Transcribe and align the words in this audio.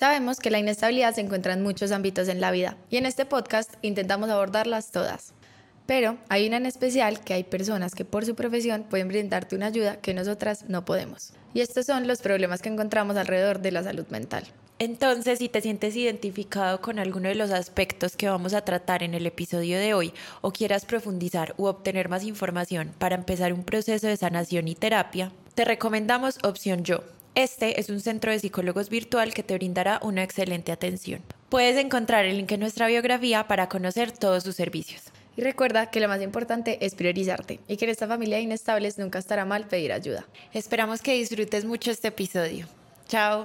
Sabemos 0.00 0.38
que 0.40 0.50
la 0.50 0.58
inestabilidad 0.58 1.14
se 1.14 1.20
encuentra 1.20 1.52
en 1.52 1.62
muchos 1.62 1.92
ámbitos 1.92 2.28
en 2.28 2.40
la 2.40 2.50
vida 2.50 2.78
y 2.88 2.96
en 2.96 3.04
este 3.04 3.26
podcast 3.26 3.74
intentamos 3.82 4.30
abordarlas 4.30 4.92
todas. 4.92 5.34
Pero 5.84 6.16
hay 6.30 6.46
una 6.46 6.56
en 6.56 6.64
especial 6.64 7.20
que 7.20 7.34
hay 7.34 7.44
personas 7.44 7.94
que 7.94 8.06
por 8.06 8.24
su 8.24 8.34
profesión 8.34 8.84
pueden 8.88 9.08
brindarte 9.08 9.56
una 9.56 9.66
ayuda 9.66 9.96
que 9.96 10.14
nosotras 10.14 10.64
no 10.68 10.86
podemos. 10.86 11.34
Y 11.52 11.60
estos 11.60 11.84
son 11.84 12.06
los 12.06 12.22
problemas 12.22 12.62
que 12.62 12.70
encontramos 12.70 13.18
alrededor 13.18 13.60
de 13.60 13.72
la 13.72 13.82
salud 13.82 14.06
mental. 14.08 14.44
Entonces, 14.78 15.38
si 15.38 15.50
te 15.50 15.60
sientes 15.60 15.94
identificado 15.94 16.80
con 16.80 16.98
alguno 16.98 17.28
de 17.28 17.34
los 17.34 17.50
aspectos 17.50 18.16
que 18.16 18.30
vamos 18.30 18.54
a 18.54 18.64
tratar 18.64 19.02
en 19.02 19.12
el 19.12 19.26
episodio 19.26 19.78
de 19.78 19.92
hoy 19.92 20.14
o 20.40 20.50
quieras 20.50 20.86
profundizar 20.86 21.52
u 21.58 21.66
obtener 21.66 22.08
más 22.08 22.24
información 22.24 22.94
para 22.96 23.16
empezar 23.16 23.52
un 23.52 23.64
proceso 23.64 24.06
de 24.06 24.16
sanación 24.16 24.66
y 24.66 24.74
terapia, 24.74 25.30
te 25.54 25.66
recomendamos 25.66 26.38
Opción 26.42 26.84
Yo. 26.84 27.19
Este 27.36 27.78
es 27.78 27.90
un 27.90 28.00
centro 28.00 28.32
de 28.32 28.40
psicólogos 28.40 28.88
virtual 28.88 29.32
que 29.32 29.44
te 29.44 29.54
brindará 29.54 30.00
una 30.02 30.24
excelente 30.24 30.72
atención. 30.72 31.22
Puedes 31.48 31.76
encontrar 31.76 32.24
el 32.24 32.36
link 32.36 32.50
en 32.50 32.60
nuestra 32.60 32.88
biografía 32.88 33.46
para 33.46 33.68
conocer 33.68 34.10
todos 34.10 34.42
sus 34.42 34.56
servicios. 34.56 35.02
Y 35.36 35.42
recuerda 35.42 35.90
que 35.90 36.00
lo 36.00 36.08
más 36.08 36.20
importante 36.22 36.84
es 36.84 36.96
priorizarte 36.96 37.60
y 37.68 37.76
que 37.76 37.84
en 37.84 37.92
esta 37.92 38.08
familia 38.08 38.38
de 38.38 38.42
inestables 38.42 38.98
nunca 38.98 39.20
estará 39.20 39.44
mal 39.44 39.68
pedir 39.68 39.92
ayuda. 39.92 40.26
Esperamos 40.52 41.02
que 41.02 41.14
disfrutes 41.14 41.64
mucho 41.64 41.92
este 41.92 42.08
episodio. 42.08 42.66
Chao. 43.08 43.44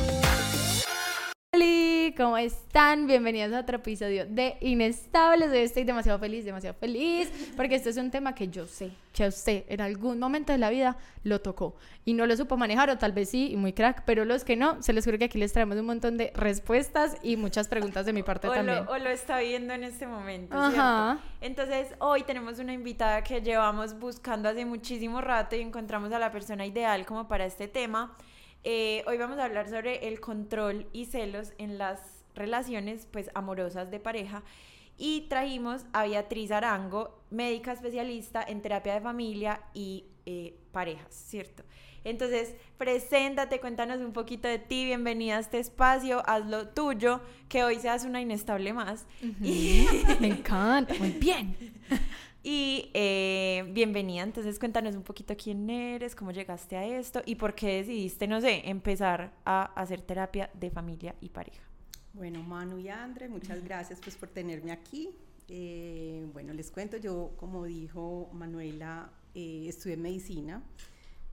¿Cómo 2.15 2.37
están? 2.37 3.07
Bienvenidos 3.07 3.51
a 3.51 3.59
otro 3.59 3.75
episodio 3.75 4.25
de 4.25 4.55
Inestables. 4.61 5.49
Hoy 5.51 5.57
estoy 5.57 5.83
demasiado 5.83 6.17
feliz, 6.17 6.45
demasiado 6.45 6.77
feliz, 6.79 7.29
porque 7.57 7.75
esto 7.75 7.89
es 7.89 7.97
un 7.97 8.09
tema 8.09 8.33
que 8.33 8.47
yo 8.47 8.65
sé 8.65 8.91
que 9.11 9.25
a 9.25 9.27
usted 9.27 9.65
en 9.67 9.81
algún 9.81 10.17
momento 10.17 10.53
de 10.53 10.57
la 10.57 10.69
vida 10.69 10.97
lo 11.23 11.41
tocó 11.41 11.75
y 12.05 12.13
no 12.13 12.25
lo 12.25 12.37
supo 12.37 12.55
manejar, 12.55 12.89
o 12.89 12.97
tal 12.97 13.11
vez 13.11 13.29
sí, 13.29 13.51
y 13.51 13.57
muy 13.57 13.73
crack, 13.73 14.03
pero 14.05 14.23
los 14.23 14.45
que 14.45 14.55
no, 14.55 14.81
se 14.81 14.93
les 14.93 15.03
juro 15.03 15.17
que 15.17 15.25
aquí 15.25 15.37
les 15.37 15.51
traemos 15.51 15.77
un 15.77 15.85
montón 15.85 16.17
de 16.17 16.31
respuestas 16.35 17.17
y 17.21 17.35
muchas 17.35 17.67
preguntas 17.67 18.05
de 18.05 18.13
mi 18.13 18.23
parte 18.23 18.47
también. 18.47 18.85
o 18.87 18.97
lo 18.97 19.09
está 19.09 19.39
viendo 19.39 19.73
en 19.73 19.83
este 19.83 20.07
momento. 20.07 20.55
Ajá. 20.55 21.19
Entonces, 21.41 21.89
hoy 21.99 22.23
tenemos 22.23 22.59
una 22.59 22.71
invitada 22.71 23.23
que 23.23 23.41
llevamos 23.41 23.99
buscando 23.99 24.47
hace 24.47 24.63
muchísimo 24.63 25.19
rato 25.19 25.55
y 25.55 25.61
encontramos 25.61 26.13
a 26.13 26.19
la 26.19 26.31
persona 26.31 26.65
ideal 26.65 27.05
como 27.05 27.27
para 27.27 27.45
este 27.45 27.67
tema. 27.67 28.15
Eh, 28.63 29.03
hoy 29.07 29.17
vamos 29.17 29.39
a 29.39 29.45
hablar 29.45 29.69
sobre 29.69 30.07
el 30.07 30.19
control 30.19 30.85
y 30.93 31.05
celos 31.05 31.53
en 31.57 31.77
las 31.77 31.99
relaciones 32.35 33.07
pues 33.11 33.31
amorosas 33.33 33.89
de 33.89 33.99
pareja 33.99 34.43
y 34.97 35.21
trajimos 35.21 35.85
a 35.93 36.05
Beatriz 36.05 36.51
Arango, 36.51 37.23
médica 37.31 37.71
especialista 37.71 38.43
en 38.43 38.61
terapia 38.61 38.93
de 38.93 39.01
familia 39.01 39.61
y 39.73 40.05
eh, 40.27 40.55
parejas, 40.71 41.07
¿cierto? 41.09 41.63
Entonces, 42.03 42.55
preséntate, 42.77 43.59
cuéntanos 43.59 43.99
un 43.99 44.13
poquito 44.13 44.47
de 44.47 44.59
ti, 44.59 44.85
bienvenida 44.85 45.37
a 45.37 45.39
este 45.39 45.59
espacio, 45.59 46.21
haz 46.27 46.45
lo 46.45 46.67
tuyo, 46.67 47.21
que 47.47 47.63
hoy 47.63 47.79
seas 47.79 48.05
una 48.05 48.21
inestable 48.21 48.73
más. 48.73 49.05
Me 50.19 50.27
encanta, 50.27 50.93
muy 50.95 51.11
bien. 51.11 51.55
Y 52.43 52.89
eh, 52.95 53.69
bienvenida, 53.71 54.23
entonces 54.23 54.57
cuéntanos 54.57 54.95
un 54.95 55.03
poquito 55.03 55.35
quién 55.37 55.69
eres, 55.69 56.15
cómo 56.15 56.31
llegaste 56.31 56.75
a 56.75 56.83
esto 56.87 57.21
y 57.23 57.35
por 57.35 57.53
qué 57.53 57.77
decidiste, 57.77 58.27
no 58.27 58.41
sé, 58.41 58.67
empezar 58.67 59.31
a 59.45 59.65
hacer 59.79 60.01
terapia 60.01 60.49
de 60.55 60.71
familia 60.71 61.13
y 61.21 61.29
pareja. 61.29 61.61
Bueno, 62.13 62.41
Manu 62.41 62.79
y 62.79 62.89
Andre, 62.89 63.29
muchas 63.29 63.63
gracias 63.63 63.99
pues 64.03 64.15
por 64.15 64.29
tenerme 64.29 64.71
aquí. 64.71 65.09
Eh, 65.49 66.25
bueno, 66.33 66.51
les 66.53 66.71
cuento, 66.71 66.97
yo 66.97 67.33
como 67.37 67.65
dijo 67.65 68.31
Manuela, 68.33 69.11
eh, 69.35 69.65
estudié 69.67 69.97
medicina, 69.97 70.63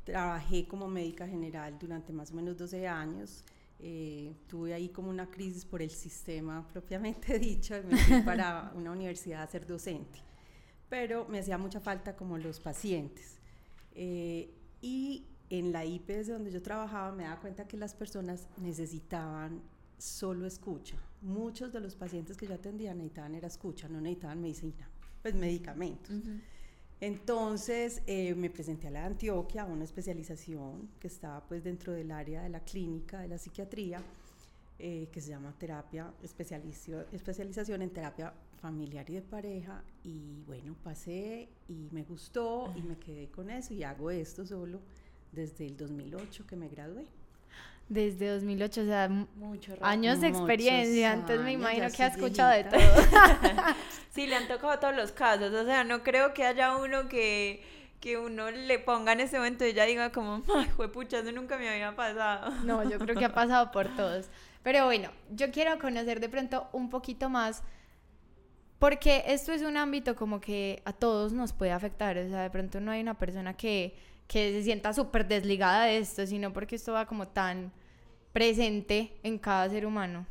trabajé 0.05 0.69
como 0.69 0.89
médica 0.89 1.27
general 1.27 1.79
durante 1.79 2.13
más 2.13 2.33
o 2.33 2.35
menos 2.35 2.55
12 2.59 2.87
años. 2.87 3.45
tuve 4.47 4.75
ahí 4.75 4.91
como 4.91 5.09
una 5.09 5.31
crisis 5.31 5.65
por 5.65 5.81
el 5.81 5.91
sistema 5.91 6.67
propiamente 6.73 7.39
dicho, 7.39 7.75
me 7.89 7.97
fui 7.97 8.21
para 8.21 8.73
una 8.77 8.91
universidad 8.91 9.43
a 9.43 9.47
ser 9.47 9.67
docente 9.67 10.28
pero 10.89 11.27
me 11.29 11.39
hacía 11.39 11.59
mucha 11.59 11.81
falta 11.81 12.17
como 12.17 12.39
los 12.39 12.61
pacientes. 12.61 13.39
Eh, 13.95 14.51
y 14.81 15.27
en 15.51 15.73
la 15.73 15.85
IPS 15.85 16.29
donde 16.29 16.51
yo 16.51 16.63
trabajaba 16.63 17.13
me 17.13 17.25
daba 17.25 17.41
cuenta 17.41 17.67
que 17.67 17.77
las 17.77 17.95
personas 17.95 18.49
necesitaban 18.59 19.63
solo 19.99 20.47
escucha. 20.47 20.97
Muchos 21.23 21.73
de 21.73 21.81
los 21.81 21.97
pacientes 21.97 22.37
que 22.37 22.47
yo 22.47 22.55
atendía 22.55 22.95
necesitaban 22.95 23.35
era 23.35 23.49
escucha, 23.49 23.89
no 23.89 24.01
necesitaban 24.01 24.41
medicina, 24.41 24.89
pues 25.23 25.35
medicamentos. 25.35 26.15
Entonces 27.01 28.03
eh, 28.07 28.35
me 28.35 28.51
presenté 28.51 28.89
a 28.89 28.91
la 28.91 29.01
de 29.01 29.07
Antioquia, 29.07 29.63
a 29.63 29.67
una 29.67 29.85
especialización 29.85 30.89
que 31.01 31.09
estaba 31.09 31.45
pues 31.47 31.65
dentro 31.65 31.93
del 31.93 32.11
área 32.11 32.43
de 32.43 32.49
la 32.49 32.61
clínica, 32.61 33.21
de 33.21 33.29
la 33.29 33.39
psiquiatría, 33.39 34.03
eh, 34.79 35.09
que 35.11 35.21
se 35.21 35.31
llama 35.31 35.53
terapia, 35.59 36.13
especialización 36.23 37.83
en 37.83 37.91
terapia 37.91 38.33
familiar 38.59 39.09
y 39.09 39.15
de 39.15 39.23
pareja 39.23 39.83
y 40.05 40.43
bueno, 40.47 40.75
pasé 40.83 41.49
y 41.69 41.89
me 41.93 42.03
gustó 42.03 42.73
y 42.77 42.83
me 42.83 42.99
quedé 42.99 43.29
con 43.29 43.51
eso 43.51 43.75
y 43.75 43.83
hago 43.83 44.11
esto 44.11 44.45
solo 44.45 44.81
desde 45.33 45.67
el 45.67 45.77
2008 45.77 46.47
que 46.47 46.57
me 46.57 46.69
gradué. 46.69 47.07
Desde 47.89 48.29
2008, 48.29 48.83
o 48.83 48.85
sea, 48.85 49.11
años 49.81 50.21
de 50.21 50.29
experiencia, 50.29 51.15
entonces 51.15 51.41
me 51.43 51.53
imagino 51.53 51.87
que 51.91 52.03
ha 52.03 52.09
escuchado 52.09 52.53
de 52.53 52.65
todo. 52.65 52.81
sí, 54.11 54.27
le 54.27 54.37
han 54.37 54.47
tocado 54.47 54.79
todos 54.79 54.95
los 54.95 55.13
casos, 55.13 55.55
o 55.55 55.65
sea, 55.65 55.85
no 55.85 56.03
creo 56.03 56.35
que 56.35 56.45
haya 56.45 56.77
uno 56.77 57.09
que, 57.09 57.63
que 58.01 58.19
uno 58.19 58.51
le 58.51 58.79
ponga 58.79 59.13
en 59.13 59.21
ese 59.21 59.39
momento 59.39 59.65
y 59.65 59.73
ya 59.73 59.87
diga 59.87 60.13
como, 60.13 60.43
ay, 60.55 60.67
fue 60.77 60.93
pucha, 60.93 61.21
eso 61.21 61.33
nunca 61.33 61.57
me 61.57 61.67
había 61.67 61.97
pasado. 61.97 62.51
No, 62.65 62.87
yo 62.89 62.99
creo 62.99 63.17
que 63.17 63.25
ha 63.25 63.33
pasado 63.33 63.71
por 63.73 63.89
todos. 63.97 64.29
Pero 64.63 64.85
bueno, 64.85 65.11
yo 65.31 65.51
quiero 65.51 65.79
conocer 65.79 66.21
de 66.21 66.29
pronto 66.29 66.69
un 66.73 66.91
poquito 66.91 67.31
más 67.31 67.63
porque 68.79 69.25
esto 69.27 69.53
es 69.53 69.63
un 69.63 69.77
ámbito 69.77 70.15
como 70.15 70.41
que 70.41 70.83
a 70.85 70.93
todos 70.93 71.33
nos 71.33 71.53
puede 71.53 71.73
afectar, 71.73 72.17
o 72.17 72.29
sea, 72.29 72.43
de 72.43 72.51
pronto 72.51 72.81
no 72.81 72.91
hay 72.91 73.01
una 73.01 73.19
persona 73.19 73.55
que, 73.55 73.95
que 74.27 74.53
se 74.53 74.63
sienta 74.63 74.93
súper 74.93 75.27
desligada 75.27 75.85
de 75.85 75.99
esto, 75.99 76.27
sino 76.27 76.53
porque 76.53 76.77
esto 76.77 76.93
va 76.93 77.07
como 77.07 77.27
tan 77.29 77.73
presente 78.33 79.13
en 79.23 79.39
cada 79.39 79.69
ser 79.69 79.85
humano. 79.85 80.27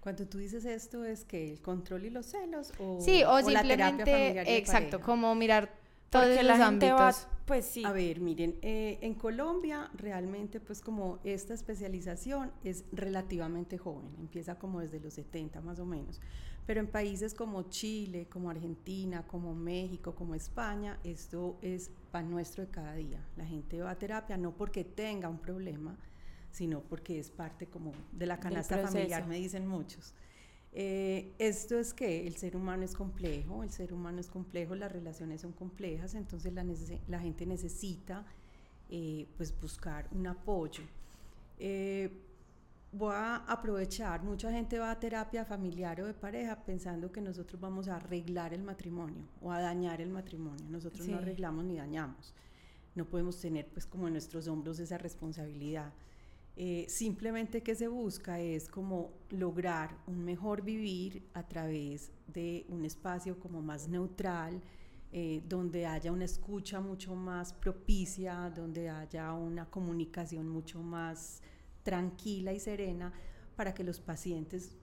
Cuando 0.00 0.26
tú 0.26 0.38
dices 0.38 0.64
esto, 0.64 1.04
¿es 1.04 1.24
que 1.24 1.52
el 1.52 1.62
control 1.62 2.04
y 2.04 2.10
los 2.10 2.26
celos? 2.26 2.72
O, 2.78 3.00
sí, 3.00 3.22
o, 3.24 3.40
simplemente, 3.40 4.56
exacto, 4.58 5.00
como 5.00 5.34
mirar 5.34 5.83
todos 6.14 6.44
los 6.44 6.60
ámbitos. 6.60 7.28
pues 7.44 7.66
sí. 7.66 7.84
A 7.84 7.92
ver, 7.92 8.20
miren, 8.20 8.56
eh, 8.62 8.98
en 9.02 9.14
Colombia 9.14 9.90
realmente 9.94 10.60
pues 10.60 10.80
como 10.80 11.18
esta 11.24 11.54
especialización 11.54 12.52
es 12.62 12.84
relativamente 12.92 13.78
joven, 13.78 14.14
empieza 14.18 14.58
como 14.58 14.80
desde 14.80 15.00
los 15.00 15.14
70 15.14 15.60
más 15.60 15.78
o 15.78 15.86
menos. 15.86 16.20
Pero 16.66 16.80
en 16.80 16.86
países 16.86 17.34
como 17.34 17.64
Chile, 17.64 18.26
como 18.30 18.48
Argentina, 18.48 19.26
como 19.26 19.54
México, 19.54 20.14
como 20.14 20.34
España, 20.34 20.98
esto 21.04 21.58
es 21.60 21.90
pan 22.10 22.30
nuestro 22.30 22.64
de 22.64 22.70
cada 22.70 22.94
día. 22.94 23.22
La 23.36 23.44
gente 23.44 23.82
va 23.82 23.90
a 23.90 23.98
terapia 23.98 24.38
no 24.38 24.52
porque 24.52 24.82
tenga 24.82 25.28
un 25.28 25.38
problema, 25.38 25.98
sino 26.50 26.80
porque 26.80 27.18
es 27.18 27.30
parte 27.30 27.66
como 27.66 27.92
de 28.12 28.26
la 28.26 28.40
canasta 28.40 28.78
familiar, 28.78 29.26
me 29.26 29.36
dicen 29.36 29.66
muchos. 29.66 30.14
Eh, 30.76 31.32
esto 31.38 31.78
es 31.78 31.94
que 31.94 32.26
el 32.26 32.36
ser 32.36 32.56
humano 32.56 32.84
es 32.84 32.94
complejo, 32.94 33.62
el 33.62 33.70
ser 33.70 33.92
humano 33.92 34.20
es 34.20 34.28
complejo, 34.28 34.74
las 34.74 34.90
relaciones 34.90 35.40
son 35.40 35.52
complejas, 35.52 36.14
entonces 36.14 36.52
la, 36.52 36.66
la 37.06 37.20
gente 37.20 37.46
necesita 37.46 38.26
eh, 38.90 39.28
pues 39.36 39.58
buscar 39.60 40.08
un 40.10 40.26
apoyo. 40.26 40.82
Eh, 41.58 42.10
voy 42.90 43.14
a 43.14 43.36
aprovechar, 43.36 44.22
mucha 44.24 44.50
gente 44.50 44.78
va 44.80 44.90
a 44.90 44.98
terapia 44.98 45.44
familiar 45.44 46.00
o 46.00 46.06
de 46.06 46.14
pareja 46.14 46.64
pensando 46.64 47.10
que 47.10 47.20
nosotros 47.20 47.60
vamos 47.60 47.86
a 47.86 47.96
arreglar 47.96 48.52
el 48.52 48.62
matrimonio 48.62 49.28
o 49.40 49.52
a 49.52 49.60
dañar 49.60 50.00
el 50.00 50.10
matrimonio. 50.10 50.66
Nosotros 50.68 51.06
no 51.06 51.18
arreglamos 51.18 51.64
ni 51.64 51.76
dañamos. 51.76 52.34
No 52.96 53.04
podemos 53.04 53.40
tener 53.40 53.68
pues 53.68 53.86
como 53.86 54.06
en 54.06 54.14
nuestros 54.14 54.48
hombros 54.48 54.78
esa 54.80 54.98
responsabilidad. 54.98 55.92
Eh, 56.56 56.86
simplemente 56.88 57.62
que 57.62 57.74
se 57.74 57.88
busca 57.88 58.38
es 58.38 58.68
como 58.68 59.10
lograr 59.30 59.96
un 60.06 60.24
mejor 60.24 60.62
vivir 60.62 61.28
a 61.34 61.42
través 61.48 62.12
de 62.28 62.64
un 62.68 62.84
espacio 62.84 63.40
como 63.40 63.60
más 63.60 63.88
neutral, 63.88 64.62
eh, 65.10 65.42
donde 65.48 65.86
haya 65.86 66.12
una 66.12 66.24
escucha 66.24 66.80
mucho 66.80 67.16
más 67.16 67.52
propicia, 67.52 68.52
donde 68.54 68.88
haya 68.88 69.32
una 69.32 69.66
comunicación 69.66 70.48
mucho 70.48 70.80
más 70.80 71.42
tranquila 71.82 72.52
y 72.52 72.60
serena 72.60 73.12
para 73.56 73.74
que 73.74 73.84
los 73.84 74.00
pacientes 74.00 74.76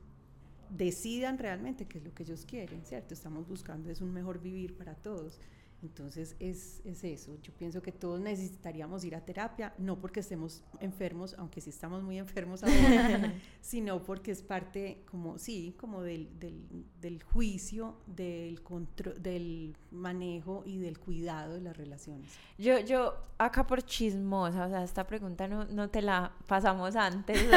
decidan 0.70 1.38
realmente 1.38 1.86
qué 1.86 1.98
es 1.98 2.04
lo 2.04 2.14
que 2.14 2.24
ellos 2.24 2.46
quieren, 2.46 2.86
¿cierto? 2.86 3.14
Estamos 3.14 3.48
buscando 3.48 3.90
es 3.90 4.02
un 4.02 4.12
mejor 4.14 4.42
vivir 4.42 4.78
para 4.78 4.96
todos. 4.96 5.40
Entonces 5.84 6.36
es, 6.40 6.82
es, 6.86 7.04
eso, 7.04 7.36
yo 7.42 7.52
pienso 7.54 7.82
que 7.82 7.92
todos 7.92 8.20
necesitaríamos 8.20 9.04
ir 9.04 9.16
a 9.16 9.22
terapia, 9.26 9.74
no 9.80 10.00
porque 10.00 10.20
estemos 10.20 10.64
enfermos, 10.80 11.36
aunque 11.40 11.60
sí 11.60 11.72
estamos 11.72 12.04
muy 12.04 12.20
enfermos 12.20 12.64
ahora, 12.64 13.34
sino 13.62 14.04
porque 14.04 14.32
es 14.32 14.44
parte 14.44 15.04
como, 15.10 15.40
sí, 15.40 15.76
como 15.80 16.04
del, 16.04 16.40
del, 16.40 16.86
del 17.00 17.24
juicio, 17.24 17.98
del, 18.06 18.62
control, 18.62 19.22
del 19.22 19.76
manejo 19.90 20.62
y 20.68 20.78
del 20.78 21.00
cuidado 21.00 21.56
de 21.56 21.62
las 21.62 21.76
relaciones. 21.76 22.32
Yo, 22.60 22.80
yo 22.80 23.16
acá 23.40 23.66
por 23.66 23.82
chismosa, 23.82 24.68
o 24.68 24.70
sea, 24.70 24.84
esta 24.84 25.08
pregunta 25.08 25.48
no, 25.48 25.66
no 25.66 25.90
te 25.90 26.04
la 26.04 26.32
pasamos 26.46 26.96
antes. 26.96 27.42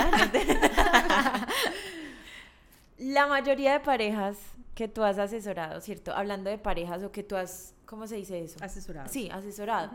la 2.99 3.27
mayoría 3.27 3.75
de 3.75 3.81
parejas 3.81 4.39
que 4.75 4.89
tú 4.89 5.03
has 5.03 5.19
asesorado, 5.19 5.81
¿cierto? 5.81 6.13
Hablando 6.13 6.51
de 6.51 6.59
parejas 6.59 7.03
o 7.03 7.13
que 7.13 7.23
tú 7.23 7.37
has, 7.37 7.75
¿cómo 7.95 8.09
se 8.09 8.17
dice 8.17 8.43
eso? 8.43 8.59
Asesorado. 8.61 9.09
Sí, 9.09 9.31
asesorado. 9.31 9.93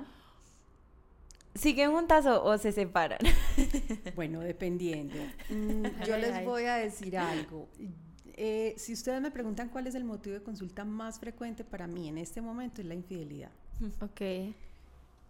¿Siguen 1.53 1.91
juntas 1.91 2.25
o, 2.25 2.57
se 2.57 2.71
separan? 2.71 3.19
Bueno, 4.15 4.39
dependiendo. 4.39 5.17
Mm, 5.49 5.83
yo 6.07 6.15
les 6.15 6.45
voy 6.45 6.63
a 6.63 6.75
decir 6.75 7.17
algo. 7.17 7.67
Eh, 8.35 8.73
si 8.77 8.93
ustedes 8.93 9.19
me 9.21 9.31
preguntan 9.31 9.67
cuál 9.67 9.87
es 9.87 9.95
el 9.95 10.05
motivo 10.05 10.35
de 10.35 10.41
consulta 10.41 10.85
más 10.85 11.19
frecuente 11.19 11.65
para 11.65 11.87
mí 11.87 12.07
en 12.07 12.17
este 12.17 12.39
momento, 12.41 12.79
es 12.79 12.87
la 12.87 12.93
infidelidad. 12.93 13.51
Ok. 13.99 14.21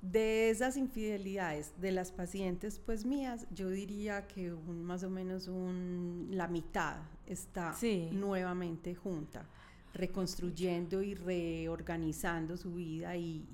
De 0.03 0.51
esas 0.51 0.77
infidelidades 0.77 1.71
de 1.81 1.91
las 1.91 2.11
pacientes, 2.11 2.77
pues 2.77 3.03
mías, 3.03 3.47
yo 3.49 3.71
diría 3.71 4.27
que 4.27 4.53
un, 4.53 4.83
más 4.83 5.03
o 5.03 5.09
menos 5.09 5.47
un, 5.47 6.27
la 6.29 6.47
mitad 6.47 6.97
está 7.25 7.75
nuevamente 8.11 8.93
junta, 8.93 9.47
reconstruyendo 9.93 11.01
y 11.01 11.15
reorganizando 11.15 12.57
su 12.57 12.73
vida 12.75 13.15
y, 13.15 13.45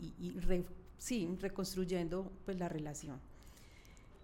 sí, 0.98 1.38
reconstruyendo 1.40 2.32
pues 2.46 2.58
la 2.58 2.70
relación. 2.70 3.20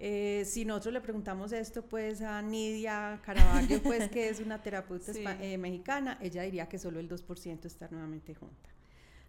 Eh, 0.04 0.44
si 0.46 0.66
nosotros 0.66 0.96
le 0.96 1.02
preguntamos 1.02 1.52
esto 1.52 1.84
pues 1.84 2.22
a 2.22 2.42
Nidia 2.42 3.22
Caravaggio, 3.24 3.84
pues 3.84 4.10
que 4.10 4.30
es 4.30 4.40
una 4.40 4.62
terapeuta 4.62 5.12
eh, 5.42 5.58
mexicana, 5.58 6.18
ella 6.22 6.42
diría 6.42 6.68
que 6.68 6.80
solo 6.80 7.00
el 7.00 7.08
2% 7.08 7.66
está 7.66 7.88
nuevamente 7.92 8.34
junta. 8.34 8.70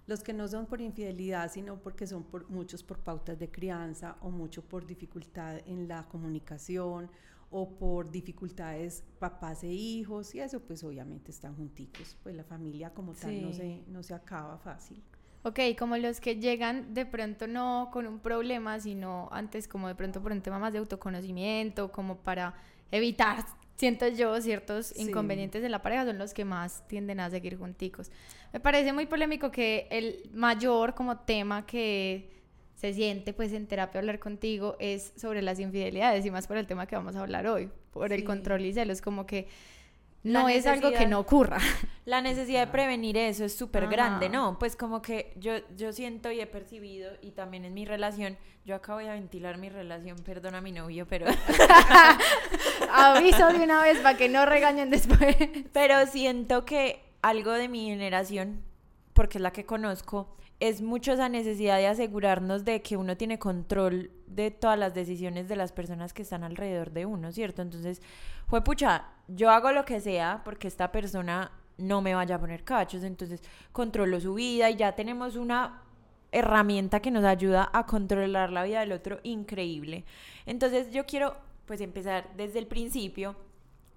Los 0.06 0.22
que 0.22 0.32
no 0.32 0.48
son 0.48 0.66
por 0.66 0.80
infidelidad, 0.80 1.52
sino 1.52 1.76
porque 1.76 2.06
son 2.06 2.24
por, 2.24 2.48
muchos 2.50 2.82
por 2.82 2.98
pautas 2.98 3.38
de 3.38 3.50
crianza 3.50 4.16
o 4.20 4.30
mucho 4.30 4.62
por 4.62 4.86
dificultad 4.86 5.60
en 5.66 5.86
la 5.86 6.08
comunicación 6.08 7.10
o 7.52 7.68
por 7.78 8.10
dificultades 8.10 9.04
papás 9.18 9.62
e 9.62 9.68
hijos 9.68 10.34
y 10.34 10.40
eso 10.40 10.60
pues 10.60 10.82
obviamente 10.82 11.30
están 11.30 11.54
junticos, 11.54 12.16
pues 12.22 12.34
la 12.34 12.44
familia 12.44 12.92
como 12.94 13.12
tal 13.12 13.42
no 13.42 13.52
se, 13.52 13.82
no 13.86 14.02
se 14.02 14.14
acaba 14.14 14.58
fácil. 14.58 15.02
Ok, 15.44 15.58
como 15.78 15.96
los 15.96 16.20
que 16.20 16.36
llegan 16.36 16.94
de 16.94 17.04
pronto 17.04 17.46
no 17.46 17.90
con 17.92 18.06
un 18.06 18.20
problema, 18.20 18.78
sino 18.80 19.28
antes 19.32 19.68
como 19.68 19.88
de 19.88 19.94
pronto 19.94 20.22
por 20.22 20.32
un 20.32 20.40
tema 20.40 20.58
más 20.58 20.72
de 20.72 20.78
autoconocimiento, 20.78 21.92
como 21.92 22.18
para 22.18 22.54
evitar 22.90 23.44
siento 23.76 24.06
yo, 24.08 24.40
ciertos 24.40 24.96
inconvenientes 24.96 25.60
de 25.60 25.68
la 25.68 25.82
pareja 25.82 26.06
son 26.06 26.18
los 26.18 26.32
que 26.32 26.44
más 26.44 26.86
tienden 26.86 27.20
a 27.20 27.28
seguir 27.30 27.58
junticos. 27.58 28.10
Me 28.52 28.60
parece 28.60 28.92
muy 28.92 29.06
polémico 29.06 29.50
que 29.50 29.88
el 29.90 30.30
mayor 30.32 30.94
como 30.94 31.18
tema 31.18 31.66
que 31.66 32.41
se 32.82 32.92
siente 32.94 33.32
pues 33.32 33.52
en 33.52 33.68
terapia 33.68 34.00
hablar 34.00 34.18
contigo 34.18 34.74
es 34.80 35.12
sobre 35.16 35.40
las 35.40 35.60
infidelidades 35.60 36.26
y 36.26 36.32
más 36.32 36.48
por 36.48 36.56
el 36.56 36.66
tema 36.66 36.88
que 36.88 36.96
vamos 36.96 37.14
a 37.14 37.20
hablar 37.20 37.46
hoy, 37.46 37.70
por 37.92 38.12
el 38.12 38.24
control 38.24 38.66
y 38.66 38.72
celos, 38.72 39.00
como 39.00 39.24
que 39.24 39.46
no 40.24 40.48
es 40.48 40.66
algo 40.66 40.90
que 40.90 41.06
no 41.06 41.20
ocurra. 41.20 41.58
La 42.06 42.20
necesidad 42.22 42.66
de 42.66 42.72
prevenir 42.72 43.16
eso 43.16 43.44
es 43.44 43.54
súper 43.54 43.86
grande, 43.86 44.28
¿no? 44.28 44.58
Pues 44.58 44.74
como 44.74 45.00
que 45.00 45.32
yo, 45.36 45.52
yo 45.76 45.92
siento 45.92 46.32
y 46.32 46.40
he 46.40 46.46
percibido, 46.48 47.12
y 47.22 47.30
también 47.30 47.64
en 47.64 47.72
mi 47.72 47.84
relación, 47.84 48.36
yo 48.64 48.74
acabo 48.74 48.98
de 48.98 49.10
ventilar 49.10 49.58
mi 49.58 49.68
relación, 49.68 50.18
perdona 50.18 50.58
a 50.58 50.60
mi 50.60 50.72
novio, 50.72 51.06
pero... 51.06 51.26
Aviso 52.92 53.46
de 53.52 53.62
una 53.62 53.80
vez 53.80 53.98
para 54.00 54.18
que 54.18 54.28
no 54.28 54.44
regañen 54.44 54.90
después. 54.90 55.36
Pero 55.72 56.04
siento 56.08 56.64
que 56.64 57.00
algo 57.22 57.52
de 57.52 57.68
mi 57.68 57.86
generación, 57.86 58.64
porque 59.12 59.38
es 59.38 59.42
la 59.42 59.52
que 59.52 59.64
conozco, 59.64 60.36
es 60.62 60.80
mucho 60.80 61.12
esa 61.12 61.28
necesidad 61.28 61.78
de 61.78 61.88
asegurarnos 61.88 62.64
de 62.64 62.82
que 62.82 62.96
uno 62.96 63.16
tiene 63.16 63.36
control 63.40 64.12
de 64.28 64.52
todas 64.52 64.78
las 64.78 64.94
decisiones 64.94 65.48
de 65.48 65.56
las 65.56 65.72
personas 65.72 66.12
que 66.12 66.22
están 66.22 66.44
alrededor 66.44 66.92
de 66.92 67.04
uno, 67.04 67.32
¿cierto? 67.32 67.62
Entonces, 67.62 68.00
fue 68.46 68.62
pucha, 68.62 69.06
yo 69.26 69.50
hago 69.50 69.72
lo 69.72 69.84
que 69.84 70.00
sea 70.00 70.40
porque 70.44 70.68
esta 70.68 70.92
persona 70.92 71.50
no 71.78 72.00
me 72.00 72.14
vaya 72.14 72.36
a 72.36 72.38
poner 72.38 72.62
cachos, 72.62 73.02
entonces 73.02 73.42
controlo 73.72 74.20
su 74.20 74.34
vida 74.34 74.70
y 74.70 74.76
ya 74.76 74.92
tenemos 74.92 75.34
una 75.34 75.82
herramienta 76.30 77.00
que 77.00 77.10
nos 77.10 77.24
ayuda 77.24 77.68
a 77.72 77.84
controlar 77.84 78.52
la 78.52 78.62
vida 78.62 78.80
del 78.80 78.92
otro 78.92 79.18
increíble. 79.24 80.04
Entonces, 80.46 80.92
yo 80.92 81.06
quiero 81.06 81.34
pues 81.66 81.80
empezar 81.80 82.30
desde 82.36 82.60
el 82.60 82.68
principio 82.68 83.34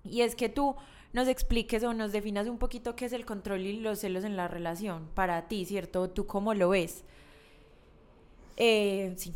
y 0.03 0.21
es 0.21 0.35
que 0.35 0.49
tú 0.49 0.75
nos 1.15 1.29
expliques 1.29 1.81
o 1.83 1.93
nos 1.93 2.11
definas 2.11 2.45
un 2.47 2.57
poquito 2.57 2.97
qué 2.97 3.05
es 3.05 3.13
el 3.13 3.25
control 3.25 3.61
y 3.61 3.79
los 3.79 3.99
celos 3.99 4.25
en 4.25 4.35
la 4.35 4.49
relación 4.49 5.07
para 5.15 5.47
ti, 5.47 5.63
¿cierto? 5.63 6.09
¿Tú 6.09 6.27
cómo 6.27 6.53
lo 6.53 6.69
ves? 6.69 7.05
Eh, 8.57 9.13
sí. 9.15 9.33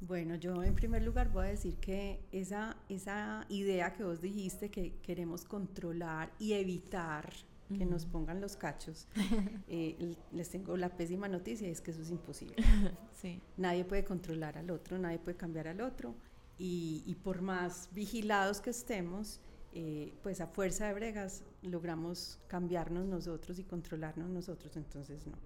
Bueno, 0.00 0.36
yo 0.36 0.62
en 0.62 0.76
primer 0.76 1.02
lugar 1.02 1.32
voy 1.32 1.46
a 1.46 1.48
decir 1.48 1.74
que 1.78 2.20
esa, 2.30 2.76
esa 2.88 3.44
idea 3.48 3.92
que 3.92 4.04
vos 4.04 4.20
dijiste 4.20 4.70
que 4.70 4.94
queremos 5.02 5.44
controlar 5.44 6.30
y 6.38 6.52
evitar 6.52 7.28
que 7.76 7.84
nos 7.84 8.06
pongan 8.06 8.40
los 8.40 8.56
cachos, 8.56 9.08
eh, 9.68 10.14
les 10.30 10.48
tengo 10.48 10.76
la 10.76 10.90
pésima 10.90 11.26
noticia, 11.26 11.68
es 11.68 11.80
que 11.80 11.90
eso 11.90 12.02
es 12.02 12.10
imposible. 12.10 12.56
Sí. 13.18 13.40
Nadie 13.56 13.84
puede 13.84 14.04
controlar 14.04 14.58
al 14.58 14.70
otro, 14.70 14.96
nadie 14.96 15.18
puede 15.18 15.36
cambiar 15.36 15.66
al 15.66 15.80
otro 15.80 16.14
y, 16.56 17.02
y 17.04 17.16
por 17.16 17.42
más 17.42 17.88
vigilados 17.92 18.60
que 18.60 18.70
estemos, 18.70 19.40
eh, 19.80 20.12
pues 20.24 20.40
a 20.40 20.48
fuerza 20.48 20.88
de 20.88 20.94
bregas 20.94 21.44
logramos 21.62 22.40
cambiarnos 22.48 23.06
nosotros 23.06 23.60
y 23.60 23.62
controlarnos 23.62 24.28
nosotros, 24.28 24.76
entonces 24.76 25.24
no. 25.24 25.38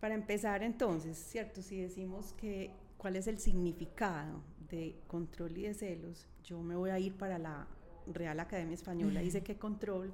Para 0.00 0.16
empezar 0.16 0.64
entonces, 0.64 1.16
¿cierto? 1.16 1.62
Si 1.62 1.80
decimos 1.80 2.32
que 2.32 2.72
cuál 2.98 3.14
es 3.14 3.28
el 3.28 3.38
significado 3.38 4.42
de 4.68 4.96
control 5.06 5.56
y 5.56 5.62
de 5.62 5.74
celos, 5.74 6.26
yo 6.42 6.60
me 6.62 6.74
voy 6.74 6.90
a 6.90 6.98
ir 6.98 7.14
para 7.14 7.38
la 7.38 7.68
Real 8.12 8.40
Academia 8.40 8.74
Española, 8.74 9.20
dice 9.20 9.44
que 9.44 9.56
control 9.56 10.12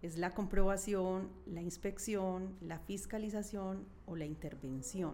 es 0.00 0.16
la 0.16 0.30
comprobación, 0.30 1.28
la 1.44 1.60
inspección, 1.60 2.56
la 2.62 2.78
fiscalización 2.78 3.84
o 4.06 4.16
la 4.16 4.24
intervención. 4.24 5.12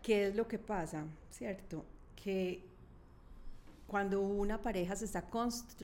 ¿Qué 0.00 0.28
es 0.28 0.36
lo 0.36 0.46
que 0.46 0.60
pasa? 0.60 1.06
¿Cierto? 1.28 1.84
Que 2.14 2.67
cuando 3.88 4.20
una 4.20 4.60
pareja 4.60 4.94
se 4.94 5.06
está 5.06 5.24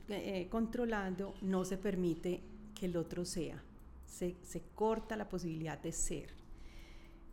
eh, 0.09 0.47
controlando, 0.49 1.33
no 1.41 1.65
se 1.65 1.75
permite 1.75 2.39
que 2.75 2.85
el 2.85 2.95
otro 2.97 3.25
sea. 3.25 3.61
Se, 4.05 4.35
corta 4.75 5.17
la 5.17 5.27
posibilidad 5.27 5.77
de 5.79 5.91
ser. 5.91 6.29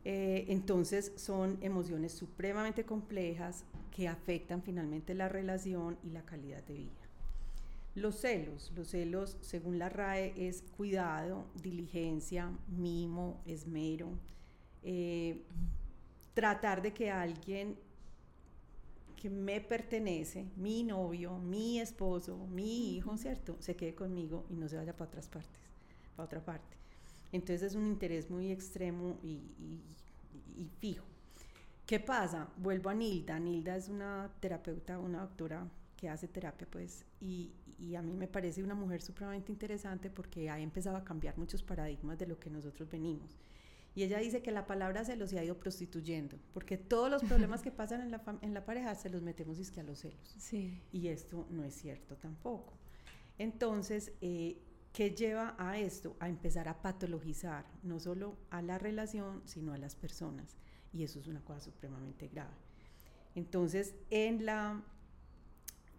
Eh, 0.04 0.46
entonces 0.48 1.12
son 1.16 1.58
emociones 1.60 2.12
supremamente 2.12 2.84
complejas 2.84 3.64
que 3.94 4.08
afectan 4.08 4.62
finalmente 4.62 5.14
la 5.14 5.28
relación 5.28 5.98
y 6.02 6.10
la 6.10 6.22
calidad 6.22 6.62
de 6.64 6.74
vida. 6.74 7.02
Los 7.94 8.16
celos, 8.16 8.72
los 8.74 8.88
celos 8.88 9.36
según 9.42 9.78
la 9.78 9.90
RAE 9.90 10.32
es 10.48 10.62
cuidado, 10.62 11.44
diligencia, 11.62 12.50
mimo, 12.68 13.42
esmero, 13.44 14.08
eh, 14.82 15.42
tratar 16.32 16.80
de 16.80 16.94
que 16.94 17.10
alguien 17.10 17.76
que 19.22 19.30
me 19.30 19.60
pertenece, 19.60 20.50
mi 20.56 20.82
novio, 20.82 21.38
mi 21.38 21.78
esposo, 21.78 22.36
mi 22.48 22.96
hijo, 22.96 23.16
¿cierto? 23.16 23.56
Se 23.60 23.76
quede 23.76 23.94
conmigo 23.94 24.44
y 24.50 24.56
no 24.56 24.68
se 24.68 24.76
vaya 24.76 24.96
para 24.96 25.10
otras 25.10 25.28
partes, 25.28 25.60
para 26.16 26.26
otra 26.26 26.44
parte. 26.44 26.76
Entonces 27.30 27.62
es 27.62 27.76
un 27.76 27.86
interés 27.86 28.28
muy 28.28 28.50
extremo 28.50 29.20
y, 29.22 29.80
fijo. 30.80 31.04
¿Qué 31.86 32.00
pasa? 32.00 32.48
Vuelvo 32.56 32.90
a 32.90 32.94
Nilda. 32.94 33.38
Nilda 33.38 33.76
es 33.76 33.88
una 33.88 34.28
terapeuta, 34.40 34.98
una 34.98 35.20
doctora 35.20 35.70
que 35.96 36.08
hace 36.08 36.26
terapia, 36.26 36.66
pues, 36.68 37.04
y, 37.20 37.52
y, 37.78 37.94
a 37.94 38.02
mí 38.02 38.14
me 38.14 38.26
parece 38.26 38.60
una 38.60 38.74
mujer 38.74 39.02
supremamente 39.02 39.52
interesante 39.52 40.10
porque 40.10 40.50
ha 40.50 40.58
empezado 40.58 40.96
a 40.96 41.04
cambiar 41.04 41.38
muchos 41.38 41.62
paradigmas 41.62 42.18
de 42.18 42.26
lo 42.26 42.40
que 42.40 42.50
nosotros 42.50 42.90
venimos. 42.90 43.38
Y 43.94 44.04
ella 44.04 44.18
dice 44.18 44.42
que 44.42 44.50
la 44.50 44.66
palabra 44.66 45.04
celos 45.04 45.30
se 45.30 45.38
ha 45.38 45.44
ido 45.44 45.58
prostituyendo, 45.58 46.38
porque 46.54 46.78
todos 46.78 47.10
los 47.10 47.22
problemas 47.22 47.62
que 47.62 47.70
pasan 47.70 48.00
en 48.00 48.10
la, 48.10 48.22
en 48.40 48.54
la 48.54 48.64
pareja 48.64 48.94
se 48.94 49.10
los 49.10 49.20
metemos 49.22 49.70
que 49.70 49.80
a 49.80 49.82
los 49.82 49.98
celos. 49.98 50.34
Sí. 50.38 50.80
Y 50.92 51.08
esto 51.08 51.46
no 51.50 51.62
es 51.62 51.74
cierto 51.74 52.16
tampoco. 52.16 52.72
Entonces, 53.38 54.12
eh, 54.22 54.56
¿qué 54.92 55.10
lleva 55.10 55.54
a 55.58 55.78
esto? 55.78 56.16
A 56.20 56.28
empezar 56.28 56.68
a 56.68 56.80
patologizar 56.80 57.66
no 57.82 58.00
solo 58.00 58.38
a 58.50 58.62
la 58.62 58.78
relación, 58.78 59.42
sino 59.44 59.74
a 59.74 59.78
las 59.78 59.94
personas. 59.94 60.56
Y 60.92 61.02
eso 61.02 61.20
es 61.20 61.26
una 61.26 61.44
cosa 61.44 61.60
supremamente 61.60 62.28
grave. 62.28 62.54
Entonces, 63.34 63.94
en 64.10 64.46
la 64.46 64.82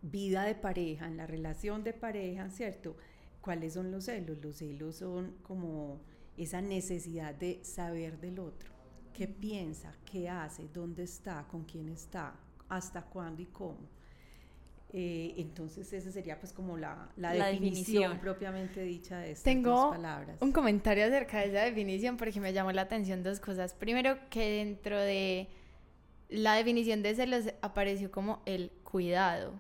vida 0.02 0.44
de 0.44 0.56
pareja, 0.56 1.08
en 1.08 1.18
la 1.18 1.28
relación 1.28 1.84
de 1.84 1.94
pareja, 1.94 2.50
¿cierto? 2.50 2.96
¿Cuáles 3.42 3.74
son 3.74 3.92
los 3.92 4.06
celos? 4.06 4.38
Los 4.42 4.58
celos 4.58 4.98
son 4.98 5.36
como 5.44 6.02
esa 6.38 6.62
necesidad 6.62 7.36
de 7.36 7.64
saber 7.64 8.20
del 8.20 8.40
otro, 8.40 8.72
qué 9.14 9.28
piensa, 9.28 9.94
qué 10.10 10.30
hace, 10.30 10.68
dónde 10.74 11.04
está, 11.04 11.46
con 11.48 11.64
quién 11.64 11.90
está, 11.90 12.36
hasta 12.70 13.04
cuándo 13.04 13.42
y 13.42 13.46
cómo. 13.46 13.94
Eh, 14.96 15.34
entonces 15.38 15.92
esa 15.92 16.12
sería 16.12 16.40
pues 16.40 16.54
como 16.54 16.78
la, 16.78 17.10
definición, 17.18 18.20
propiamente 18.20 18.84
dicha 18.84 19.18
de 19.18 19.32
estas 19.32 19.44
Tengo 19.44 19.90
palabras. 19.90 20.38
un 20.40 20.52
comentario 20.52 21.04
acerca 21.06 21.40
de 21.40 21.48
esa 21.48 21.62
definición 21.62 22.16
porque 22.16 22.40
me 22.40 22.54
llamó 22.54 22.72
la 22.72 22.84
atención 22.84 23.24
dos 23.24 23.40
cosas. 23.40 23.74
Primero 23.74 24.20
que 24.30 24.58
dentro 24.58 25.00
de 25.00 25.48
la 26.30 26.54
definición 26.54 27.02
de 27.02 27.16
celos 27.16 27.46
apareció 27.62 28.12
como 28.12 28.44
el 28.46 28.70
cuidado. 28.84 29.60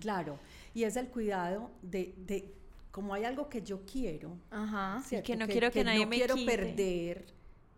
claro, 0.00 0.38
y 0.72 0.84
es 0.84 0.96
el 0.96 1.08
cuidado 1.08 1.70
de, 1.82 2.14
de 2.16 2.54
como 2.92 3.14
hay 3.14 3.24
algo 3.24 3.48
que 3.48 3.62
yo 3.62 3.84
quiero, 3.84 4.38
Ajá, 4.50 5.02
que 5.24 5.34
no 5.34 5.48
quiero 5.48 5.70
que, 5.72 5.82
nadie 5.82 6.04
no 6.04 6.10
quiero 6.10 6.36
perder, 6.46 7.24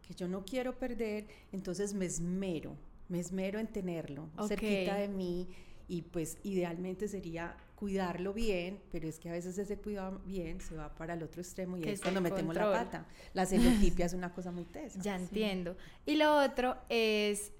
que 0.07 0.13
yo 0.15 0.29
no 0.29 0.45
quiero 0.45 0.77
perder, 0.77 1.27
entonces 1.53 1.95
me 1.95 2.05
esmero, 2.05 2.77
me 3.09 3.21
esmero 3.21 3.59
en 3.59 3.69
tenerlo 3.69 4.29
cerquita 4.47 4.97
de 4.97 5.09
mí 5.09 5.49
y 5.89 6.03
pues 6.03 6.39
idealmente 6.43 7.09
sería 7.09 7.57
cuidarlo 7.77 8.33
bien, 8.33 8.81
pero 8.91 9.09
es 9.09 9.19
que 9.19 9.29
a 9.29 9.33
veces 9.33 9.57
ese 9.57 9.79
cuidado 9.79 10.21
bien 10.27 10.61
se 10.61 10.75
va 10.75 10.95
para 10.95 11.15
el 11.15 11.23
otro 11.23 11.41
extremo 11.43 11.77
y 11.79 11.89
es, 11.89 12.01
cuando 12.01 12.21
metemos 12.21 12.55
la 12.55 12.73
pata. 12.73 13.07
La 13.35 13.47
celotipia 13.47 14.07
es 14.07 14.15
una 14.15 14.33
cosa 14.33 14.51
muy 14.51 14.65
tesa. 14.65 15.01
Ya 15.01 15.17
entiendo. 15.17 15.77
Y 16.07 16.17
lo 16.17 16.43
otro 16.43 16.77
es 16.89 17.53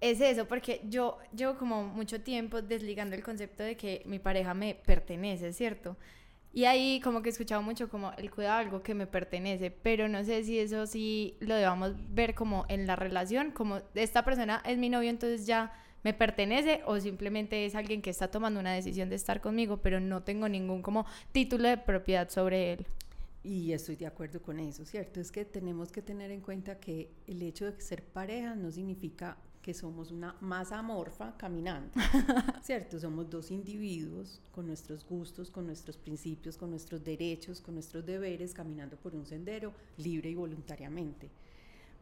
es 0.00 0.20
eso, 0.20 0.48
porque 0.48 0.80
yo 0.88 1.18
llevo 1.36 1.56
como 1.58 1.84
mucho 1.84 2.22
tiempo 2.22 2.62
desligando 2.62 3.14
el 3.14 3.22
concepto 3.22 3.62
de 3.62 3.76
que 3.76 4.02
mi 4.06 4.18
pareja 4.18 4.54
me 4.54 4.74
pertenece, 4.74 5.52
¿cierto? 5.52 5.96
Y 6.52 6.64
ahí 6.64 7.00
como 7.00 7.22
que 7.22 7.28
he 7.28 7.32
escuchado 7.32 7.62
mucho 7.62 7.88
como 7.88 8.12
el 8.12 8.30
cuidado 8.30 8.58
algo 8.58 8.82
que 8.82 8.94
me 8.94 9.06
pertenece, 9.06 9.70
pero 9.70 10.08
no 10.08 10.24
sé 10.24 10.42
si 10.42 10.58
eso 10.58 10.86
sí 10.86 11.36
lo 11.40 11.54
debamos 11.54 11.92
ver 12.12 12.34
como 12.34 12.66
en 12.68 12.86
la 12.86 12.96
relación, 12.96 13.52
como 13.52 13.80
esta 13.94 14.24
persona 14.24 14.60
es 14.66 14.76
mi 14.76 14.88
novio, 14.88 15.10
entonces 15.10 15.46
ya 15.46 15.72
me 16.02 16.12
pertenece 16.12 16.82
o 16.86 16.98
simplemente 16.98 17.66
es 17.66 17.74
alguien 17.74 18.02
que 18.02 18.10
está 18.10 18.30
tomando 18.30 18.58
una 18.58 18.72
decisión 18.72 19.08
de 19.08 19.16
estar 19.16 19.40
conmigo, 19.40 19.76
pero 19.76 20.00
no 20.00 20.22
tengo 20.22 20.48
ningún 20.48 20.82
como 20.82 21.06
título 21.30 21.68
de 21.68 21.76
propiedad 21.76 22.28
sobre 22.30 22.72
él. 22.72 22.86
Y 23.42 23.72
estoy 23.72 23.96
de 23.96 24.06
acuerdo 24.06 24.42
con 24.42 24.58
eso, 24.58 24.84
¿cierto? 24.84 25.20
Es 25.20 25.30
que 25.30 25.44
tenemos 25.44 25.92
que 25.92 26.02
tener 26.02 26.30
en 26.30 26.40
cuenta 26.40 26.78
que 26.78 27.10
el 27.26 27.42
hecho 27.42 27.70
de 27.70 27.80
ser 27.80 28.02
pareja 28.02 28.54
no 28.54 28.70
significa 28.70 29.38
que 29.62 29.74
somos 29.74 30.10
una 30.10 30.34
masa 30.40 30.78
amorfa 30.78 31.36
caminando, 31.36 31.92
¿cierto? 32.62 32.98
Somos 32.98 33.28
dos 33.28 33.50
individuos 33.50 34.40
con 34.52 34.66
nuestros 34.66 35.06
gustos, 35.06 35.50
con 35.50 35.66
nuestros 35.66 35.96
principios, 35.96 36.56
con 36.56 36.70
nuestros 36.70 37.04
derechos, 37.04 37.60
con 37.60 37.74
nuestros 37.74 38.04
deberes, 38.04 38.54
caminando 38.54 38.96
por 38.96 39.14
un 39.14 39.26
sendero 39.26 39.72
libre 39.98 40.30
y 40.30 40.34
voluntariamente. 40.34 41.30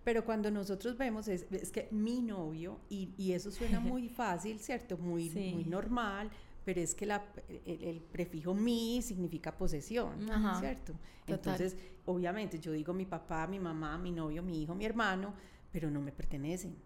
Pero 0.05 0.25
cuando 0.25 0.51
nosotros 0.51 0.97
vemos, 0.97 1.27
es, 1.29 1.45
que 1.73 1.89
mi 1.91 2.23
novio, 2.23 2.79
y, 2.89 3.13
y, 3.19 3.33
eso 3.33 3.51
suena 3.51 3.81
muy 3.81 4.09
fácil, 4.21 4.61
¿cierto? 4.61 4.97
Muy, 4.97 5.29
muy 5.29 5.65
normal, 5.65 6.31
pero 6.65 6.81
es 6.81 6.95
que 6.95 7.07
la, 7.07 7.25
el, 7.67 8.01
prefijo 8.01 8.55
mi 8.55 9.03
significa 9.03 9.57
posesión, 9.57 10.27
¿cierto? 10.61 10.95
Entonces, 11.27 11.77
obviamente, 12.07 12.59
yo 12.59 12.73
digo 12.73 12.95
mi 12.95 13.05
papá, 13.05 13.47
mi 13.47 13.59
mamá, 13.59 13.99
mi 13.99 14.13
novio, 14.13 14.43
mi 14.43 14.63
hijo, 14.63 14.75
mi 14.75 14.85
hermano, 14.85 15.35
pero 15.73 15.91
no 15.91 16.01
me 16.01 16.13
pertenecen. 16.13 16.77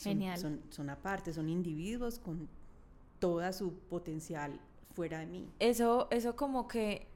Son, 0.00 0.12
Genial. 0.12 0.38
Son, 0.38 0.62
son 0.70 0.88
aparte, 0.88 1.30
son 1.34 1.50
individuos 1.50 2.18
con 2.18 2.48
toda 3.18 3.52
su 3.52 3.74
potencial 3.74 4.58
fuera 4.94 5.18
de 5.18 5.26
mí. 5.26 5.46
Eso, 5.58 6.08
eso 6.10 6.34
como 6.36 6.66
que 6.66 7.06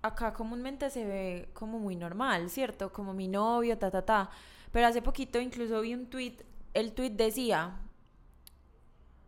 acá 0.00 0.32
comúnmente 0.32 0.88
se 0.88 1.04
ve 1.04 1.50
como 1.52 1.78
muy 1.78 1.94
normal, 1.94 2.48
¿cierto? 2.48 2.90
Como 2.90 3.12
mi 3.12 3.28
novio, 3.28 3.76
ta, 3.76 3.90
ta, 3.90 4.02
ta. 4.02 4.30
Pero 4.72 4.86
hace 4.86 5.02
poquito 5.02 5.38
incluso 5.38 5.82
vi 5.82 5.92
un 5.92 6.06
tweet, 6.06 6.36
el 6.72 6.94
tweet 6.94 7.10
decía, 7.10 7.76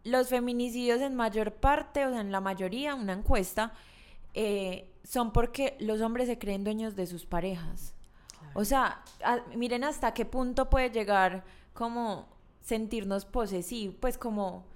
los 0.05 0.29
feminicidios 0.29 1.03
en 1.03 1.15
mayor 1.15 1.53
parte, 1.53 2.07
o 2.07 2.11
sea, 2.11 2.23
en 2.23 2.33
la 2.33 2.41
mayoría, 2.41 2.95
una 2.95 3.13
encuesta, 3.13 3.75
eh, 4.33 4.91
son 5.05 5.31
porque 5.33 5.77
los 5.79 6.01
hombres 6.01 6.27
se 6.27 6.39
creen 6.39 6.65
dueños 6.65 6.97
de 6.97 7.07
sus 7.07 7.27
parejas. 7.27 7.95
O 8.55 8.65
sea, 8.65 9.05
miren 9.55 9.85
hasta 9.85 10.15
qué 10.15 10.25
punto 10.25 10.71
puede 10.71 10.91
llegar 10.91 11.45
como 11.75 12.38
sentirnos 12.69 13.25
posesivos, 13.25 13.97
pues 13.99 14.19
como 14.19 14.67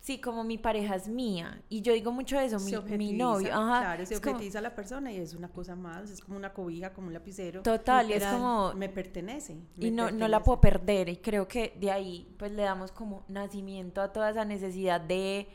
Sí, 0.00 0.18
como 0.18 0.44
mi 0.44 0.58
pareja 0.58 0.96
es 0.96 1.08
mía. 1.08 1.62
Y 1.70 1.80
yo 1.80 1.94
digo 1.94 2.12
mucho 2.12 2.38
eso, 2.38 2.60
mi, 2.60 2.98
mi, 2.98 3.12
novio. 3.14 3.54
Ajá. 3.54 3.80
Claro, 3.80 4.04
se 4.04 4.16
objetiza 4.16 4.58
a 4.58 4.60
la 4.60 4.74
persona 4.74 5.10
y 5.10 5.16
es 5.16 5.32
una 5.32 5.48
cosa 5.48 5.76
más, 5.76 6.10
es 6.10 6.20
como 6.20 6.36
una 6.36 6.52
cobija, 6.52 6.92
como 6.92 7.06
un 7.06 7.14
lapicero. 7.14 7.62
Total, 7.62 8.12
es 8.12 8.22
como... 8.22 8.74
Me 8.74 8.90
pertenece. 8.90 9.56
y 9.76 9.90
no, 9.90 10.10
no 10.10 10.28
la 10.28 10.42
puedo 10.42 10.60
perder. 10.60 11.08
Y 11.08 11.16
creo 11.16 11.48
que 11.48 11.74
de 11.80 11.90
ahí 11.90 12.28
pues 12.38 12.52
le 12.52 12.64
damos 12.64 12.92
como 12.92 13.24
nacimiento 13.28 14.02
a 14.02 14.12
toda 14.12 14.28
esa 14.28 14.44
necesidad 14.44 15.00
de, 15.00 15.48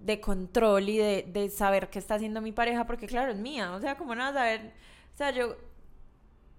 de 0.00 0.20
control 0.20 0.88
y 0.88 0.98
de, 0.98 1.30
de 1.32 1.48
saber 1.48 1.90
qué 1.90 2.00
está 2.00 2.16
haciendo 2.16 2.40
mi 2.40 2.50
pareja, 2.50 2.88
porque 2.88 3.06
claro, 3.06 3.30
es 3.30 3.38
mía. 3.38 3.70
O 3.76 3.80
sea, 3.80 3.96
como 3.96 4.16
no 4.16 4.22
vas 4.22 4.32
a 4.32 4.38
saber... 4.38 4.72
O 5.14 5.16
sea, 5.16 5.30
yo 5.30 5.54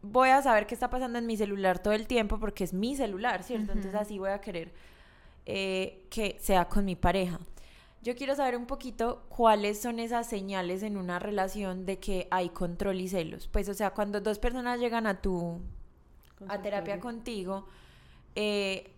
voy 0.01 0.29
a 0.29 0.41
saber 0.41 0.67
qué 0.67 0.73
está 0.73 0.89
pasando 0.89 1.19
en 1.19 1.25
mi 1.25 1.37
celular 1.37 1.79
todo 1.79 1.93
el 1.93 2.07
tiempo 2.07 2.39
porque 2.39 2.63
es 2.63 2.73
mi 2.73 2.95
celular, 2.95 3.43
¿cierto? 3.43 3.71
Entonces 3.71 3.95
así 3.95 4.17
voy 4.17 4.31
a 4.31 4.41
querer 4.41 4.73
eh, 5.45 6.05
que 6.09 6.37
sea 6.39 6.65
con 6.65 6.85
mi 6.85 6.95
pareja. 6.95 7.39
Yo 8.03 8.15
quiero 8.15 8.35
saber 8.35 8.57
un 8.57 8.65
poquito 8.65 9.23
cuáles 9.29 9.79
son 9.79 9.99
esas 9.99 10.27
señales 10.27 10.81
en 10.81 10.97
una 10.97 11.19
relación 11.19 11.85
de 11.85 11.99
que 11.99 12.27
hay 12.31 12.49
control 12.49 12.99
y 12.99 13.07
celos. 13.07 13.47
Pues, 13.47 13.69
o 13.69 13.75
sea, 13.75 13.91
cuando 13.91 14.21
dos 14.21 14.39
personas 14.39 14.79
llegan 14.79 15.05
a 15.05 15.21
tu 15.21 15.61
a 16.47 16.59
terapia 16.63 16.99
contigo, 16.99 17.67
eh, 18.35 18.89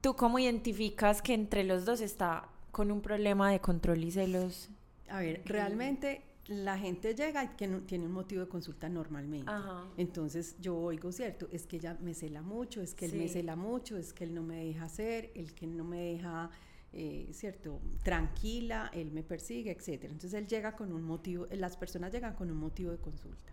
¿tú 0.00 0.14
cómo 0.14 0.38
identificas 0.38 1.20
que 1.20 1.34
entre 1.34 1.64
los 1.64 1.84
dos 1.84 2.00
está 2.00 2.48
con 2.70 2.92
un 2.92 3.00
problema 3.00 3.50
de 3.50 3.58
control 3.58 4.04
y 4.04 4.12
celos? 4.12 4.70
A 5.08 5.18
ver, 5.18 5.42
realmente 5.44 6.22
la 6.48 6.78
gente 6.78 7.14
llega 7.14 7.44
y 7.44 7.48
tiene, 7.48 7.80
tiene 7.82 8.06
un 8.06 8.12
motivo 8.12 8.40
de 8.42 8.48
consulta 8.48 8.88
normalmente. 8.88 9.52
Entonces 9.96 10.56
yo 10.60 10.76
oigo, 10.76 11.12
¿cierto? 11.12 11.46
Es 11.52 11.66
que 11.66 11.76
ella 11.76 11.96
me 12.00 12.14
cela 12.14 12.42
mucho, 12.42 12.80
es 12.80 12.94
que 12.94 13.04
él 13.04 13.14
me 13.14 13.28
cela 13.28 13.54
mucho, 13.54 13.98
es 13.98 14.12
que 14.12 14.24
él 14.24 14.34
no 14.34 14.42
me 14.42 14.64
deja 14.64 14.84
hacer, 14.84 15.30
el 15.34 15.54
que 15.54 15.66
no 15.66 15.84
me 15.84 16.12
deja, 16.12 16.50
eh, 16.92 17.28
¿cierto? 17.32 17.80
Tranquila, 18.02 18.90
él 18.94 19.10
me 19.10 19.22
persigue, 19.22 19.70
etc. 19.70 20.04
Entonces 20.04 20.34
él 20.34 20.46
llega 20.46 20.74
con 20.74 20.90
un 20.92 21.02
motivo, 21.02 21.46
las 21.50 21.76
personas 21.76 22.10
llegan 22.12 22.34
con 22.34 22.50
un 22.50 22.56
motivo 22.56 22.92
de 22.92 22.98
consulta. 22.98 23.52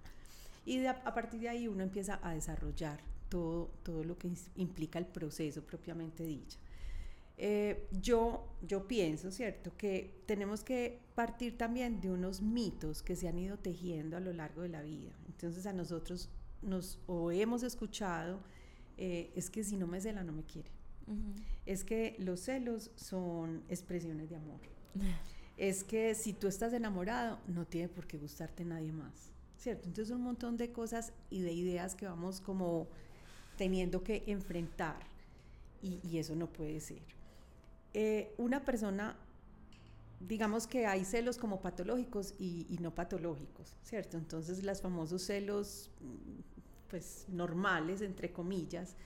Y 0.65 0.85
a, 0.85 1.03
partir 1.13 1.41
de 1.41 1.49
ahí 1.49 1.67
uno 1.67 1.83
empieza 1.83 2.19
a 2.23 2.33
desarrollar 2.33 2.99
todo, 3.29 3.71
todo 3.83 4.03
lo 4.03 4.17
que 4.17 4.31
implica 4.55 4.99
el 4.99 5.05
proceso 5.05 5.61
propiamente 5.61 6.23
dicho. 6.23 6.57
Eh, 7.37 7.87
yo, 7.91 8.47
yo 8.65 8.87
pienso, 8.87 9.29
¿cierto?, 9.31 9.75
que 9.75 10.21
tenemos 10.25 10.63
que 10.63 10.99
partir 11.15 11.57
también 11.57 11.99
de 11.99 12.09
unos 12.09 12.41
mitos 12.41 13.03
que 13.03 13.15
se 13.15 13.27
han 13.27 13.37
ido 13.37 13.57
tejiendo 13.57 14.15
a 14.15 14.19
lo 14.19 14.31
largo 14.31 14.61
de 14.61 14.69
la 14.69 14.81
vida. 14.81 15.11
Entonces 15.27 15.65
a 15.65 15.73
nosotros 15.73 16.29
nos 16.61 16.99
o 17.07 17.31
hemos 17.31 17.63
escuchado, 17.63 18.39
eh, 18.97 19.31
es 19.35 19.49
que 19.49 19.63
si 19.63 19.75
no 19.75 19.87
me 19.87 19.99
cela, 19.99 20.23
no 20.23 20.31
me 20.31 20.43
quiere. 20.43 20.69
Es 21.65 21.83
que 21.83 22.15
los 22.17 22.39
celos 22.39 22.89
son 22.95 23.63
expresiones 23.69 24.29
de 24.29 24.37
amor. 24.37 24.59
es 25.57 25.83
que 25.83 26.15
si 26.15 26.33
tú 26.33 26.47
estás 26.47 26.73
enamorado, 26.73 27.39
no 27.47 27.65
tiene 27.65 27.89
por 27.89 28.07
qué 28.07 28.17
gustarte 28.17 28.65
nadie 28.65 28.91
más, 28.91 29.31
¿cierto? 29.57 29.87
Entonces 29.87 30.15
un 30.15 30.23
montón 30.23 30.57
de 30.57 30.71
cosas 30.71 31.13
y 31.29 31.41
de 31.41 31.51
ideas 31.51 31.95
que 31.95 32.07
vamos 32.07 32.41
como 32.41 32.87
teniendo 33.57 34.03
que 34.03 34.23
enfrentar 34.27 34.99
y, 35.81 35.99
y 36.01 36.17
eso 36.17 36.35
no 36.35 36.47
puede 36.51 36.79
ser. 36.79 37.14
Eh, 37.97 38.33
una 38.37 38.65
persona, 38.65 39.15
digamos 40.19 40.67
que 40.67 40.85
hay 40.85 41.05
celos 41.05 41.37
como 41.37 41.61
patológicos 41.61 42.33
y, 42.37 42.77
no 42.81 42.93
patológicos, 42.93 43.77
¿cierto? 43.83 44.17
Entonces, 44.17 44.65
los 44.65 44.81
famosos 44.81 45.21
celos, 45.21 45.89
mm, 46.01 46.89
pues, 46.89 47.25
normales, 47.29 48.01
entre 48.01 48.33
comillas, 48.33 48.97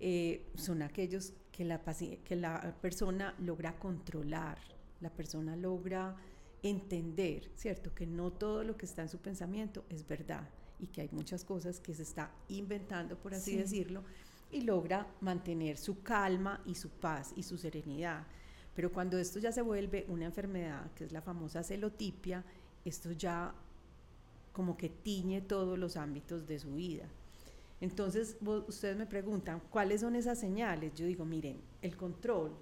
eh, 0.00 0.46
son 0.54 0.80
aquellos 0.80 1.34
que 1.52 1.66
la, 1.66 1.82
que 2.24 2.34
la 2.34 2.74
persona 2.80 3.34
logra 3.40 3.78
controlar, 3.78 4.58
la 5.02 5.10
persona 5.10 5.54
logra 5.54 6.16
entender, 6.62 7.50
¿cierto? 7.56 7.94
Que 7.94 8.06
no 8.06 8.32
todo 8.32 8.64
lo 8.64 8.74
que 8.78 8.86
está 8.86 9.02
en 9.02 9.10
su 9.10 9.18
pensamiento 9.18 9.84
es 9.90 10.08
verdad 10.08 10.48
y 10.78 10.86
que 10.86 11.02
hay 11.02 11.10
muchas 11.12 11.44
cosas 11.44 11.78
que 11.78 11.92
se 11.92 12.04
está 12.04 12.30
inventando, 12.48 13.18
por 13.18 13.34
así 13.34 13.54
decirlo, 13.54 14.02
y 14.50 14.62
logra 14.62 15.06
mantener 15.20 15.76
su 15.76 16.02
calma 16.02 16.60
y 16.64 16.74
su 16.74 16.90
paz 16.90 17.32
y 17.36 17.42
su 17.42 17.58
serenidad. 17.58 18.26
Pero 18.74 18.92
cuando 18.92 19.18
esto 19.18 19.38
ya 19.38 19.52
se 19.52 19.62
vuelve 19.62 20.06
una 20.08 20.26
enfermedad, 20.26 20.90
que 20.92 21.04
es 21.04 21.12
la 21.12 21.22
famosa 21.22 21.62
celotipia, 21.62 22.44
esto 22.84 23.12
ya 23.12 23.54
como 24.52 24.76
que 24.76 24.88
tiñe 24.88 25.40
todos 25.40 25.78
los 25.78 25.96
ámbitos 25.96 26.46
de 26.46 26.58
su 26.58 26.74
vida. 26.74 27.06
Entonces, 27.80 28.36
ustedes 28.66 28.96
me 28.96 29.06
preguntan, 29.06 29.60
¿cuáles 29.70 30.02
son 30.02 30.16
esas 30.16 30.38
señales? 30.38 30.94
Yo 30.94 31.06
digo, 31.06 31.24
miren, 31.24 31.60
el 31.80 31.96
control, 31.96 32.52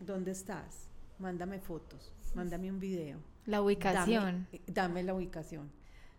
¿dónde 0.00 0.30
estás? 0.30 0.88
mándame 1.22 1.60
fotos, 1.60 2.12
mándame 2.34 2.70
un 2.70 2.80
video. 2.80 3.18
La 3.46 3.62
ubicación. 3.62 4.46
Dame, 4.66 5.02
la 5.02 5.14
ubicación. 5.14 5.70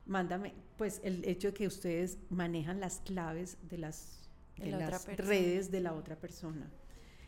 Mándame, 0.06 0.54
pues 0.78 1.00
el 1.04 1.24
hecho 1.26 1.50
de 1.50 1.54
que 1.54 1.68
ustedes 1.68 2.18
manejan 2.30 2.80
las 2.80 3.00
claves 3.00 3.58
de 3.70 3.78
las, 3.78 4.23
las 4.58 5.06
redes 5.18 5.72
de 5.72 5.82
la 5.82 5.94
otra 5.94 6.16
persona. 6.16 6.70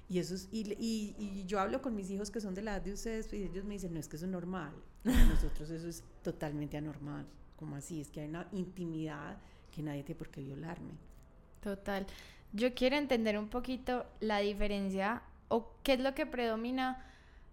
Y, 0.08 0.20
eso 0.20 0.36
es, 0.36 0.48
y, 0.52 0.76
y, 1.18 1.46
yo 1.48 1.60
hablo 1.60 1.82
con 1.82 1.96
mis 1.96 2.12
hijos 2.12 2.30
que 2.30 2.40
son 2.40 2.54
de 2.54 2.62
la 2.62 2.76
edad 2.76 2.82
de 2.82 2.94
ustedes 2.94 3.34
y 3.34 3.44
ellos 3.44 3.66
me 3.66 3.74
dicen, 3.74 3.94
no 3.94 4.00
es 4.00 4.08
que 4.08 4.18
eso 4.18 4.26
es 4.26 4.32
normal. 4.32 4.72
Para 5.04 5.26
nosotros 5.26 5.70
eso 5.70 5.88
es 5.88 6.04
totalmente 6.24 6.78
anormal. 6.78 7.26
como 7.56 7.76
así? 7.76 8.02
Es 8.02 8.12
que 8.12 8.22
hay 8.22 8.30
una 8.30 8.48
intimidad 8.52 9.38
que 9.74 9.82
nadie 9.82 10.04
tiene 10.04 10.18
por 10.18 10.30
qué 10.30 10.42
violarme. 10.42 10.94
Total. 11.62 12.06
Yo 12.54 12.74
quiero 12.76 12.96
entender 12.96 13.38
un 13.38 13.50
poquito 13.50 14.06
la 14.20 14.40
diferencia 14.40 15.24
o 15.48 15.72
qué 15.84 15.94
es 15.94 16.00
lo 16.00 16.14
que 16.14 16.26
predomina 16.26 17.04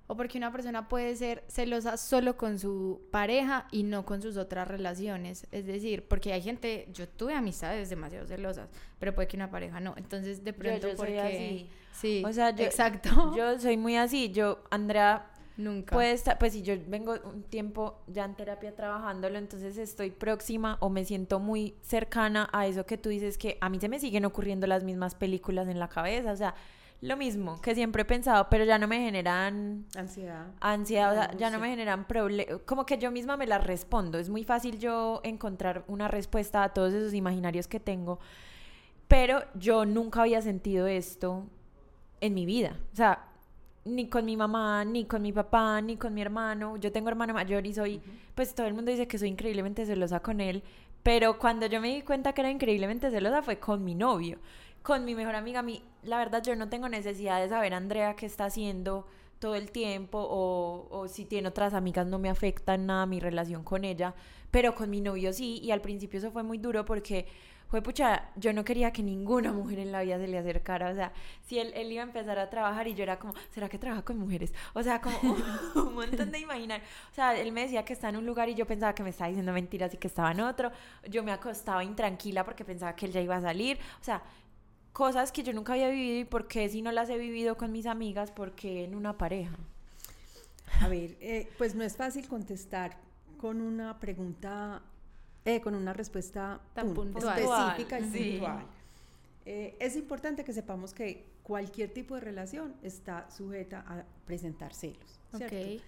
o 0.07 0.17
porque 0.17 0.39
una 0.39 0.53
persona 0.53 0.89
puede 0.89 1.17
ser 1.17 1.45
celosa 1.49 1.97
solo 1.97 2.37
con 2.37 2.59
su 2.59 3.01
pareja 3.11 3.67
y 3.71 3.83
no 3.83 4.05
con 4.05 4.21
sus 4.21 4.37
otras 4.37 4.69
relaciones. 4.69 5.47
Es 5.53 5.67
decir, 5.67 6.07
porque 6.07 6.33
hay 6.33 6.43
gente, 6.43 6.89
yo 6.93 7.09
tuve 7.09 7.35
amistades 7.35 7.89
demasiado 7.89 8.27
celosas, 8.27 8.69
pero 8.99 9.15
puede 9.15 9.29
que 9.29 9.37
una 9.37 9.51
pareja 9.51 9.81
no. 9.81 9.95
Entonces, 9.97 10.45
de 10.45 10.53
pronto, 10.53 10.89
yo, 10.89 10.97
porque... 10.97 11.21
así. 11.21 11.71
Sí, 11.93 12.23
o 12.27 12.33
sea, 12.33 12.51
exacto. 12.51 13.35
Yo 13.37 13.59
soy 13.61 13.77
muy 13.77 13.97
así. 13.97 14.31
Yo, 14.31 14.65
Andrea, 14.71 15.33
Nunca. 15.57 15.95
Puede 15.95 16.13
estar, 16.13 16.39
pues 16.39 16.55
si 16.55 16.63
yo 16.63 16.75
vengo 16.87 17.15
un 17.25 17.43
tiempo 17.43 18.01
ya 18.07 18.25
en 18.25 18.35
terapia 18.35 18.75
trabajándolo, 18.75 19.39
entonces 19.39 19.77
estoy 19.77 20.11
próxima 20.11 20.79
o 20.81 20.89
me 20.89 21.05
siento 21.05 21.41
muy 21.41 21.75
cercana 21.83 22.49
a 22.53 22.67
eso 22.67 22.87
que 22.87 22.97
tú 22.97 23.11
dices 23.11 23.37
que 23.37 23.59
a 23.61 23.69
mí 23.69 23.79
se 23.79 23.89
me 23.89 23.99
siguen 23.99 24.25
ocurriendo 24.25 24.67
las 24.67 24.83
mismas 24.83 25.15
películas 25.15 25.69
en 25.69 25.79
la 25.79 25.89
cabeza, 25.89 26.33
o 26.33 26.37
sea, 26.37 26.55
lo 27.03 27.17
mismo 27.17 27.61
que 27.61 27.75
siempre 27.75 28.03
he 28.03 28.05
pensado, 28.05 28.47
pero 28.49 28.65
ya 28.65 28.79
no 28.79 28.87
me 28.87 29.01
generan 29.01 29.85
ansiedad. 29.97 30.47
Ansiedad, 30.61 31.11
o 31.11 31.15
sea, 31.15 31.37
ya 31.37 31.51
no 31.51 31.59
me 31.59 31.69
generan 31.69 32.07
problemas, 32.07 32.61
como 32.65 32.87
que 32.87 32.97
yo 32.97 33.11
misma 33.11 33.37
me 33.37 33.49
las 33.49 33.63
respondo. 33.67 34.19
Es 34.19 34.31
muy 34.31 34.45
fácil 34.45 34.79
yo 34.79 35.21
encontrar 35.25 35.85
una 35.89 36.07
respuesta 36.07 36.63
a 36.63 36.73
todos 36.73 36.95
esos 36.95 37.13
imaginarios 37.13 37.67
que 37.67 37.81
tengo, 37.81 38.21
pero 39.09 39.43
yo 39.55 39.85
nunca 39.85 40.23
había 40.23 40.41
sentido 40.43 40.87
esto 40.87 41.45
en 42.21 42.35
mi 42.35 42.47
vida. 42.47 42.79
O 42.93 42.97
sea, 42.97 43.27
ni 43.85 44.09
con 44.09 44.25
mi 44.25 44.37
mamá, 44.37 44.85
ni 44.85 45.05
con 45.05 45.23
mi 45.23 45.33
papá, 45.33 45.81
ni 45.81 45.97
con 45.97 46.15
mi 46.15 46.23
hermano. 46.23 46.77
Yo 46.77 46.93
tengo 46.93 47.09
hermano 47.09 47.35
mayor 47.35 47.67
y 47.67 47.75
soy, 47.75 48.01
pues 48.37 48.55
todo 48.55 48.69
el 48.69 48.75
mundo 48.75 48.93
dice 48.93 49.09
que 49.09 49.19
soy 49.19 49.29
increíblemente 49.29 49.85
celosa 49.87 50.21
con 50.21 50.41
él, 50.41 50.63
pero 51.03 51.37
cuando 51.37 51.67
yo 51.67 51.81
me 51.81 51.97
di 51.97 52.03
cuenta 52.03 52.33
que 52.33 52.43
era 52.43 52.51
increíblemente 52.51 53.11
celosa 53.11 53.43
fue 53.43 53.59
con 53.59 53.83
mi 53.83 53.97
novio 53.97 54.39
con 54.83 55.05
mi 55.05 55.15
mejor 55.15 55.35
amiga, 55.35 55.63
mi, 55.63 55.83
la 56.03 56.19
verdad 56.19 56.43
yo 56.43 56.57
no 56.57 56.69
tengo 56.69 56.89
necesidad 56.89 57.41
de 57.41 57.49
saber 57.49 57.75
Andrea 57.75 58.17
qué 58.17 58.27
está 58.27 58.47
haciendo 58.47 59.07
todo 59.39 59.57
el 59.57 59.73
tiempo 59.73 60.19
o, 60.21 61.09
si 61.09 61.25
tiene 61.25 61.49
otras 61.49 61.75
amigas 61.75 62.07
no 62.07 62.21
me 62.21 62.31
afecta 62.31 62.77
nada 62.77 63.07
mi 63.07 63.19
relación 63.19 63.65
con 63.65 63.85
ella, 63.85 64.15
pero 64.51 64.75
con 64.75 64.89
mi 64.89 65.01
novio 65.01 65.33
sí 65.33 65.59
y 65.63 65.73
al 65.73 65.81
principio 65.81 66.19
eso 66.19 66.31
fue 66.31 66.45
muy 66.45 66.59
duro 66.59 66.85
porque 66.85 67.27
fue 67.67 67.83
pucha, 67.83 68.29
yo 68.37 68.53
no 68.53 68.65
quería 68.65 68.93
que 68.93 69.03
ninguna 69.03 69.51
mujer 69.53 69.81
en 69.81 69.91
la 69.91 70.03
vida 70.03 70.19
se 70.19 70.29
le 70.29 70.39
acercara, 70.39 70.91
o 70.91 70.95
sea, 70.95 71.13
si 71.41 71.59
él, 71.59 71.73
iba 71.91 72.03
a 72.03 72.07
empezar 72.07 72.39
a 72.39 72.51
trabajar 72.51 72.87
y 72.87 72.95
yo 72.95 73.03
era 73.03 73.19
como, 73.19 73.35
¿será 73.51 73.69
que 73.69 73.79
trabaja 73.79 74.05
con 74.05 74.19
mujeres? 74.19 74.53
O 74.75 74.83
sea, 74.83 75.01
como 75.01 75.19
un 75.75 75.95
montón 75.95 76.31
de 76.31 76.39
imaginar, 76.39 76.81
o 77.11 77.15
sea, 77.15 77.37
él 77.37 77.51
me 77.51 77.63
decía 77.63 77.85
que 77.85 77.95
está 77.95 78.11
en 78.11 78.17
un 78.19 78.27
lugar 78.27 78.49
y 78.49 78.55
yo 78.55 78.67
pensaba 78.67 78.95
que 78.95 79.03
me 79.03 79.11
estaba 79.11 79.29
diciendo 79.29 79.53
mentiras 79.53 79.93
y 79.95 79.97
que 79.97 80.07
estaba 80.07 80.31
en 80.31 80.41
otro, 80.41 80.71
yo 81.09 81.25
me 81.25 81.33
acostaba 81.33 81.83
intranquila 81.83 82.45
porque 82.45 82.65
pensaba 82.65 82.95
que 82.95 83.07
él 83.07 83.13
ya 83.13 83.21
iba 83.21 83.37
a 83.37 83.41
salir, 83.41 83.79
o 84.01 84.05
sea, 84.05 84.23
cosas 84.93 85.33
que 85.33 85.43
yo 85.43 85.53
nunca 85.53 85.73
había 85.73 85.89
vivido 85.89 86.21
y 86.21 86.25
por 86.25 86.49
qué 86.49 86.69
si 86.69 86.83
no 86.83 86.93
las 86.93 87.09
he 87.11 87.19
vivido 87.19 87.57
con 87.57 87.73
mis 87.73 87.87
amigas, 87.87 88.31
por 88.31 88.53
qué 88.53 88.85
en 88.85 88.95
una 88.95 89.17
pareja. 89.17 89.57
A 90.81 90.89
ver, 90.89 91.17
eh, 91.21 91.49
pues 91.59 91.75
no 91.75 91.85
es 91.85 91.97
fácil 91.97 92.29
contestar 92.29 92.97
con 93.39 93.61
una 93.61 93.99
pregunta, 93.99 94.83
eh, 95.45 95.61
con 95.61 95.75
una 95.75 95.93
respuesta 95.93 96.61
Tan 96.75 96.95
puntual. 96.95 97.39
específica 97.39 98.01
y 98.01 98.03
puntual. 98.03 98.67
Eh, 99.45 99.77
es 99.81 99.97
importante 99.97 100.45
que 100.45 100.53
sepamos 100.53 100.95
que 100.95 101.27
cualquier 101.43 101.93
tipo 101.93 102.15
de 102.15 102.21
relación 102.21 102.75
está 102.83 103.29
sujeta 103.31 103.85
a 103.87 104.05
presentar 104.25 104.73
celos, 104.75 105.19
¿cierto? 105.37 105.85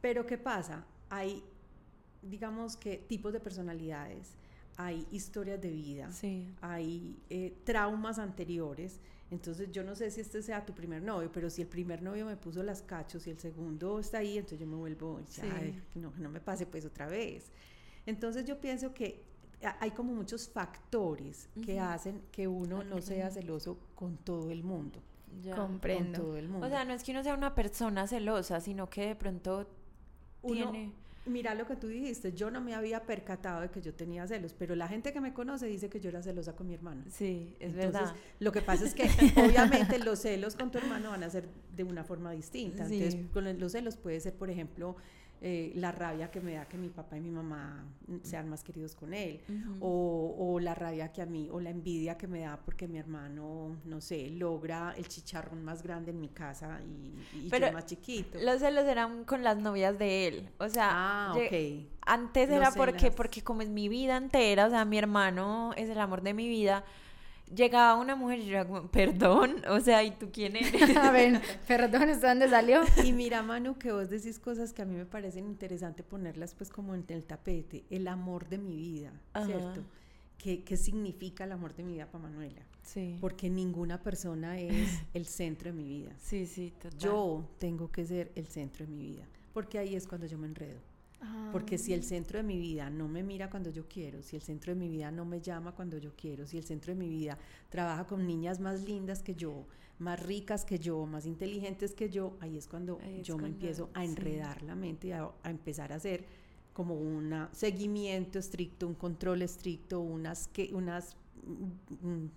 Pero 0.00 0.26
¿qué 0.26 0.38
pasa? 0.38 0.84
Hay, 1.10 1.42
digamos 2.22 2.76
que, 2.76 2.96
tipos 2.96 3.32
de 3.32 3.40
personalidades 3.40 4.34
hay 4.78 5.04
historias 5.10 5.60
de 5.60 5.70
vida, 5.70 6.08
hay 6.60 7.20
eh, 7.28 7.52
traumas 7.64 8.18
anteriores. 8.20 9.00
Entonces 9.28 9.70
yo 9.72 9.82
no 9.82 9.96
sé 9.96 10.08
si 10.12 10.20
este 10.20 10.40
sea 10.40 10.64
tu 10.64 10.72
primer 10.72 11.02
novio, 11.02 11.30
pero 11.32 11.50
si 11.50 11.62
el 11.62 11.68
primer 11.68 12.00
novio 12.00 12.24
me 12.24 12.36
puso 12.36 12.62
las 12.62 12.80
cachos 12.80 13.26
y 13.26 13.30
el 13.30 13.38
segundo 13.38 13.98
está 13.98 14.18
ahí, 14.18 14.38
entonces 14.38 14.60
yo 14.60 14.66
me 14.68 14.76
vuelvo, 14.76 15.20
ay, 15.42 15.82
no, 15.96 16.12
no 16.16 16.30
me 16.30 16.40
pase 16.40 16.64
pues 16.64 16.84
otra 16.86 17.08
vez. 17.08 17.50
Entonces 18.06 18.44
yo 18.44 18.60
pienso 18.60 18.94
que 18.94 19.24
hay 19.80 19.90
como 19.90 20.14
muchos 20.14 20.48
factores 20.48 21.48
que 21.66 21.80
hacen 21.80 22.22
que 22.30 22.46
uno 22.46 22.84
no 22.84 23.02
sea 23.02 23.32
celoso 23.32 23.78
con 23.96 24.16
todo 24.16 24.50
el 24.52 24.62
mundo. 24.62 25.02
Comprendo. 25.56 26.20
todo 26.20 26.36
el 26.36 26.48
mundo. 26.48 26.66
O 26.66 26.70
sea, 26.70 26.84
no 26.84 26.92
es 26.92 27.02
que 27.02 27.10
uno 27.10 27.24
sea 27.24 27.34
una 27.34 27.54
persona 27.54 28.06
celosa, 28.06 28.60
sino 28.60 28.88
que 28.88 29.08
de 29.08 29.16
pronto 29.16 29.68
tiene 30.46 30.92
mira 31.28 31.54
lo 31.54 31.66
que 31.66 31.76
tú 31.76 31.88
dijiste, 31.88 32.32
yo 32.32 32.50
no 32.50 32.60
me 32.60 32.74
había 32.74 33.04
percatado 33.04 33.60
de 33.60 33.70
que 33.70 33.80
yo 33.80 33.94
tenía 33.94 34.26
celos, 34.26 34.54
pero 34.58 34.74
la 34.74 34.88
gente 34.88 35.12
que 35.12 35.20
me 35.20 35.32
conoce 35.32 35.66
dice 35.66 35.88
que 35.88 36.00
yo 36.00 36.08
era 36.08 36.22
celosa 36.22 36.54
con 36.54 36.66
mi 36.66 36.74
hermano. 36.74 37.04
Sí, 37.08 37.56
es 37.60 37.74
verdad. 37.74 38.14
Lo 38.38 38.52
que 38.52 38.62
pasa 38.62 38.84
es 38.84 38.94
que 38.94 39.04
obviamente 39.36 39.98
los 39.98 40.20
celos 40.20 40.56
con 40.56 40.70
tu 40.70 40.78
hermano 40.78 41.10
van 41.10 41.24
a 41.24 41.30
ser 41.30 41.48
de 41.74 41.84
una 41.84 42.04
forma 42.04 42.32
distinta. 42.32 42.84
Entonces, 42.84 43.16
con 43.32 43.58
los 43.58 43.72
celos 43.72 43.96
puede 43.96 44.20
ser, 44.20 44.34
por 44.34 44.50
ejemplo, 44.50 44.96
eh, 45.40 45.72
la 45.76 45.92
rabia 45.92 46.30
que 46.30 46.40
me 46.40 46.54
da 46.54 46.66
que 46.66 46.76
mi 46.76 46.88
papá 46.88 47.16
y 47.16 47.20
mi 47.20 47.30
mamá 47.30 47.84
sean 48.22 48.48
más 48.48 48.64
queridos 48.64 48.96
con 48.96 49.14
él, 49.14 49.40
o, 49.80 50.58
la 50.60 50.74
rabia 50.74 51.12
que 51.12 51.22
a 51.22 51.26
mí, 51.26 51.48
o 51.52 51.60
la 51.60 51.70
envidia 51.70 52.16
que 52.16 52.26
me 52.26 52.40
da 52.40 52.58
porque 52.64 52.88
mi 52.88 52.98
hermano, 52.98 53.76
no 53.84 54.00
sé, 54.00 54.30
logra 54.30 54.94
el 54.96 55.06
chicharrón 55.06 55.64
más 55.64 55.82
grande 55.82 56.10
en 56.10 56.20
mi 56.20 56.28
casa 56.28 56.80
y, 56.82 57.48
yo 57.48 57.72
más 57.72 57.86
chiquito. 57.86 58.38
Los 58.42 58.60
celos 58.60 58.84
eran 58.84 59.24
con 59.24 59.44
las 59.44 59.58
novias 59.58 59.98
de 59.98 60.26
él, 60.26 60.50
o 60.58 60.68
sea, 60.68 60.88
ah, 60.90 61.34
antes 62.00 62.50
era 62.50 62.72
porque, 62.72 63.10
porque 63.10 63.42
como 63.42 63.62
es 63.62 63.68
mi 63.68 63.88
vida 63.88 64.16
entera, 64.16 64.66
o 64.66 64.70
sea, 64.70 64.84
mi 64.84 64.98
hermano 64.98 65.72
es 65.76 65.88
el 65.88 66.00
amor 66.00 66.22
de 66.22 66.34
mi 66.34 66.48
vida, 66.48 66.84
llegaba 67.54 67.96
una 67.96 68.16
mujer 68.16 68.38
y 68.40 68.46
yo 68.46 68.52
era 68.52 68.66
como, 68.66 68.88
perdón, 68.90 69.62
o 69.68 69.80
sea, 69.80 70.02
¿y 70.04 70.10
tú 70.12 70.30
quién 70.32 70.56
eres? 70.56 70.72
a 70.96 71.10
ver, 71.10 71.40
perdón, 71.66 72.06
¿de 72.06 72.16
dónde 72.16 72.48
salió? 72.48 72.82
Y 73.04 73.12
mira, 73.12 73.42
Manu, 73.42 73.78
que 73.78 73.92
vos 73.92 74.08
decís 74.08 74.38
cosas 74.38 74.72
que 74.72 74.82
a 74.82 74.84
mí 74.84 74.94
me 74.94 75.06
parecen 75.06 75.46
interesantes 75.46 76.04
ponerlas 76.04 76.54
pues 76.54 76.70
como 76.70 76.94
en 76.94 77.04
el 77.08 77.24
tapete, 77.24 77.84
el 77.90 78.08
amor 78.08 78.48
de 78.48 78.58
mi 78.58 78.76
vida, 78.76 79.12
¿cierto? 79.44 79.82
¿Qué, 80.36 80.62
¿Qué, 80.62 80.76
significa 80.76 81.44
el 81.44 81.52
amor 81.52 81.74
de 81.74 81.82
mi 81.82 81.94
vida 81.94 82.06
para 82.06 82.24
Manuela? 82.24 82.62
Sí. 82.82 83.18
Porque 83.20 83.50
ninguna 83.50 84.00
persona 84.02 84.58
es 84.58 85.00
el 85.14 85.26
centro 85.26 85.72
de 85.72 85.76
mi 85.76 85.88
vida. 85.88 86.12
Sí, 86.18 86.46
sí, 86.46 86.72
total. 86.80 86.98
Yo 86.98 87.44
tengo 87.58 87.90
que 87.90 88.04
ser 88.04 88.30
el 88.36 88.46
centro 88.46 88.86
de 88.86 88.92
mi 88.92 88.98
vida, 88.98 89.24
porque 89.52 89.78
ahí 89.78 89.96
es 89.96 90.06
cuando 90.06 90.26
yo 90.26 90.38
me 90.38 90.46
enredo. 90.46 90.78
Porque 91.52 91.78
si 91.78 91.92
el 91.92 92.04
centro 92.04 92.38
de 92.38 92.44
mi 92.44 92.58
vida 92.58 92.90
no 92.90 93.08
me 93.08 93.22
mira 93.22 93.50
cuando 93.50 93.70
yo 93.70 93.88
quiero, 93.88 94.22
si 94.22 94.36
el 94.36 94.42
centro 94.42 94.72
de 94.72 94.78
mi 94.78 94.88
vida 94.88 95.10
no 95.10 95.24
me 95.24 95.40
llama 95.40 95.72
cuando 95.72 95.98
yo 95.98 96.12
quiero, 96.14 96.46
si 96.46 96.58
el 96.58 96.64
centro 96.64 96.92
de 96.92 96.98
mi 96.98 97.08
vida 97.08 97.38
trabaja 97.70 98.06
con 98.06 98.26
niñas 98.26 98.60
más 98.60 98.82
lindas 98.82 99.22
que 99.22 99.34
yo, 99.34 99.66
más 99.98 100.22
ricas 100.22 100.64
que 100.64 100.78
yo, 100.78 101.06
más 101.06 101.26
inteligentes 101.26 101.94
que 101.94 102.08
yo, 102.08 102.36
ahí 102.40 102.56
es 102.56 102.68
cuando 102.68 103.00
yo 103.22 103.36
me 103.36 103.48
empiezo 103.48 103.90
a 103.94 104.04
enredar 104.04 104.62
la 104.62 104.76
mente 104.76 105.08
y 105.08 105.12
a, 105.12 105.30
empezar 105.44 105.92
a 105.92 105.96
hacer 105.96 106.24
como 106.72 106.94
un 106.94 107.48
seguimiento 107.52 108.38
estricto, 108.38 108.86
un 108.86 108.94
control 108.94 109.42
estricto, 109.42 110.00
unas, 110.00 110.46
que, 110.48 110.70
unas 110.72 111.16
mm, 111.44 112.08
mm, 112.08 112.30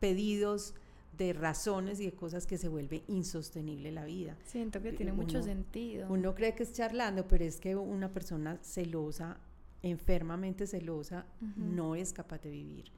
pedidos 0.00 0.74
de 1.16 1.32
razones 1.32 2.00
y 2.00 2.06
de 2.06 2.12
cosas 2.12 2.46
que 2.46 2.58
se 2.58 2.68
vuelve 2.68 3.02
insostenible 3.08 3.90
la 3.92 4.04
vida. 4.04 4.36
Siento 4.44 4.82
que 4.82 4.92
tiene 4.92 5.12
mucho 5.12 5.42
sentido. 5.42 6.08
Uno 6.10 6.34
cree 6.34 6.54
que 6.54 6.62
es 6.62 6.72
charlando, 6.72 7.26
pero 7.26 7.44
es 7.44 7.60
que 7.60 7.74
una 7.74 8.12
persona 8.12 8.58
celosa, 8.62 9.38
enfermamente 9.82 10.66
celosa, 10.66 11.26
no 11.56 11.94
es 11.94 12.12
capaz 12.12 12.42
de 12.42 12.50
vivir. 12.50 12.92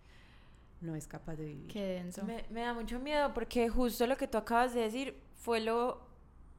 No 0.81 0.95
es 0.95 1.07
capaz 1.07 1.37
de 1.37 1.47
vivir. 1.47 1.69
Qué 1.69 1.83
denso. 1.83 2.25
Me, 2.25 2.45
me, 2.51 2.61
da 2.61 2.73
mucho 2.73 3.01
miedo 3.01 3.35
porque 3.35 3.69
justo 3.69 4.07
lo 4.07 4.17
que 4.17 4.29
tú 4.29 4.39
acabas 4.39 4.75
de 4.75 4.83
decir 4.83 5.15
fue 5.35 5.61
lo, 5.61 6.01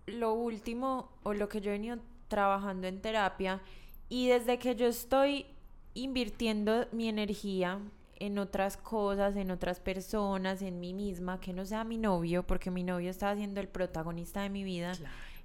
lo 0.07 0.33
último 0.33 1.09
o 1.23 1.33
lo 1.33 1.47
que 1.47 1.61
yo 1.61 1.71
he 1.71 1.73
venido 1.73 1.99
trabajando 2.27 2.87
en 2.87 3.01
terapia 3.01 3.61
y 4.09 4.27
desde 4.27 4.59
que 4.59 4.75
yo 4.75 4.87
estoy 4.87 5.45
invirtiendo 5.93 6.87
mi 6.91 7.07
energía 7.07 7.79
en 8.19 8.37
otras 8.37 8.77
cosas, 8.77 9.35
en 9.35 9.51
otras 9.51 9.79
personas, 9.79 10.61
en 10.61 10.79
mí 10.79 10.93
misma, 10.93 11.39
que 11.39 11.53
no 11.53 11.65
sea 11.65 11.83
mi 11.83 11.97
novio, 11.97 12.45
porque 12.45 12.69
mi 12.69 12.83
novio 12.83 13.09
estaba 13.09 13.35
siendo 13.35 13.61
el 13.61 13.67
protagonista 13.67 14.41
de 14.41 14.49
mi 14.49 14.63
vida 14.63 14.93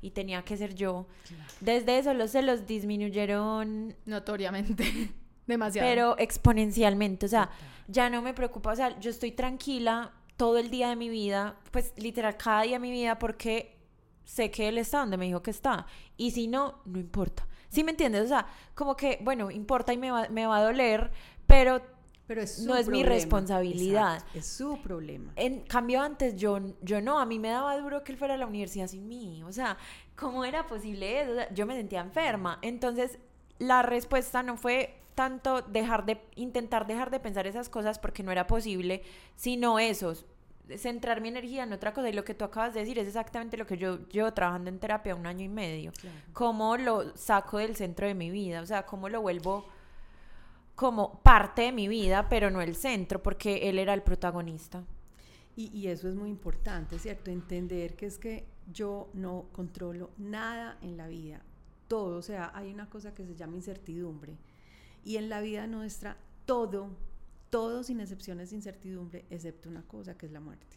y 0.03 0.11
tenía 0.11 0.43
que 0.43 0.57
ser 0.57 0.75
yo. 0.75 1.07
Desde 1.61 1.99
eso 1.99 2.13
los 2.15 2.33
celos 2.33 2.67
disminuyeron 2.67 3.95
notoriamente. 4.05 4.85
Demasiado. 5.47 5.89
Pero 5.89 6.19
exponencialmente, 6.19 7.27
o 7.27 7.29
sea, 7.29 7.51
ya 7.87 8.09
no 8.09 8.23
me 8.23 8.33
preocupa, 8.33 8.73
o 8.73 8.77
sea, 8.77 8.99
yo 8.99 9.11
estoy 9.11 9.33
tranquila 9.33 10.13
todo 10.37 10.59
el 10.59 10.71
día 10.71 10.89
de 10.89 10.97
mi 10.97 11.09
vida, 11.09 11.57
pues 11.71 11.93
literal 11.97 12.37
cada 12.37 12.63
día 12.63 12.77
de 12.77 12.81
mi 12.81 12.91
vida 12.91 13.19
porque 13.19 13.77
sé 14.25 14.51
que 14.51 14.69
él 14.69 14.79
está 14.79 15.01
donde 15.01 15.17
me 15.17 15.27
dijo 15.27 15.43
que 15.43 15.51
está. 15.51 15.87
Y 16.17 16.31
si 16.31 16.49
no, 16.49 16.81
no 16.87 16.99
importa. 16.99 17.47
¿Sí 17.69 17.85
me 17.85 17.91
entiendes? 17.91 18.25
O 18.25 18.29
sea, 18.29 18.47
como 18.75 18.97
que, 18.97 19.19
bueno, 19.23 19.51
importa 19.51 19.93
y 19.93 19.97
me 19.97 20.11
va, 20.11 20.29
me 20.29 20.47
va 20.47 20.59
a 20.59 20.63
doler, 20.63 21.11
pero, 21.47 21.83
pero 22.27 22.41
es 22.43 22.61
no 22.61 22.77
es 22.77 22.89
mi 22.89 23.03
responsabilidad. 23.03 24.25
es 24.35 24.47
su 24.47 24.81
problema. 24.83 25.33
En 25.37 25.61
cambio, 25.61 26.01
antes 26.01 26.37
yo, 26.37 26.59
yo 26.83 27.01
no, 27.01 27.19
a 27.19 27.27
mí 27.27 27.39
me 27.39 27.49
daba 27.49 27.77
duro 27.79 28.03
que 28.03 28.13
él 28.13 28.19
fuera 28.19 28.35
a 28.35 28.37
la 28.37 28.47
universidad 28.47 28.87
sin 28.87 29.07
mí. 29.09 29.43
O 29.43 29.53
sea, 29.53 29.77
¿cómo 30.17 30.45
era 30.45 30.67
posible 30.67 31.21
eso? 31.21 31.33
yo 31.55 31.67
me 31.67 31.77
sentía 31.77 32.01
enferma. 32.01 32.59
Entonces, 32.63 33.19
la 33.59 33.83
respuesta 33.83 34.43
no 34.43 34.57
fue 34.57 35.01
tanto 35.15 35.63
dejar 35.63 36.07
de 36.07 36.21
intentar 36.35 36.87
dejar 36.87 37.11
de 37.11 37.21
pensar 37.21 37.47
esas 37.47 37.69
cosas 37.69 37.99
porque 37.99 38.23
no 38.23 38.33
era 38.33 38.47
posible, 38.47 39.03
sino 39.37 39.79
eso, 39.79 40.15
centrar 40.77 41.21
mi 41.21 41.29
energía 41.29 41.65
en 41.65 41.73
otra 41.73 41.93
cosa 41.93 42.09
y 42.09 42.13
lo 42.13 42.25
que 42.25 42.35
tú 42.35 42.45
acabas 42.45 42.75
de 42.75 42.81
decir 42.81 42.99
es 42.99 43.07
exactamente 43.07 43.57
lo 43.57 43.67
que 43.67 43.77
yo 43.77 44.09
llevo 44.09 44.33
trabajando 44.33 44.71
en 44.71 44.79
terapia 44.79 45.15
un 45.15 45.27
año 45.27 45.45
y 45.45 45.49
medio. 45.49 45.93
Cómo 46.33 46.77
lo 46.77 47.17
saco 47.17 47.59
del 47.59 47.77
centro 47.77 48.07
de 48.07 48.15
mi 48.15 48.31
vida, 48.31 48.61
o 48.61 48.67
sea, 48.67 48.87
cómo 48.87 49.09
lo 49.09 49.21
vuelvo 49.21 49.67
como 50.75 51.21
parte 51.23 51.63
de 51.63 51.73
mi 51.73 51.89
vida, 51.89 52.29
pero 52.29 52.51
no 52.51 52.61
el 52.61 52.75
centro, 52.75 53.23
porque 53.23 53.69
él 53.69 53.79
era 53.79 53.95
el 53.95 54.03
protagonista. 54.03 54.85
Y, 55.57 55.87
eso 55.87 56.09
es 56.09 56.17
muy 56.17 56.31
importante, 56.31 56.99
¿cierto? 56.99 57.31
Entender 57.31 57.95
que 57.95 58.07
es 58.07 58.19
que 58.19 58.45
yo 58.73 59.09
no 59.15 59.47
controlo 59.53 60.11
nada 60.19 60.79
en 60.83 60.97
la 60.97 61.07
vida, 61.07 61.43
todo, 61.87 62.17
o 62.17 62.23
sea, 62.23 62.51
hay 62.55 62.73
una 62.73 62.91
cosa 62.91 63.15
que 63.15 63.25
se 63.25 63.37
llama 63.37 63.55
incertidumbre 63.55 64.37
y 65.05 65.17
en 65.17 65.29
la 65.29 65.41
vida 65.41 65.69
nuestra 65.69 66.17
todo, 66.45 66.89
todo 67.51 67.85
sin 67.85 68.01
excepciones 68.01 68.51
de 68.51 68.57
incertidumbre, 68.57 69.27
excepto 69.31 69.69
una 69.69 69.83
cosa 69.83 70.17
que 70.17 70.27
es 70.27 70.33
la 70.33 70.41
muerte. 70.41 70.77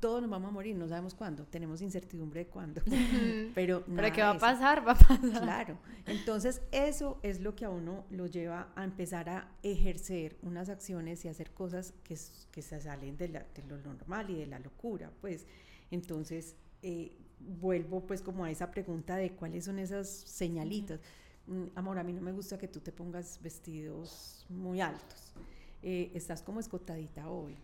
Todos 0.00 0.20
nos 0.20 0.30
vamos 0.30 0.48
a 0.48 0.52
morir, 0.52 0.74
no 0.74 0.88
sabemos 0.88 1.14
cuándo, 1.14 1.44
tenemos 1.44 1.80
incertidumbre 1.82 2.40
de 2.40 2.46
cuándo, 2.46 2.82
pero 3.54 3.84
Pero 3.84 4.12
que 4.12 4.20
va 4.22 4.30
a 4.30 4.38
pasar, 4.38 4.86
va 4.86 4.92
a 4.92 4.98
pasar. 4.98 5.20
Claro, 5.20 5.78
entonces 6.06 6.62
eso 6.72 7.20
es 7.22 7.40
lo 7.40 7.54
que 7.54 7.64
a 7.64 7.70
uno 7.70 8.04
lo 8.10 8.26
lleva 8.26 8.72
a 8.74 8.82
empezar 8.82 9.28
a 9.28 9.48
ejercer 9.62 10.36
unas 10.42 10.68
acciones 10.68 11.24
y 11.24 11.28
hacer 11.28 11.52
cosas 11.52 11.94
que, 12.02 12.18
que 12.50 12.62
se 12.62 12.80
salen 12.80 13.16
de, 13.16 13.28
de, 13.28 13.62
lo 13.68 13.78
normal 13.78 14.30
y 14.30 14.34
de 14.34 14.46
la 14.46 14.58
locura, 14.58 15.12
pues 15.20 15.46
entonces 15.92 16.56
eh, 16.82 17.16
vuelvo 17.38 18.04
pues 18.04 18.22
como 18.22 18.44
a 18.44 18.50
esa 18.50 18.70
pregunta 18.70 19.16
de 19.16 19.32
cuáles 19.32 19.64
son 19.64 19.78
esas 19.78 20.08
señalitas. 20.08 21.00
Mm, 21.46 21.66
amor, 21.74 21.98
a 21.98 22.04
mí 22.04 22.12
no 22.12 22.20
me 22.20 22.32
gusta 22.32 22.58
que 22.58 22.68
tú 22.68 22.80
te 22.80 22.92
pongas 22.92 23.40
vestidos 23.42 24.44
muy 24.48 24.80
altos. 24.80 25.34
Eh, 25.82 26.10
estás 26.14 26.42
como 26.42 26.60
escotadita 26.60 27.28
hoy. 27.28 27.56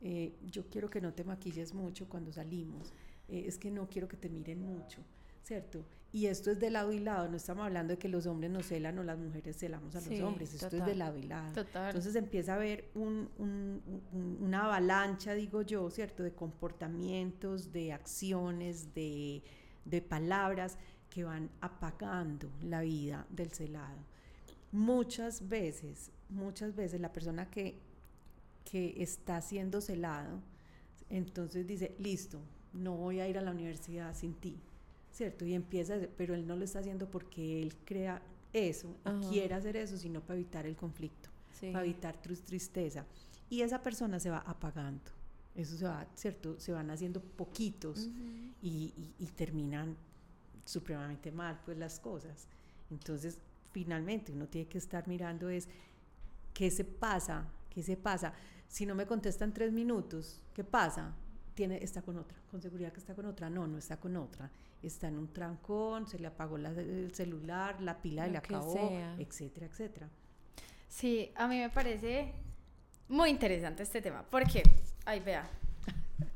Eh, 0.00 0.36
yo 0.46 0.68
quiero 0.68 0.88
que 0.88 1.00
no 1.00 1.12
te 1.12 1.24
maquilles 1.24 1.74
mucho 1.74 2.08
cuando 2.08 2.32
salimos. 2.32 2.92
Eh, 3.28 3.44
es 3.46 3.58
que 3.58 3.70
no 3.70 3.88
quiero 3.88 4.08
que 4.08 4.16
te 4.16 4.28
miren 4.28 4.62
mucho, 4.62 5.02
¿cierto? 5.42 5.84
Y 6.12 6.26
esto 6.26 6.50
es 6.50 6.58
de 6.58 6.70
lado 6.70 6.92
y 6.92 7.00
lado. 7.00 7.28
No 7.28 7.36
estamos 7.36 7.66
hablando 7.66 7.92
de 7.92 7.98
que 7.98 8.08
los 8.08 8.26
hombres 8.26 8.50
nos 8.50 8.66
celan 8.66 8.98
o 8.98 9.02
las 9.02 9.18
mujeres 9.18 9.58
celamos 9.58 9.94
a 9.94 10.00
los 10.00 10.20
hombres. 10.20 10.54
Esto 10.54 10.76
es 10.76 10.86
de 10.86 10.94
lado 10.94 11.18
y 11.18 11.24
lado. 11.24 11.52
Entonces 11.86 12.14
empieza 12.14 12.52
a 12.52 12.56
haber 12.56 12.90
un, 12.94 13.28
una 14.40 14.64
avalancha, 14.64 15.34
digo 15.34 15.62
yo, 15.62 15.90
¿cierto? 15.90 16.22
De 16.22 16.32
comportamientos, 16.32 17.72
de 17.72 17.92
acciones, 17.92 18.94
de, 18.94 19.42
de 19.84 20.00
palabras 20.00 20.78
que 21.10 21.24
van 21.24 21.50
apagando 21.60 22.50
la 22.62 22.80
vida 22.80 23.26
del 23.28 23.50
celado. 23.50 23.98
Muchas 24.72 25.48
veces, 25.48 26.10
muchas 26.28 26.74
veces 26.74 27.00
la 27.00 27.12
persona 27.12 27.50
que, 27.50 27.78
que 28.70 29.02
está 29.02 29.40
siendo 29.40 29.80
celado, 29.80 30.40
entonces 31.08 31.66
dice, 31.66 31.94
listo, 31.98 32.40
no 32.72 32.96
voy 32.96 33.20
a 33.20 33.28
ir 33.28 33.38
a 33.38 33.40
la 33.40 33.50
universidad 33.50 34.14
sin 34.14 34.34
ti, 34.34 34.56
¿cierto? 35.12 35.44
Y 35.46 35.54
empieza, 35.54 35.96
pero 36.16 36.34
él 36.34 36.46
no 36.46 36.56
lo 36.56 36.64
está 36.64 36.80
haciendo 36.80 37.10
porque 37.10 37.62
él 37.62 37.74
crea 37.84 38.20
eso, 38.52 38.94
quiere 39.30 39.54
hacer 39.54 39.76
eso, 39.76 39.96
sino 39.96 40.20
para 40.20 40.34
evitar 40.34 40.66
el 40.66 40.76
conflicto, 40.76 41.30
para 41.60 41.84
evitar 41.84 42.16
tristeza. 42.20 43.06
Y 43.50 43.62
esa 43.62 43.82
persona 43.82 44.20
se 44.20 44.30
va 44.30 44.38
apagando. 44.38 45.10
Eso 45.54 45.76
se 45.76 45.86
va, 45.86 46.06
¿cierto? 46.14 46.60
Se 46.60 46.70
van 46.70 46.90
haciendo 46.90 47.20
poquitos 47.20 48.08
y, 48.62 48.92
y 49.18 49.26
terminan 49.34 49.96
supremamente 50.64 51.32
mal 51.32 51.58
pues 51.64 51.78
las 51.78 51.98
cosas. 51.98 52.46
Entonces, 52.90 53.38
finalmente 53.72 54.32
uno 54.32 54.46
tiene 54.46 54.68
que 54.68 54.78
estar 54.78 55.08
mirando 55.08 55.48
es 55.48 55.68
qué 56.54 56.70
se 56.70 56.84
pasa, 56.84 57.46
qué 57.70 57.82
se 57.82 57.96
pasa. 57.96 58.34
Si 58.68 58.86
no 58.86 58.94
me 58.94 59.06
contestan 59.06 59.52
tres 59.52 59.72
minutos, 59.72 60.40
¿qué 60.54 60.62
pasa? 60.62 61.14
Tiene, 61.54 61.82
está 61.82 62.02
con 62.02 62.18
otra, 62.18 62.38
con 62.50 62.62
seguridad 62.62 62.92
que 62.92 63.00
está 63.00 63.14
con 63.14 63.26
otra. 63.26 63.50
No, 63.50 63.66
no 63.66 63.78
está 63.78 63.98
con 63.98 64.16
otra. 64.16 64.50
Está 64.82 65.08
en 65.08 65.18
un 65.18 65.32
trancón, 65.32 66.06
se 66.06 66.18
le 66.18 66.28
apagó 66.28 66.56
el 66.56 67.12
celular, 67.14 67.80
la 67.80 68.00
pila 68.00 68.28
le 68.28 68.38
acabó, 68.38 68.90
etcétera, 69.18 69.66
etcétera. 69.66 70.08
Sí, 70.86 71.32
a 71.34 71.48
mí 71.48 71.58
me 71.58 71.70
parece 71.70 72.32
muy 73.08 73.30
interesante 73.30 73.82
este 73.82 74.00
tema. 74.00 74.24
porque 74.30 74.62
Ay, 75.04 75.20
vea. 75.20 75.48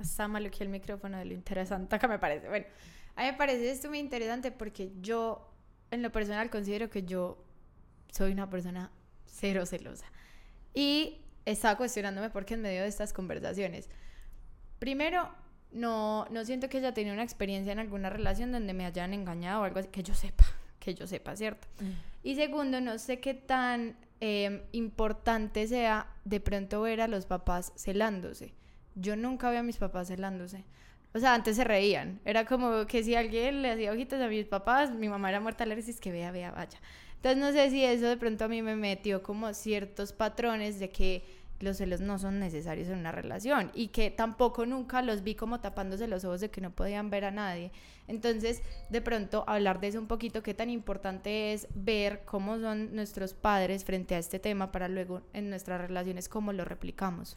Está 0.01 0.27
malo 0.27 0.51
que 0.51 0.65
el 0.65 0.71
micrófono 0.71 1.19
de 1.19 1.27
lo 1.27 1.35
interesante 1.35 1.99
que 1.99 2.09
me 2.09 2.19
parece. 2.19 2.49
Bueno, 2.49 2.67
a 3.15 3.23
mí 3.23 3.27
me 3.27 3.35
parece 3.35 3.71
esto 3.71 3.89
muy 3.89 3.99
interesante 3.99 4.51
porque 4.51 4.93
yo, 5.01 5.53
en 5.91 6.03
lo 6.03 6.11
personal, 6.11 6.51
considero 6.51 6.89
que 6.89 7.03
yo 7.03 7.45
soy 8.11 8.33
una 8.33 8.49
persona 8.49 8.91
cero 9.27 9.67
celosa. 9.67 10.07
Y 10.75 11.22
estaba 11.45 11.77
cuestionándome 11.77 12.31
por 12.31 12.45
qué 12.45 12.55
en 12.55 12.63
medio 12.63 12.83
de 12.83 12.89
estas 12.89 13.13
conversaciones. 13.13 13.89
Primero, 14.79 15.29
no, 15.73 16.27
no 16.31 16.45
siento 16.45 16.69
que 16.69 16.79
haya 16.79 16.93
tenido 16.93 17.15
una 17.15 17.23
experiencia 17.23 17.73
en 17.73 17.79
alguna 17.79 18.11
relación 18.11 18.53
donde 18.53 18.75
me 18.75 18.85
hayan 18.85 19.15
engañado 19.15 19.63
o 19.63 19.65
algo 19.65 19.79
así, 19.79 19.89
que 19.89 20.03
yo 20.03 20.15
sepa, 20.15 20.45
que 20.79 20.95
yo 20.95 21.07
sepa, 21.07 21.37
¿cierto? 21.37 21.69
Mm. 21.81 21.91
Y 22.25 22.37
segundo, 22.37 22.81
no 22.81 22.99
sé 22.99 23.21
qué 23.21 23.35
tan 23.35 23.97
em, 24.21 24.63
importante 24.73 25.67
sea 25.67 26.07
de 26.25 26.41
pronto 26.41 26.83
ver 26.83 27.01
a 27.01 27.09
los 27.09 27.27
papás 27.27 27.73
celándose. 27.77 28.55
Yo 28.95 29.17
nunca 29.17 29.51
veo 29.51 29.61
a 29.61 29.65
mis 29.65 29.79
papás 29.79 30.09
celándose. 30.09 30.65
O 31.15 31.19
sea, 31.19 31.35
antes 31.35 31.57
se 31.57 31.65
reían. 31.65 32.21
Era 32.25 32.47
como 32.47 32.87
que 32.87 33.03
si 33.03 33.15
alguien 33.15 33.63
le 33.63 33.73
hacía 33.73 33.93
ojitos 33.93 34.21
a 34.21 34.29
mis 34.29 34.47
papás, 34.47 34.91
mi 34.91 35.09
mamá 35.09 35.29
era 35.29 35.41
muerta 35.41 35.67
le 35.67 35.77
decís 35.77 36.01
que 36.01 36.11
vea, 36.11 36.31
vea, 36.31 36.51
vaya. 36.53 36.79
Entonces 37.23 37.41
no 37.41 37.53
sé 37.53 37.71
si 37.71 37.85
eso 37.85 38.07
de 38.07 38.17
pronto 38.17 38.47
a 38.47 38.49
mí 38.49 38.63
me 38.63 38.75
metió 38.75 39.23
como 39.23 39.55
ciertos 39.55 40.13
patrones 40.13 40.81
de 40.81 40.91
que 40.91 41.23
los 41.61 41.77
celos 41.77 42.01
no 42.01 42.19
son 42.19 42.41
necesarios 42.41 42.89
en 42.89 42.99
una 42.99 43.13
relación 43.13 43.71
y 43.75 43.89
que 43.89 44.11
tampoco 44.11 44.67
nunca 44.67 45.03
los 45.03 45.23
vi 45.23 45.37
como 45.37 45.61
tapándose 45.61 46.09
los 46.09 46.25
ojos 46.25 46.41
de 46.41 46.51
que 46.51 46.61
no 46.61 46.73
podían 46.73 47.11
ver 47.11 47.27
a 47.27 47.31
nadie. 47.31 47.71
Entonces, 48.09 48.61
de 48.91 49.01
pronto 49.03 49.45
hablar 49.47 49.79
de 49.79 49.87
eso 49.87 50.01
un 50.01 50.09
poquito, 50.09 50.43
qué 50.43 50.53
tan 50.53 50.69
importante 50.69 51.53
es 51.53 51.69
ver 51.77 52.23
cómo 52.25 52.59
son 52.59 52.93
nuestros 52.93 53.35
padres 53.35 53.85
frente 53.85 54.17
a 54.17 54.19
este 54.19 54.41
tema 54.41 54.73
para 54.73 54.89
luego 54.89 55.23
en 55.33 55.49
nuestras 55.49 55.81
relaciones 55.81 56.29
cómo 56.29 56.53
lo 56.53 56.65
replicamos. 56.65 57.37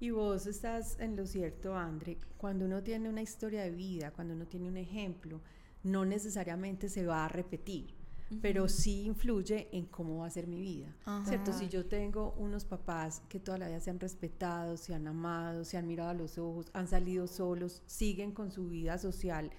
Y 0.00 0.10
vos 0.10 0.48
estás 0.48 0.98
en 0.98 1.14
lo 1.14 1.24
cierto, 1.24 1.76
André, 1.76 2.18
cuando 2.36 2.64
uno 2.64 2.82
tiene 2.82 3.08
una 3.08 3.22
historia 3.22 3.62
de 3.62 3.70
vida, 3.70 4.10
cuando 4.10 4.34
uno 4.34 4.46
tiene 4.46 4.66
un 4.66 4.76
ejemplo, 4.76 5.40
no 5.84 6.04
necesariamente 6.04 6.88
se 6.88 7.06
va 7.06 7.26
a 7.26 7.28
repetir, 7.28 7.99
pero 8.40 8.68
sí 8.68 9.02
influye 9.02 9.68
en 9.72 9.86
cómo 9.86 10.18
va 10.18 10.26
a 10.26 10.30
ser 10.30 10.46
mi 10.46 10.60
vida, 10.60 10.94
¿cierto? 11.24 11.52
Si 11.52 11.68
yo 11.68 11.86
tengo 11.86 12.34
unos 12.38 12.64
papás 12.64 13.22
que 13.28 13.40
toda 13.40 13.58
la 13.58 13.68
vida 13.68 13.80
se 13.80 13.90
han 13.90 14.00
respetado, 14.00 14.76
se 14.76 14.94
han 14.94 15.06
amado, 15.06 15.64
se 15.64 15.76
han 15.76 15.86
mirado 15.86 16.10
a 16.10 16.14
los 16.14 16.38
ojos, 16.38 16.70
han 16.72 16.88
salido 16.88 17.26
solos, 17.26 17.82
siguen 17.86 18.32
con 18.32 18.50
su 18.50 18.68
vida 18.68 18.98
social 18.98 19.50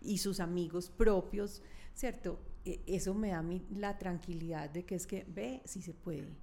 y 0.00 0.18
sus 0.18 0.40
amigos 0.40 0.90
propios, 0.90 1.62
¿cierto? 1.94 2.40
E, 2.64 2.82
eso 2.86 3.14
me 3.14 3.30
da 3.30 3.38
a 3.38 3.42
mí 3.42 3.66
la 3.70 3.98
tranquilidad 3.98 4.70
de 4.70 4.84
que 4.84 4.94
es 4.94 5.06
que 5.06 5.24
ve 5.28 5.62
si 5.64 5.82
se 5.82 5.94
puede 5.94 6.36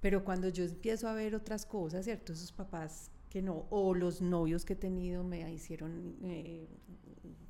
pero 0.00 0.24
cuando 0.24 0.48
yo 0.48 0.64
empiezo 0.64 1.08
a 1.08 1.12
ver 1.12 1.34
otras 1.34 1.66
cosas, 1.66 2.04
¿cierto? 2.04 2.32
Esos 2.32 2.52
papás 2.52 3.10
que 3.28 3.42
no, 3.42 3.66
o 3.70 3.94
los 3.94 4.22
novios 4.22 4.64
que 4.64 4.74
he 4.74 4.76
tenido 4.76 5.24
me 5.24 5.52
hicieron, 5.52 6.16
eh, 6.22 6.68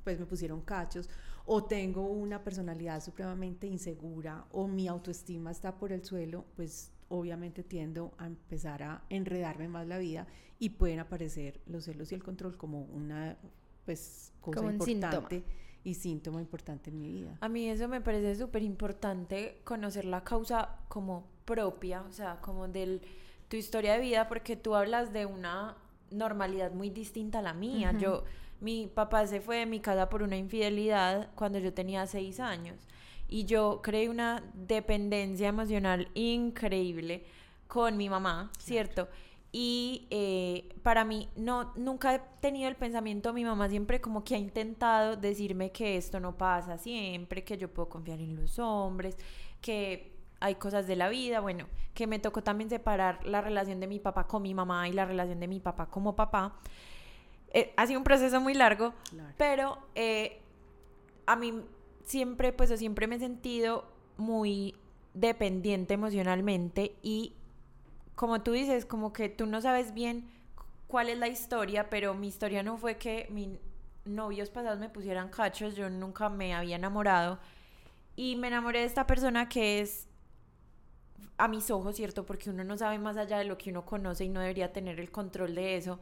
pues 0.03 0.19
me 0.19 0.25
pusieron 0.25 0.61
cachos, 0.61 1.09
o 1.51 1.63
tengo 1.63 2.03
una 2.03 2.43
personalidad 2.43 3.03
supremamente 3.03 3.65
insegura, 3.65 4.45
o 4.51 4.67
mi 4.67 4.87
autoestima 4.87 5.49
está 5.49 5.79
por 5.79 5.91
el 5.91 6.05
suelo, 6.05 6.45
pues 6.55 6.91
obviamente 7.07 7.63
tiendo 7.63 8.13
a 8.19 8.27
empezar 8.27 8.83
a 8.83 9.03
enredarme 9.09 9.67
más 9.67 9.87
la 9.87 9.97
vida 9.97 10.27
y 10.59 10.69
pueden 10.69 10.99
aparecer 10.99 11.59
los 11.65 11.85
celos 11.85 12.11
y 12.11 12.15
el 12.15 12.21
control 12.21 12.55
como 12.55 12.83
una 12.83 13.35
pues 13.83 14.31
cosa 14.41 14.71
importante 14.71 15.43
y 15.83 15.95
síntoma 15.95 16.39
importante 16.39 16.91
en 16.91 16.99
mi 16.99 17.09
vida. 17.09 17.35
A 17.41 17.49
mí 17.49 17.67
eso 17.67 17.87
me 17.87 17.99
parece 17.99 18.35
súper 18.35 18.61
importante 18.61 19.61
conocer 19.63 20.05
la 20.05 20.23
causa 20.23 20.77
como 20.87 21.25
propia, 21.45 22.03
o 22.03 22.11
sea, 22.11 22.39
como 22.41 22.67
de 22.67 23.01
tu 23.47 23.57
historia 23.57 23.93
de 23.93 24.01
vida, 24.01 24.27
porque 24.27 24.55
tú 24.55 24.75
hablas 24.75 25.13
de 25.13 25.25
una 25.25 25.77
normalidad 26.11 26.73
muy 26.73 26.91
distinta 26.91 27.39
a 27.39 27.41
la 27.41 27.55
mía. 27.55 27.91
Yo, 27.97 28.23
mi 28.61 28.87
papá 28.87 29.27
se 29.27 29.41
fue 29.41 29.57
de 29.57 29.65
mi 29.65 29.79
casa 29.79 30.09
por 30.09 30.23
una 30.23 30.37
infidelidad 30.37 31.29
cuando 31.35 31.59
yo 31.59 31.73
tenía 31.73 32.05
seis 32.07 32.39
años. 32.39 32.87
Y 33.27 33.45
yo 33.45 33.81
creé 33.83 34.09
una 34.09 34.43
dependencia 34.53 35.47
emocional 35.47 36.09
increíble 36.15 37.25
con 37.67 37.97
mi 37.97 38.09
mamá, 38.09 38.51
¿cierto? 38.57 39.07
y 39.51 40.07
eh, 40.11 40.69
para 40.83 41.03
mí 41.05 41.27
no 41.35 41.73
nunca 41.75 42.13
he 42.13 42.21
tenido 42.39 42.69
el 42.69 42.75
pensamiento 42.75 43.33
mi 43.33 43.43
mamá 43.43 43.67
siempre 43.67 43.99
como 43.99 44.23
que 44.23 44.35
ha 44.35 44.37
intentado 44.37 45.15
decirme 45.15 45.71
que 45.71 45.97
esto 45.97 46.19
no 46.19 46.37
pasa 46.37 46.77
siempre 46.77 47.43
que 47.43 47.57
yo 47.57 47.67
puedo 47.67 47.89
confiar 47.89 48.19
en 48.19 48.35
los 48.35 48.59
hombres 48.59 49.17
que 49.59 50.15
hay 50.39 50.55
cosas 50.55 50.85
de 50.85 50.95
la 50.95 51.09
vida 51.09 51.39
bueno 51.39 51.65
que 51.95 52.05
me 52.05 52.19
tocó 52.19 52.43
también 52.43 52.69
separar 52.69 53.25
la 53.25 53.41
relación 53.41 53.79
de 53.79 53.87
mi 53.87 53.99
papá 53.99 54.27
con 54.27 54.43
mi 54.43 54.53
mamá 54.53 54.87
y 54.87 54.93
la 54.93 55.05
relación 55.05 55.39
de 55.39 55.47
mi 55.47 55.59
papá 55.59 55.87
como 55.87 56.15
papá 56.15 56.59
eh, 57.51 57.73
ha 57.77 57.87
sido 57.87 57.99
un 57.99 58.03
proceso 58.03 58.39
muy 58.41 58.53
largo 58.53 58.93
pero 59.37 59.79
eh, 59.95 60.41
a 61.25 61.35
mí 61.35 61.63
siempre 62.03 62.53
pues 62.53 62.77
siempre 62.77 63.07
me 63.07 63.15
he 63.15 63.19
sentido 63.19 63.85
muy 64.17 64.75
dependiente 65.13 65.95
emocionalmente 65.95 66.95
y 67.01 67.33
como 68.19 68.41
tú 68.41 68.51
dices, 68.51 68.85
como 68.85 69.13
que 69.13 69.29
tú 69.29 69.45
no 69.45 69.61
sabes 69.61 69.93
bien 69.93 70.29
cuál 70.87 71.07
es 71.07 71.17
la 71.17 71.29
historia, 71.29 71.89
pero 71.89 72.13
mi 72.13 72.27
historia 72.27 72.63
no 72.63 72.77
fue 72.77 72.97
que 72.97 73.27
mis 73.31 73.47
novios 74.03 74.49
pasados 74.49 74.77
me 74.77 74.89
pusieran 74.89 75.29
cachos, 75.29 75.75
yo 75.77 75.89
nunca 75.89 76.27
me 76.27 76.53
había 76.53 76.75
enamorado 76.75 77.39
y 78.17 78.35
me 78.35 78.47
enamoré 78.47 78.79
de 78.79 78.85
esta 78.87 79.07
persona 79.07 79.47
que 79.47 79.79
es 79.79 80.09
a 81.37 81.47
mis 81.47 81.71
ojos, 81.71 81.95
¿cierto? 81.95 82.25
Porque 82.25 82.49
uno 82.49 82.65
no 82.65 82.77
sabe 82.77 82.99
más 82.99 83.15
allá 83.15 83.37
de 83.37 83.45
lo 83.45 83.57
que 83.57 83.69
uno 83.69 83.85
conoce 83.85 84.25
y 84.25 84.29
no 84.29 84.41
debería 84.41 84.73
tener 84.73 84.99
el 84.99 85.11
control 85.11 85.55
de 85.55 85.77
eso. 85.77 86.01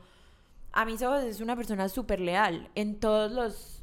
A 0.77 0.85
mis 0.85 1.01
ojos 1.01 1.23
es 1.23 1.41
una 1.41 1.55
persona 1.55 1.89
súper 1.89 2.19
leal 2.19 2.69
en 2.75 2.99
todos 2.99 3.31
los 3.31 3.81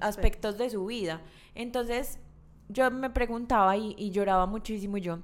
aspectos 0.00 0.58
de 0.58 0.68
su 0.68 0.84
vida. 0.84 1.22
Entonces, 1.54 2.18
yo 2.68 2.90
me 2.90 3.08
preguntaba 3.08 3.78
y, 3.78 3.94
y 3.96 4.10
lloraba 4.10 4.44
muchísimo 4.44 4.98
yo 4.98 5.20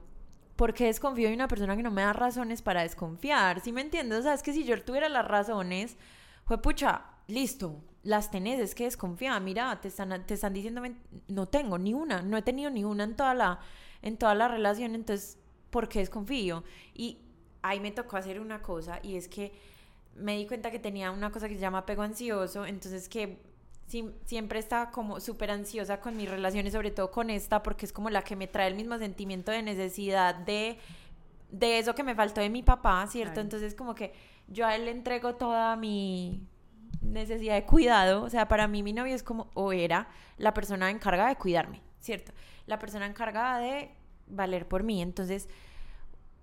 porque 0.56 0.86
desconfío 0.86 1.28
de 1.28 1.34
una 1.34 1.46
persona 1.46 1.76
que 1.76 1.82
no 1.82 1.90
me 1.90 2.00
da 2.00 2.14
razones 2.14 2.62
para 2.62 2.82
desconfiar? 2.82 3.60
¿Sí 3.60 3.70
me 3.70 3.82
entiendes? 3.82 4.20
O 4.20 4.22
sea, 4.22 4.32
es 4.32 4.42
que 4.42 4.54
si 4.54 4.64
yo 4.64 4.82
tuviera 4.82 5.10
las 5.10 5.28
razones, 5.28 5.98
fue 6.46 6.62
pucha, 6.62 7.02
listo, 7.28 7.82
las 8.02 8.30
tenés, 8.30 8.58
es 8.58 8.74
que 8.74 8.84
desconfía, 8.84 9.38
mira, 9.40 9.78
te 9.78 9.88
están, 9.88 10.26
te 10.26 10.32
están 10.32 10.54
diciendo, 10.54 10.82
no 11.28 11.46
tengo 11.48 11.76
ni 11.76 11.92
una, 11.92 12.22
no 12.22 12.38
he 12.38 12.42
tenido 12.42 12.70
ni 12.70 12.82
una 12.82 13.04
en 13.04 13.14
toda 13.14 13.34
la, 13.34 13.60
en 14.00 14.16
toda 14.16 14.34
la 14.34 14.48
relación, 14.48 14.94
entonces, 14.94 15.38
¿por 15.68 15.86
qué 15.86 15.98
desconfío? 15.98 16.64
Y 16.94 17.18
ahí 17.60 17.78
me 17.78 17.90
tocó 17.90 18.16
hacer 18.16 18.40
una 18.40 18.62
cosa, 18.62 19.00
y 19.02 19.16
es 19.16 19.28
que 19.28 19.52
me 20.20 20.36
di 20.36 20.46
cuenta 20.46 20.70
que 20.70 20.78
tenía 20.78 21.10
una 21.10 21.30
cosa 21.30 21.48
que 21.48 21.54
se 21.54 21.60
llama 21.60 21.78
apego 21.78 22.02
ansioso, 22.02 22.66
entonces 22.66 23.08
que 23.08 23.38
siempre 24.24 24.60
estaba 24.60 24.90
como 24.92 25.18
súper 25.18 25.50
ansiosa 25.50 26.00
con 26.00 26.16
mis 26.16 26.30
relaciones, 26.30 26.72
sobre 26.72 26.92
todo 26.92 27.10
con 27.10 27.28
esta, 27.28 27.62
porque 27.62 27.86
es 27.86 27.92
como 27.92 28.08
la 28.08 28.22
que 28.22 28.36
me 28.36 28.46
trae 28.46 28.68
el 28.68 28.76
mismo 28.76 28.96
sentimiento 28.98 29.50
de 29.50 29.62
necesidad 29.62 30.34
de, 30.34 30.78
de 31.50 31.78
eso 31.78 31.94
que 31.94 32.04
me 32.04 32.14
faltó 32.14 32.40
de 32.40 32.50
mi 32.50 32.62
papá, 32.62 33.04
¿cierto? 33.08 33.40
Entonces 33.40 33.74
como 33.74 33.94
que 33.94 34.12
yo 34.46 34.66
a 34.66 34.76
él 34.76 34.84
le 34.84 34.92
entrego 34.92 35.34
toda 35.34 35.74
mi 35.74 36.46
necesidad 37.00 37.54
de 37.54 37.64
cuidado, 37.64 38.22
o 38.22 38.30
sea, 38.30 38.46
para 38.46 38.68
mí 38.68 38.82
mi 38.82 38.92
novio 38.92 39.14
es 39.14 39.22
como, 39.22 39.50
o 39.54 39.72
era 39.72 40.08
la 40.36 40.54
persona 40.54 40.90
encargada 40.90 41.30
de 41.30 41.36
cuidarme, 41.36 41.82
¿cierto? 41.98 42.32
La 42.66 42.78
persona 42.78 43.06
encargada 43.06 43.58
de 43.58 43.90
valer 44.28 44.68
por 44.68 44.84
mí, 44.84 45.02
entonces 45.02 45.48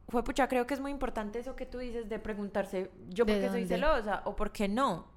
pucha, 0.08 0.48
creo 0.48 0.66
que 0.66 0.74
es 0.74 0.80
muy 0.80 0.92
importante 0.92 1.40
eso 1.40 1.56
que 1.56 1.66
tú 1.66 1.80
dices 1.80 2.08
de 2.10 2.20
preguntarse, 2.20 2.92
yo 3.10 3.26
por 3.26 3.36
qué 3.36 3.50
soy 3.50 3.68
celosa 3.68 4.22
o 4.26 4.36
por 4.36 4.52
qué 4.52 4.68
no, 4.68 5.08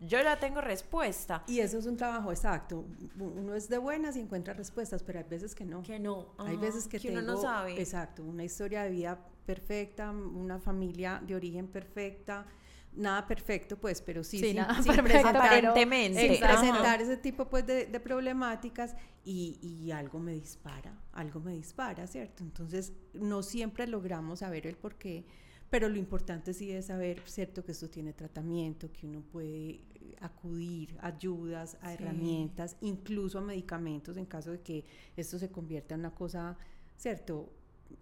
yo 0.00 0.22
ya 0.22 0.38
tengo 0.38 0.60
respuesta. 0.60 1.44
Y 1.46 1.60
eso 1.60 1.78
es 1.78 1.86
un 1.86 1.96
trabajo 1.96 2.30
exacto. 2.30 2.86
Uno 3.18 3.54
es 3.54 3.68
de 3.68 3.78
buenas 3.78 4.16
y 4.16 4.20
encuentra 4.20 4.54
respuestas, 4.54 5.02
pero 5.02 5.18
hay 5.18 5.26
veces 5.26 5.54
que 5.54 5.64
no. 5.64 5.82
Que 5.82 5.98
no. 5.98 6.34
hay 6.38 6.56
veces 6.56 6.88
que, 6.88 6.98
uno 7.10 7.20
no 7.20 7.36
sabe. 7.36 7.78
Exacto, 7.78 8.22
una 8.22 8.42
historia 8.42 8.82
de 8.82 8.90
vida 8.90 9.18
perfecta, 9.44 10.10
una 10.10 10.58
familia 10.58 11.20
de 11.26 11.34
origen 11.34 11.68
perfecta, 11.68 12.46
nada 12.92 13.26
perfecto, 13.26 13.78
pues, 13.78 14.02
pero 14.02 14.24
sí, 14.24 14.38
sí, 14.38 14.58
aparentemente. 14.58 16.38
presentar 16.40 17.00
ese 17.00 17.16
tipo 17.16 17.48
pues, 17.48 17.66
de, 17.66 17.86
de 17.86 18.00
problemáticas 18.00 18.96
y, 19.24 19.58
y, 19.62 19.90
algo 19.90 20.18
me 20.18 20.32
dispara, 20.32 20.98
algo 21.12 21.40
me 21.40 21.52
dispara, 21.52 22.06
¿cierto? 22.06 22.42
Entonces, 22.42 22.92
no 23.12 23.42
siempre 23.42 23.86
logramos 23.86 24.40
saber 24.40 24.66
el 24.66 24.76
por 24.76 24.96
qué 24.96 25.24
pero 25.70 25.88
lo 25.88 25.96
importante 25.96 26.52
sí 26.52 26.72
es 26.72 26.86
saber, 26.86 27.22
cierto, 27.26 27.64
que 27.64 27.70
esto 27.72 27.88
tiene 27.88 28.12
tratamiento, 28.12 28.92
que 28.92 29.06
uno 29.06 29.22
puede 29.22 29.70
eh, 29.94 30.16
acudir 30.20 30.96
a 31.00 31.06
ayudas, 31.06 31.78
a 31.80 31.94
herramientas, 31.94 32.76
incluso 32.80 33.38
a 33.38 33.40
medicamentos 33.40 34.16
en 34.16 34.26
caso 34.26 34.50
de 34.50 34.60
que 34.60 34.84
esto 35.16 35.38
se 35.38 35.48
convierta 35.48 35.94
en 35.94 36.00
una 36.00 36.12
cosa, 36.12 36.58
cierto, 36.96 37.52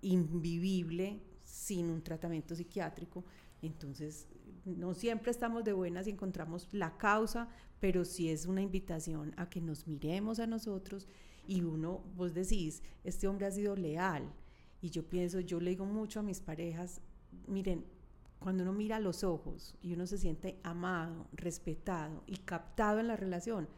invivible 0.01 1.21
sin 1.45 1.91
un 1.91 2.03
tratamiento 2.03 2.55
psiquiátrico. 2.55 3.23
Entonces, 3.61 4.27
no 4.77 4.95
siempre 4.95 5.31
estamos 5.31 5.65
de 5.65 5.73
buenas 5.73 6.07
y 6.07 6.11
encontramos 6.11 6.69
la 6.73 6.97
causa, 6.97 7.49
pero 7.81 8.05
sí 8.05 8.31
es 8.31 8.47
una 8.47 8.63
invitación 8.63 9.35
a 9.37 9.49
que 9.49 9.61
nos 9.61 9.87
miremos 9.87 10.39
a 10.39 10.47
nosotros 10.47 11.09
y 11.47 11.63
uno, 11.63 12.03
vos 12.15 12.35
decís, 12.35 12.83
este 13.05 13.27
hombre 13.27 13.47
ha 13.47 13.51
sido 13.51 13.75
leal. 13.75 14.31
Y 14.81 14.91
yo 14.91 15.09
pienso, 15.09 15.41
yo 15.41 15.61
le 15.61 15.71
digo 15.71 15.85
mucho 15.85 16.21
a 16.21 16.23
mis 16.23 16.41
parejas, 16.41 17.01
miren, 17.47 17.85
cuando 18.39 18.63
uno 18.63 18.73
mira 18.73 18.97
a 18.97 19.01
los 19.01 19.25
ojos 19.25 19.75
y 19.81 19.95
uno 19.95 20.07
se 20.07 20.19
siente 20.19 20.61
amado, 20.63 21.27
respetado 21.33 22.23
y 22.27 22.37
captado 22.37 23.01
en 23.01 23.09
la 23.09 23.17
relación, 23.17 23.69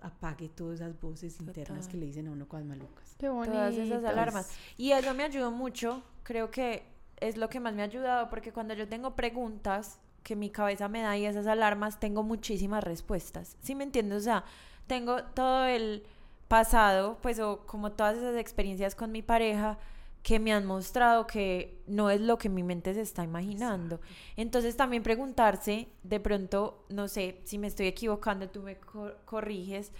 apague 0.00 0.48
todas 0.48 0.80
esas 0.80 0.98
voces 1.00 1.40
internas 1.40 1.86
que 1.86 1.96
le 1.96 2.06
dicen 2.06 2.26
a 2.26 2.32
uno 2.32 2.48
cosas 2.48 2.66
malucas. 2.66 3.14
Qué 3.18 3.28
Todas 3.28 3.74
esas 3.74 4.02
alarmas. 4.04 4.50
Y 4.76 4.92
eso 4.92 5.14
me 5.14 5.24
ayudó 5.24 5.50
mucho, 5.50 6.02
creo 6.22 6.50
que 6.50 6.82
es 7.18 7.36
lo 7.36 7.48
que 7.48 7.60
más 7.60 7.74
me 7.74 7.82
ha 7.82 7.84
ayudado, 7.84 8.28
porque 8.30 8.52
cuando 8.52 8.74
yo 8.74 8.88
tengo 8.88 9.14
preguntas 9.14 10.00
que 10.22 10.36
mi 10.36 10.50
cabeza 10.50 10.88
me 10.88 11.02
da 11.02 11.16
y 11.16 11.26
esas 11.26 11.46
alarmas, 11.46 12.00
tengo 12.00 12.22
muchísimas 12.22 12.84
respuestas. 12.84 13.56
¿Sí 13.60 13.74
me 13.74 13.84
entiendes? 13.84 14.18
O 14.18 14.24
sea, 14.24 14.44
tengo 14.86 15.22
todo 15.24 15.66
el 15.66 16.04
pasado, 16.48 17.18
pues, 17.22 17.38
o 17.38 17.66
como 17.66 17.92
todas 17.92 18.18
esas 18.18 18.36
experiencias 18.36 18.94
con 18.94 19.12
mi 19.12 19.22
pareja, 19.22 19.78
que 20.22 20.38
me 20.38 20.52
han 20.52 20.66
mostrado 20.66 21.26
que 21.26 21.82
no 21.86 22.10
es 22.10 22.20
lo 22.20 22.38
que 22.38 22.48
mi 22.48 22.62
mente 22.62 22.92
se 22.92 23.00
está 23.00 23.24
imaginando. 23.24 24.00
Entonces 24.36 24.76
también 24.76 25.02
preguntarse, 25.02 25.88
de 26.02 26.20
pronto, 26.20 26.84
no 26.90 27.08
sé, 27.08 27.40
si 27.44 27.58
me 27.58 27.68
estoy 27.68 27.86
equivocando, 27.86 28.48
tú 28.48 28.62
me 28.62 28.76
corriges, 29.24 29.92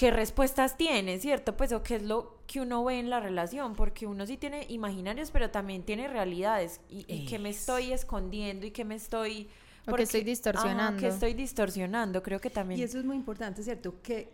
qué 0.00 0.10
respuestas 0.10 0.78
tiene, 0.78 1.18
¿cierto? 1.18 1.58
Pues 1.58 1.72
o 1.72 1.82
qué 1.82 1.96
es 1.96 2.02
lo 2.02 2.38
que 2.46 2.62
uno 2.62 2.82
ve 2.82 2.98
en 2.98 3.10
la 3.10 3.20
relación, 3.20 3.74
porque 3.74 4.06
uno 4.06 4.24
sí 4.24 4.38
tiene 4.38 4.64
imaginarios, 4.70 5.30
pero 5.30 5.50
también 5.50 5.82
tiene 5.82 6.08
realidades 6.08 6.80
y, 6.88 7.04
y 7.06 7.26
que 7.26 7.38
me 7.38 7.50
estoy 7.50 7.92
escondiendo 7.92 8.64
y 8.64 8.70
que 8.70 8.86
me 8.86 8.94
estoy... 8.94 9.50
Porque 9.84 10.04
estoy 10.04 10.22
distorsionando. 10.22 10.98
que 10.98 11.08
estoy 11.08 11.34
distorsionando, 11.34 12.22
creo 12.22 12.40
que 12.40 12.48
también. 12.48 12.80
Y 12.80 12.82
eso 12.82 12.98
es 12.98 13.04
muy 13.04 13.14
importante, 13.14 13.62
¿cierto? 13.62 14.00
Que 14.00 14.30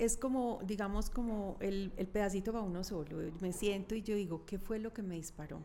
es 0.00 0.16
como, 0.16 0.58
digamos, 0.64 1.10
como 1.10 1.58
el, 1.60 1.92
el, 1.96 2.08
pedacito 2.08 2.52
va 2.52 2.62
uno 2.62 2.82
solo. 2.82 3.18
Me 3.40 3.52
siento 3.52 3.94
y 3.94 4.02
yo 4.02 4.16
digo, 4.16 4.44
¿qué 4.44 4.58
fue 4.58 4.80
lo 4.80 4.92
que 4.92 5.02
me 5.02 5.14
disparó? 5.14 5.62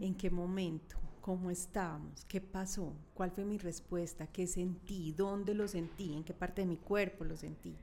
¿En 0.00 0.14
qué 0.14 0.30
momento? 0.30 0.96
¿Cómo 1.20 1.50
estábamos? 1.50 2.24
¿Qué 2.24 2.40
pasó? 2.40 2.94
¿Cuál 3.12 3.30
fue 3.30 3.44
mi 3.44 3.58
respuesta? 3.58 4.26
¿Qué 4.26 4.46
sentí? 4.46 5.12
¿Dónde 5.12 5.52
lo 5.52 5.68
sentí? 5.68 6.14
¿En 6.14 6.24
qué 6.24 6.32
parte 6.32 6.62
de 6.62 6.66
mi 6.66 6.76
cuerpo 6.78 7.24
lo 7.24 7.36
sentí? 7.36 7.76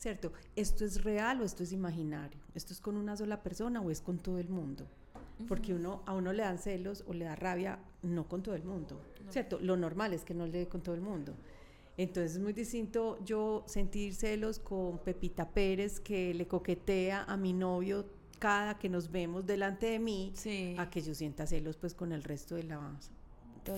¿Cierto? 0.00 0.32
¿Esto 0.56 0.86
es 0.86 1.04
real 1.04 1.42
o 1.42 1.44
esto 1.44 1.62
es 1.62 1.72
imaginario? 1.72 2.40
¿Esto 2.54 2.72
es 2.72 2.80
con 2.80 2.96
una 2.96 3.18
sola 3.18 3.42
persona 3.42 3.82
o 3.82 3.90
es 3.90 4.00
con 4.00 4.16
todo 4.16 4.38
el 4.38 4.48
mundo? 4.48 4.86
Porque 5.46 5.74
uno, 5.74 6.02
a 6.06 6.14
uno 6.14 6.32
le 6.32 6.42
dan 6.42 6.58
celos 6.58 7.04
o 7.06 7.12
le 7.12 7.26
da 7.26 7.36
rabia, 7.36 7.78
no 8.02 8.26
con 8.26 8.42
todo 8.42 8.54
el 8.54 8.64
mundo, 8.64 8.98
¿cierto? 9.28 9.58
Lo 9.60 9.76
normal 9.76 10.14
es 10.14 10.24
que 10.24 10.32
no 10.32 10.46
le 10.46 10.60
dé 10.60 10.68
con 10.68 10.80
todo 10.80 10.94
el 10.94 11.02
mundo. 11.02 11.34
Entonces 11.98 12.32
es 12.32 12.38
muy 12.38 12.54
distinto 12.54 13.22
yo 13.26 13.62
sentir 13.66 14.14
celos 14.14 14.58
con 14.58 15.00
Pepita 15.00 15.50
Pérez 15.50 16.00
que 16.00 16.32
le 16.32 16.48
coquetea 16.48 17.24
a 17.24 17.36
mi 17.36 17.52
novio 17.52 18.06
cada 18.38 18.78
que 18.78 18.88
nos 18.88 19.10
vemos 19.10 19.44
delante 19.44 19.86
de 19.86 19.98
mí, 19.98 20.32
a 20.78 20.88
que 20.88 21.02
yo 21.02 21.14
sienta 21.14 21.46
celos 21.46 21.76
pues 21.76 21.92
con 21.92 22.12
el 22.12 22.22
resto 22.22 22.54
de 22.54 22.62
las 22.62 23.10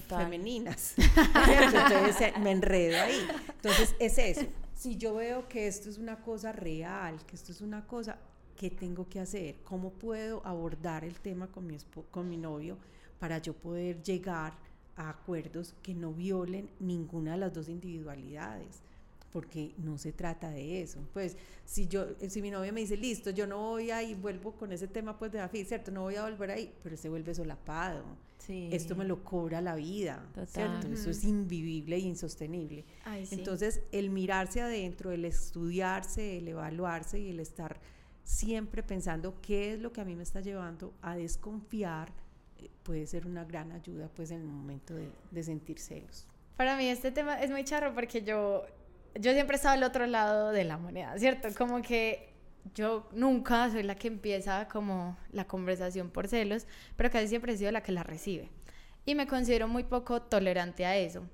femeninas. 0.08 0.94
Entonces 1.74 2.38
me 2.38 2.52
enredo 2.52 3.00
ahí. 3.00 3.26
Entonces 3.56 3.96
es 3.98 4.18
eso. 4.18 4.46
Si 4.82 4.96
yo 4.96 5.14
veo 5.14 5.46
que 5.46 5.68
esto 5.68 5.88
es 5.88 5.98
una 5.98 6.16
cosa 6.16 6.50
real, 6.50 7.24
que 7.24 7.36
esto 7.36 7.52
es 7.52 7.60
una 7.60 7.86
cosa, 7.86 8.18
¿qué 8.56 8.68
tengo 8.68 9.08
que 9.08 9.20
hacer? 9.20 9.58
¿Cómo 9.62 9.90
puedo 9.90 10.44
abordar 10.44 11.04
el 11.04 11.20
tema 11.20 11.46
con 11.46 11.68
mi, 11.68 11.76
con 12.10 12.28
mi 12.28 12.36
novio 12.36 12.76
para 13.20 13.38
yo 13.38 13.54
poder 13.54 14.02
llegar 14.02 14.54
a 14.96 15.10
acuerdos 15.10 15.72
que 15.84 15.94
no 15.94 16.12
violen 16.12 16.68
ninguna 16.80 17.34
de 17.34 17.38
las 17.38 17.54
dos 17.54 17.68
individualidades 17.68 18.82
porque 19.32 19.72
no 19.78 19.98
se 19.98 20.12
trata 20.12 20.50
de 20.50 20.82
eso. 20.82 21.00
Pues 21.12 21.36
si 21.64 21.88
yo, 21.88 22.06
si 22.28 22.42
mi 22.42 22.50
novia 22.50 22.72
me 22.72 22.80
dice, 22.80 22.96
listo, 22.96 23.30
yo 23.30 23.46
no 23.46 23.70
voy 23.70 23.90
ahí, 23.90 24.14
vuelvo 24.14 24.52
con 24.52 24.72
ese 24.72 24.86
tema 24.86 25.18
pues 25.18 25.32
de 25.32 25.40
AFI, 25.40 25.64
¿cierto? 25.64 25.90
No 25.90 26.02
voy 26.02 26.16
a 26.16 26.24
volver 26.24 26.50
ahí, 26.50 26.72
pero 26.82 26.96
se 26.96 27.08
vuelve 27.08 27.34
solapado. 27.34 28.04
Sí. 28.38 28.68
Esto 28.72 28.96
me 28.96 29.04
lo 29.04 29.24
cobra 29.24 29.60
la 29.60 29.76
vida, 29.76 30.28
¿cierto? 30.46 30.88
Eso 30.88 31.10
es 31.10 31.24
invivible 31.24 31.96
e 31.96 32.00
insostenible. 32.00 32.84
Entonces, 33.30 33.80
el 33.92 34.10
mirarse 34.10 34.60
adentro, 34.60 35.12
el 35.12 35.24
estudiarse, 35.24 36.38
el 36.38 36.48
evaluarse 36.48 37.20
y 37.20 37.30
el 37.30 37.40
estar 37.40 37.80
siempre 38.24 38.82
pensando 38.82 39.40
qué 39.40 39.74
es 39.74 39.80
lo 39.80 39.92
que 39.92 40.00
a 40.00 40.04
mí 40.04 40.14
me 40.16 40.24
está 40.24 40.40
llevando 40.40 40.92
a 41.02 41.16
desconfiar 41.16 42.12
puede 42.82 43.06
ser 43.06 43.26
una 43.26 43.44
gran 43.44 43.72
ayuda 43.72 44.08
pues 44.14 44.30
en 44.30 44.40
el 44.40 44.46
momento 44.46 44.94
de, 44.94 45.08
de 45.30 45.42
sentir 45.42 45.78
celos. 45.78 46.26
Para 46.56 46.76
mí 46.76 46.86
este 46.86 47.10
tema 47.10 47.40
es 47.42 47.50
muy 47.50 47.64
charro 47.64 47.94
porque 47.94 48.22
yo, 48.22 48.64
yo 49.14 49.32
siempre 49.32 49.54
he 49.54 49.58
estado 49.58 49.74
al 49.74 49.82
otro 49.82 50.06
lado 50.06 50.50
de 50.50 50.64
la 50.64 50.78
moneda, 50.78 51.18
¿cierto? 51.18 51.48
Como 51.56 51.82
que 51.82 52.32
yo 52.74 53.08
nunca 53.12 53.70
soy 53.70 53.82
la 53.82 53.94
que 53.94 54.08
empieza 54.08 54.68
como 54.68 55.16
la 55.32 55.46
conversación 55.46 56.10
por 56.10 56.28
celos, 56.28 56.66
pero 56.96 57.10
casi 57.10 57.28
siempre 57.28 57.52
he 57.52 57.56
sido 57.56 57.72
la 57.72 57.82
que 57.82 57.92
la 57.92 58.02
recibe. 58.02 58.50
Y 59.04 59.14
me 59.14 59.26
considero 59.26 59.68
muy 59.68 59.84
poco 59.84 60.22
tolerante 60.22 60.86
a 60.86 60.96
eso. 60.96 61.24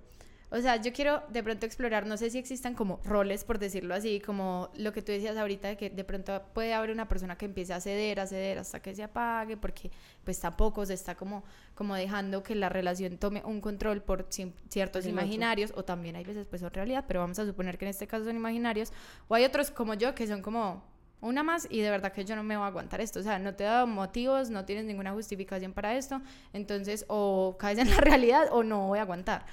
O 0.51 0.61
sea, 0.61 0.77
yo 0.77 0.93
quiero 0.93 1.23
de 1.29 1.43
pronto 1.43 1.67
explorar, 1.67 2.07
no 2.07 2.17
sé 2.17 2.31
si 2.31 2.39
existan 2.39 2.75
como 2.75 3.01
roles, 3.05 3.45
por 3.45 3.59
decirlo 3.59 3.95
así, 3.95 4.21
como 4.21 4.71
lo 4.77 4.93
que 4.93 5.03
tú 5.03 5.13
decías 5.13 5.37
ahorita, 5.37 5.69
de 5.69 5.77
que 5.77 5.91
de 5.91 6.05
pronto 6.05 6.43
puede 6.55 6.73
haber 6.73 6.91
una 6.91 7.07
persona 7.07 7.37
que 7.37 7.45
empiece 7.45 7.75
a 7.75 7.81
ceder, 7.81 8.19
a 8.19 8.27
ceder 8.27 8.59
hasta 8.59 8.81
que 8.81 8.95
se 8.95 9.03
apague, 9.03 9.59
porque 9.59 9.91
pues 10.25 10.41
tampoco 10.41 10.87
se 10.87 10.95
está 10.95 11.15
como, 11.15 11.45
como 11.75 11.95
dejando 11.95 12.43
que 12.43 12.55
la 12.55 12.71
relación 12.71 13.19
tome 13.19 13.43
un 13.45 13.61
control 13.61 14.03
por 14.03 14.27
ciertos 14.69 15.07
imaginarios, 15.07 15.73
o 15.77 15.85
también 15.85 16.17
hay 16.17 16.25
veces 16.25 16.47
pues 16.49 16.63
son 16.63 16.71
realidad, 16.71 17.05
pero 17.07 17.21
vamos 17.21 17.39
a 17.39 17.45
suponer 17.45 17.77
que 17.77 17.85
en 17.85 17.91
este 17.91 18.07
caso 18.07 18.25
son 18.25 18.37
imaginarios, 18.37 18.93
o 19.29 19.35
hay 19.35 19.45
otros 19.45 19.71
como 19.71 19.95
yo 19.95 20.15
que 20.15 20.27
son 20.27 20.41
como 20.41 20.83
una 21.21 21.43
más 21.43 21.67
y 21.69 21.81
de 21.81 21.91
verdad 21.91 22.13
que 22.13 22.25
yo 22.25 22.37
no 22.37 22.43
me 22.43 22.57
voy 22.57 22.65
a 22.65 22.69
aguantar 22.69 23.01
esto. 23.01 23.21
O 23.21 23.23
sea, 23.23 23.39
no 23.39 23.55
te 23.55 23.65
he 23.65 23.67
dado 23.67 23.87
motivos, 23.87 24.51
no 24.51 24.65
tienes 24.65 24.85
ninguna 24.85 25.13
justificación 25.13 25.73
para 25.73 25.97
esto. 25.97 26.21
Entonces, 26.53 27.05
o 27.09 27.57
caes 27.59 27.79
en 27.79 27.91
la 27.91 27.97
realidad 28.01 28.49
o 28.53 28.63
no 28.63 28.87
voy 28.87 28.99
a 28.99 29.03
aguantar. 29.03 29.45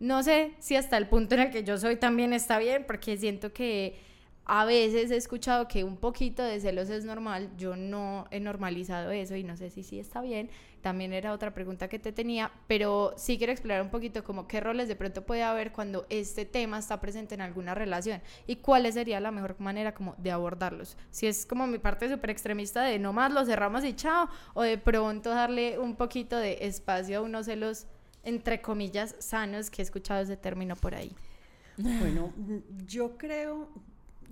No 0.00 0.22
sé 0.22 0.54
si 0.58 0.74
hasta 0.74 0.96
el 0.96 1.06
punto 1.06 1.36
en 1.36 1.42
el 1.42 1.50
que 1.50 1.62
yo 1.62 1.78
soy 1.78 1.96
también 1.96 2.32
está 2.32 2.58
bien, 2.58 2.84
porque 2.86 3.16
siento 3.16 3.52
que 3.52 4.00
a 4.46 4.64
veces 4.64 5.12
he 5.12 5.16
escuchado 5.16 5.68
que 5.68 5.84
un 5.84 5.96
poquito 5.96 6.42
de 6.42 6.58
celos 6.58 6.90
es 6.90 7.04
normal. 7.04 7.50
Yo 7.56 7.76
no 7.76 8.26
he 8.32 8.40
normalizado 8.40 9.12
eso 9.12 9.36
y 9.36 9.44
no 9.44 9.56
sé 9.56 9.70
si 9.70 9.84
sí 9.84 10.00
está 10.00 10.20
bien 10.22 10.50
también 10.80 11.12
era 11.12 11.32
otra 11.32 11.52
pregunta 11.52 11.88
que 11.88 11.98
te 11.98 12.12
tenía, 12.12 12.50
pero 12.66 13.12
sí 13.16 13.38
quiero 13.38 13.52
explorar 13.52 13.82
un 13.82 13.90
poquito 13.90 14.24
como 14.24 14.46
qué 14.46 14.60
roles 14.60 14.88
de 14.88 14.96
pronto 14.96 15.22
puede 15.22 15.42
haber 15.42 15.72
cuando 15.72 16.06
este 16.08 16.44
tema 16.44 16.78
está 16.78 17.00
presente 17.00 17.34
en 17.34 17.40
alguna 17.40 17.74
relación 17.74 18.22
y 18.46 18.56
cuál 18.56 18.90
sería 18.92 19.20
la 19.20 19.30
mejor 19.30 19.56
manera 19.60 19.94
como 19.94 20.14
de 20.18 20.30
abordarlos. 20.30 20.96
Si 21.10 21.26
es 21.26 21.46
como 21.46 21.66
mi 21.66 21.78
parte 21.78 22.08
súper 22.08 22.30
extremista 22.30 22.82
de 22.82 22.98
no 22.98 23.12
más 23.12 23.32
lo 23.32 23.44
cerramos 23.44 23.84
y 23.84 23.94
chao, 23.94 24.28
o 24.54 24.62
de 24.62 24.78
pronto 24.78 25.30
darle 25.30 25.78
un 25.78 25.96
poquito 25.96 26.36
de 26.36 26.58
espacio 26.62 27.18
a 27.18 27.22
unos 27.22 27.46
celos 27.46 27.86
entre 28.22 28.60
comillas 28.60 29.16
sanos 29.18 29.70
que 29.70 29.82
he 29.82 29.84
escuchado 29.84 30.22
ese 30.22 30.36
término 30.36 30.76
por 30.76 30.94
ahí. 30.94 31.14
Bueno, 31.76 32.32
yo 32.86 33.16
creo, 33.16 33.68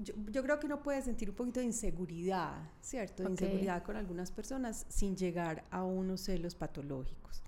yo, 0.03 0.43
creo 0.43 0.61
que 0.61 0.67
uno 0.67 0.83
puede 0.83 1.01
sentir 1.03 1.31
un 1.31 1.37
poquito 1.37 1.61
de 1.61 1.67
inseguridad, 1.67 2.71
¿cierto? 2.83 3.23
De 3.23 3.31
inseguridad 3.31 3.83
con 3.83 3.97
algunas 3.97 4.31
personas 4.31 4.85
sin 4.89 5.17
llegar 5.17 5.65
a 5.71 5.83
unos 5.85 6.21
celos 6.21 6.55
patológicos. 6.55 7.43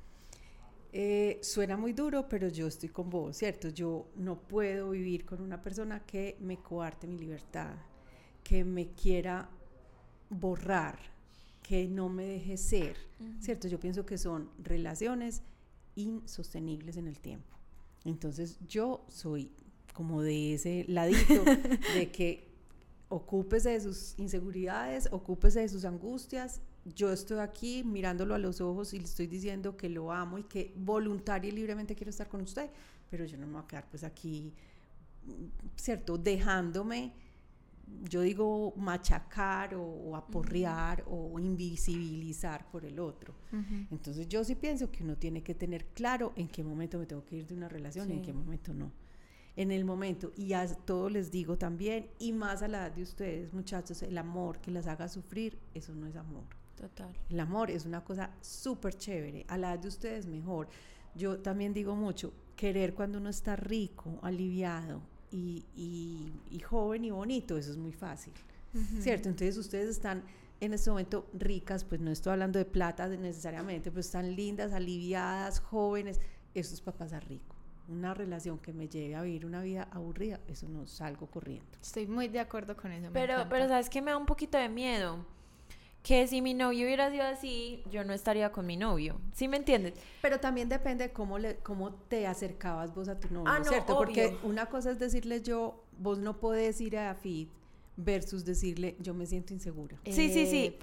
Eh, 0.93 1.39
suena 1.43 1.77
muy 1.77 1.93
duro, 1.93 2.29
pero 2.29 2.49
yo 2.49 2.67
estoy 2.67 2.89
con 2.89 3.11
vos, 3.11 3.37
¿cierto? 3.37 3.69
Yo 3.69 4.09
no 4.17 4.41
puedo 4.41 4.91
vivir 4.91 5.25
con 5.25 5.41
una 5.41 5.63
persona 5.63 6.01
que 6.05 6.37
me 6.41 6.57
coarte 6.57 7.07
mi 7.07 7.19
libertad, 7.19 7.75
que 8.43 8.65
me 8.65 8.89
quiera 8.89 9.49
borrar, 10.31 10.99
que 11.63 11.87
no 11.87 12.09
me 12.09 12.25
deje 12.25 12.57
ser, 12.57 12.97
¿cierto? 13.39 13.69
Yo 13.69 13.79
pienso 13.79 14.05
que 14.05 14.19
son 14.19 14.51
relaciones 14.59 15.43
insostenibles 16.01 16.97
en 16.97 17.07
el 17.07 17.19
tiempo. 17.19 17.57
Entonces 18.05 18.59
yo 18.69 19.05
soy 19.09 19.51
como 19.93 20.23
de 20.23 20.55
ese 20.55 20.85
ladito, 20.89 21.45
de 21.95 22.11
que 22.11 22.49
ocúpese 23.09 23.71
de 23.71 23.81
sus 23.81 24.15
inseguridades, 24.19 25.09
ocúpese 25.11 25.61
de 25.61 25.69
sus 25.69 25.85
angustias. 25.85 26.61
Yo 26.95 27.13
estoy 27.13 27.39
aquí 27.39 27.85
mirándolo 27.85 28.35
a 28.35 28.39
los 28.39 28.61
ojos 28.61 28.95
y 28.95 28.99
le 28.99 29.05
estoy 29.05 29.27
diciendo 29.27 29.77
que 29.77 29.89
lo 29.89 30.13
amo 30.13 30.39
y 30.39 30.45
que 30.45 30.73
voluntaria 30.77 31.49
y 31.49 31.53
libremente 31.53 31.95
quiero 31.95 32.11
estar 32.11 32.29
con 32.29 32.41
usted, 32.41 32.71
pero 33.11 33.25
yo 33.25 33.37
no 33.37 33.47
me 33.47 33.55
voy 33.55 33.63
a 33.63 33.67
quedar 33.67 33.87
pues 33.91 34.05
aquí, 34.05 34.55
¿cierto? 35.77 36.17
Dejándome, 36.17 37.13
yo 38.09 38.23
digo, 38.23 38.73
machacar 38.77 39.75
o, 39.75 40.17
aporrear 40.17 41.05
o 41.09 41.39
invisibilizar 41.39 42.71
por 42.71 42.85
el 42.85 42.99
otro. 42.99 43.35
Entonces 43.91 44.29
yo 44.29 44.45
sí 44.45 44.55
pienso 44.55 44.91
que 44.91 45.03
uno 45.03 45.17
tiene 45.17 45.43
que 45.43 45.55
tener 45.55 45.87
claro 45.87 46.33
en 46.37 46.49
qué 46.49 46.63
momento 46.63 46.99
me 46.99 47.07
tengo 47.07 47.25
que 47.25 47.37
ir 47.37 47.47
de 47.47 47.55
una 47.55 47.69
relación 47.69 48.11
y 48.11 48.15
en 48.15 48.23
qué 48.23 48.33
momento 48.33 48.73
no 48.73 48.93
en 49.57 49.73
el 49.73 49.85
momento. 49.85 50.33
Y 50.37 50.53
a 50.53 50.67
todos 50.67 51.13
les 51.13 51.31
digo 51.31 51.59
también, 51.59 52.09
y 52.19 52.33
más 52.33 52.63
a 52.63 52.69
la 52.69 52.87
edad 52.87 52.93
de 52.93 53.03
ustedes, 53.03 53.53
muchachos, 53.53 54.03
el 54.03 54.17
amor 54.17 54.59
que 54.61 54.71
las 54.71 54.87
haga 54.87 55.09
sufrir, 55.09 55.59
eso 55.75 55.95
no 55.95 56.07
es 56.07 56.17
amor. 56.17 56.45
Total. 56.77 57.15
El 57.29 57.41
amor 57.41 57.71
es 57.71 57.85
una 57.85 58.03
cosa 58.03 58.31
súper 58.41 58.95
chévere. 58.97 59.45
A 59.49 59.59
la 59.59 59.75
edad 59.75 59.81
de 59.81 59.89
ustedes 59.89 60.27
mejor. 60.27 60.69
Yo 61.15 61.41
también 61.41 61.75
digo 61.75 61.95
mucho, 61.95 62.33
querer 62.57 62.95
cuando 62.95 63.19
uno 63.19 63.29
está 63.29 63.57
rico, 63.57 64.19
aliviado 64.23 65.03
y, 65.31 65.65
y, 66.51 66.61
joven 66.61 67.05
y 67.05 67.11
bonito, 67.11 67.57
eso 67.57 67.71
es 67.71 67.77
muy 67.77 67.93
fácil. 67.93 68.33
¿Cierto? 69.01 69.29
Entonces 69.29 69.57
ustedes 69.57 69.89
están 69.89 70.23
en 70.61 70.75
este 70.75 70.91
momento 70.91 71.27
ricas, 71.33 71.85
pues 71.85 72.01
no 72.01 72.11
estoy 72.11 72.33
hablando 72.33 72.59
de 72.59 72.65
plata 72.65 73.09
necesariamente, 73.09 73.91
pero 73.91 74.01
están 74.01 74.37
lindas, 74.37 74.73
aliviadas, 74.73 75.59
jóvenes, 75.59 76.21
eso 76.55 76.75
es 76.75 76.81
para 76.81 76.99
pasar 76.99 77.27
rico 77.29 77.57
una 77.91 78.15
relación 78.15 78.59
que 78.59 78.73
me 78.73 78.89
lleve 78.89 79.17
a 79.17 79.23
vivir 79.23 79.45
una 79.45 79.63
vida 79.63 79.89
aburrida, 79.91 80.41
eso 80.47 80.69
no 80.69 80.87
salgo 80.87 81.27
corriendo. 81.27 81.67
Estoy 81.83 82.07
muy 82.07 82.29
de 82.29 82.41
acuerdo 82.41 82.77
con 82.77 82.93
eso. 82.93 83.09
Pero, 83.13 83.47
pero 83.51 83.69
sabes 83.69 83.91
que 83.91 84.01
me 84.01 84.13
da 84.13 84.17
un 84.17 84.27
poquito 84.27 84.57
de 84.57 84.69
miedo. 84.69 85.27
Que 86.03 86.27
si 86.27 86.41
mi 86.41 86.55
novio 86.55 86.87
hubiera 86.87 87.11
sido 87.11 87.25
así, 87.25 87.83
yo 87.91 88.05
no 88.05 88.15
estaría 88.15 88.53
con 88.53 88.67
mi 88.67 88.77
novio. 88.77 89.21
¿Sí 89.35 89.49
me 89.49 89.59
entiendes? 89.59 89.95
Pero 90.23 90.41
también 90.41 90.69
depende 90.69 91.13
cómo, 91.13 91.39
le, 91.39 91.57
cómo 91.57 91.93
te 91.93 92.27
acercabas 92.27 92.95
vos 92.95 93.09
a 93.09 93.21
tu 93.21 93.33
novio, 93.33 93.53
ah, 93.53 93.63
¿cierto? 93.63 93.97
Porque 93.97 94.37
una 94.43 94.67
cosa 94.67 94.91
es 94.91 94.99
decirle 94.99 95.43
yo, 95.43 95.85
vos 95.99 96.19
no 96.19 96.41
podés 96.41 96.81
ir 96.81 96.97
a 96.97 97.15
FIT 97.15 97.51
versus 97.97 98.45
decirle 98.45 98.97
yo 98.99 99.15
me 99.15 99.27
siento 99.27 99.53
insegura. 99.53 99.99
Sí, 100.07 100.31
sí, 100.33 100.47
sí. 100.47 100.77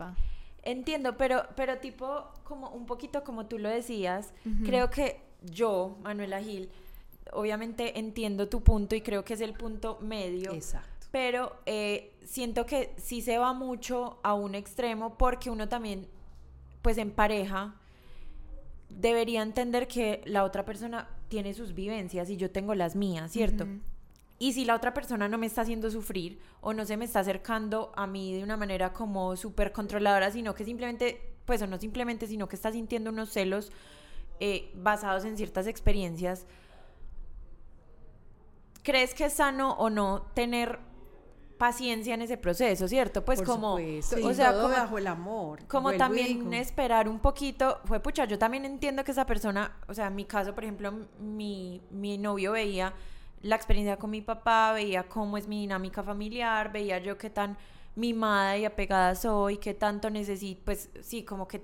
Entiendo, 0.64 1.18
pero, 1.18 1.44
pero 1.56 1.78
tipo, 1.80 2.26
como 2.44 2.70
un 2.70 2.86
poquito 2.86 3.24
como 3.24 3.46
tú 3.46 3.58
lo 3.58 3.70
decías, 3.70 4.34
creo 4.66 4.90
que 4.90 5.22
yo, 5.42 5.98
Manuela 6.04 6.42
Gil, 6.42 6.70
obviamente 7.32 8.00
entiendo 8.00 8.50
tu 8.50 8.62
punto 8.62 8.96
y 8.96 9.02
creo 9.02 9.24
que 9.24 9.34
es 9.34 9.42
el 9.42 9.54
punto 9.54 9.98
medio. 10.02 10.54
Exacto. 10.54 11.08
Pero 11.12 11.58
eh, 11.66 12.14
siento 12.28 12.66
que 12.66 12.94
sí 12.98 13.22
se 13.22 13.38
va 13.38 13.54
mucho 13.54 14.20
a 14.22 14.34
un 14.34 14.54
extremo 14.54 15.18
porque 15.18 15.50
uno 15.50 15.70
también, 15.70 16.08
pues 16.82 16.98
en 16.98 17.12
pareja, 17.12 17.76
debería 18.90 19.42
entender 19.42 19.88
que 19.88 20.22
la 20.26 20.44
otra 20.44 20.66
persona 20.66 21.08
tiene 21.30 21.54
sus 21.54 21.74
vivencias 21.74 22.30
y 22.30 22.36
yo 22.36 22.52
tengo 22.52 22.76
las 22.76 22.96
mías, 22.96 23.32
¿cierto? 23.32 23.66
Y 24.40 24.54
si 24.54 24.66
la 24.66 24.76
otra 24.76 24.94
persona 24.94 25.28
no 25.30 25.38
me 25.38 25.48
está 25.48 25.62
haciendo 25.62 25.90
sufrir 25.90 26.40
o 26.62 26.74
no 26.74 26.86
se 26.86 26.98
me 26.98 27.06
está 27.06 27.22
acercando 27.22 27.92
a 27.96 28.06
mí 28.06 28.34
de 28.34 28.44
una 28.44 28.58
manera 28.58 28.94
como 28.94 29.36
súper 29.38 29.72
controladora, 29.72 30.30
sino 30.30 30.54
que 30.54 30.66
simplemente, 30.66 31.34
pues 31.46 31.62
o 31.62 31.68
no 31.68 31.80
simplemente, 31.80 32.28
sino 32.28 32.48
que 32.48 32.58
está 32.58 32.72
sintiendo 32.72 33.10
unos 33.10 33.30
celos 33.30 33.72
eh, 34.40 34.70
basados 34.76 35.24
en 35.24 35.38
ciertas 35.38 35.66
experiencias, 35.66 36.46
¿crees 38.84 39.14
que 39.14 39.26
es 39.26 39.34
sano 39.34 39.74
o 39.74 39.90
no 39.90 40.28
tener 40.34 40.87
paciencia 41.58 42.14
en 42.14 42.22
ese 42.22 42.38
proceso, 42.38 42.88
¿cierto? 42.88 43.26
Pues 43.26 43.42
como, 43.42 43.76
o 43.76 44.34
sea, 44.34 44.54
como, 44.54 44.70
bajo 44.70 44.98
el 44.98 45.08
amor. 45.08 45.66
Como 45.68 45.94
también 45.94 46.54
esperar 46.54 47.10
un 47.10 47.20
poquito, 47.20 47.80
fue 47.86 48.00
pucha, 48.00 48.26
yo 48.26 48.38
también 48.38 48.66
entiendo 48.66 49.04
que 49.04 49.12
esa 49.12 49.26
persona, 49.26 49.78
o 49.88 49.94
sea, 49.94 50.08
en 50.08 50.16
mi 50.16 50.26
caso, 50.26 50.54
por 50.54 50.64
ejemplo, 50.64 50.94
mi, 51.20 51.82
mi 51.90 52.18
novio 52.18 52.52
veía 52.54 52.94
la 53.42 53.56
experiencia 53.56 53.98
con 53.98 54.10
mi 54.10 54.22
papá, 54.22 54.74
veía 54.74 55.04
cómo 55.08 55.38
es 55.38 55.48
mi 55.48 55.62
dinámica 55.62 56.04
familiar, 56.04 56.72
veía 56.72 57.00
yo 57.00 57.18
qué 57.18 57.30
tan 57.30 57.58
mimada 57.96 58.58
y 58.58 58.66
apegada 58.66 59.16
soy, 59.16 59.58
qué 59.58 59.74
tanto 59.74 60.10
necesito, 60.10 60.62
pues 60.66 60.90
sí, 61.02 61.24
como 61.24 61.48
que 61.48 61.64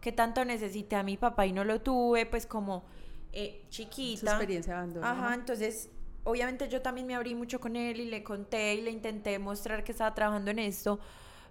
qué 0.00 0.12
tanto 0.12 0.44
necesité 0.44 0.96
a 0.96 1.02
mi 1.02 1.16
papá 1.16 1.46
y 1.46 1.52
no 1.52 1.64
lo 1.64 1.80
tuve, 1.80 2.26
pues 2.26 2.46
como 2.46 2.84
eh, 3.32 3.66
chiquita. 3.68 4.20
Su 4.20 4.26
experiencia 4.26 4.86
Ajá, 5.02 5.34
entonces 5.34 5.90
obviamente 6.26 6.68
yo 6.68 6.82
también 6.82 7.06
me 7.06 7.14
abrí 7.14 7.34
mucho 7.34 7.60
con 7.60 7.76
él 7.76 8.00
y 8.00 8.06
le 8.06 8.22
conté 8.22 8.74
y 8.74 8.82
le 8.82 8.90
intenté 8.90 9.38
mostrar 9.38 9.84
que 9.84 9.92
estaba 9.92 10.14
trabajando 10.14 10.50
en 10.50 10.58
esto, 10.58 10.98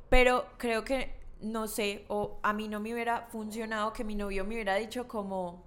pero 0.10 0.46
creo 0.58 0.84
que, 0.84 1.16
no 1.42 1.68
sé, 1.68 2.06
o 2.10 2.40
a 2.44 2.54
mí 2.54 2.68
no 2.68 2.80
me 2.80 2.94
hubiera 2.94 3.22
funcionado 3.32 3.94
que 3.94 4.04
mi 4.04 4.16
novio 4.16 4.46
me 4.46 4.56
hubiera 4.56 4.76
dicho 4.76 5.08
como... 5.08 5.64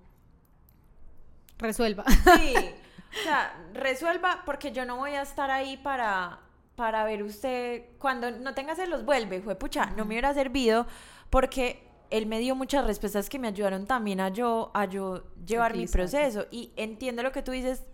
Resuelva. 1.58 2.04
Sí, 2.06 2.54
o 3.20 3.22
sea, 3.24 3.52
resuelva 3.72 4.42
porque 4.44 4.70
yo 4.70 4.84
no 4.84 4.96
voy 4.96 5.12
a 5.12 5.22
estar 5.22 5.50
ahí 5.50 5.76
para, 5.78 6.38
para 6.76 7.04
ver 7.04 7.22
usted, 7.22 7.86
cuando 7.98 8.30
no 8.30 8.54
tenga 8.54 8.76
se 8.76 8.86
los 8.86 9.04
vuelve, 9.04 9.40
fue 9.40 9.56
pucha, 9.56 9.86
no 9.96 10.04
me 10.04 10.14
hubiera 10.14 10.32
servido 10.34 10.86
porque 11.30 11.88
él 12.10 12.26
me 12.26 12.38
dio 12.38 12.54
muchas 12.54 12.86
respuestas 12.86 13.28
que 13.28 13.38
me 13.38 13.48
ayudaron 13.48 13.86
también 13.86 14.20
a 14.20 14.28
yo, 14.28 14.70
a 14.74 14.86
yo 14.86 15.24
llevar 15.44 15.76
mi 15.76 15.86
proceso. 15.86 16.46
Y 16.50 16.72
entiendo 16.76 17.22
lo 17.22 17.32
que 17.32 17.42
tú 17.42 17.52
dices, 17.52 17.84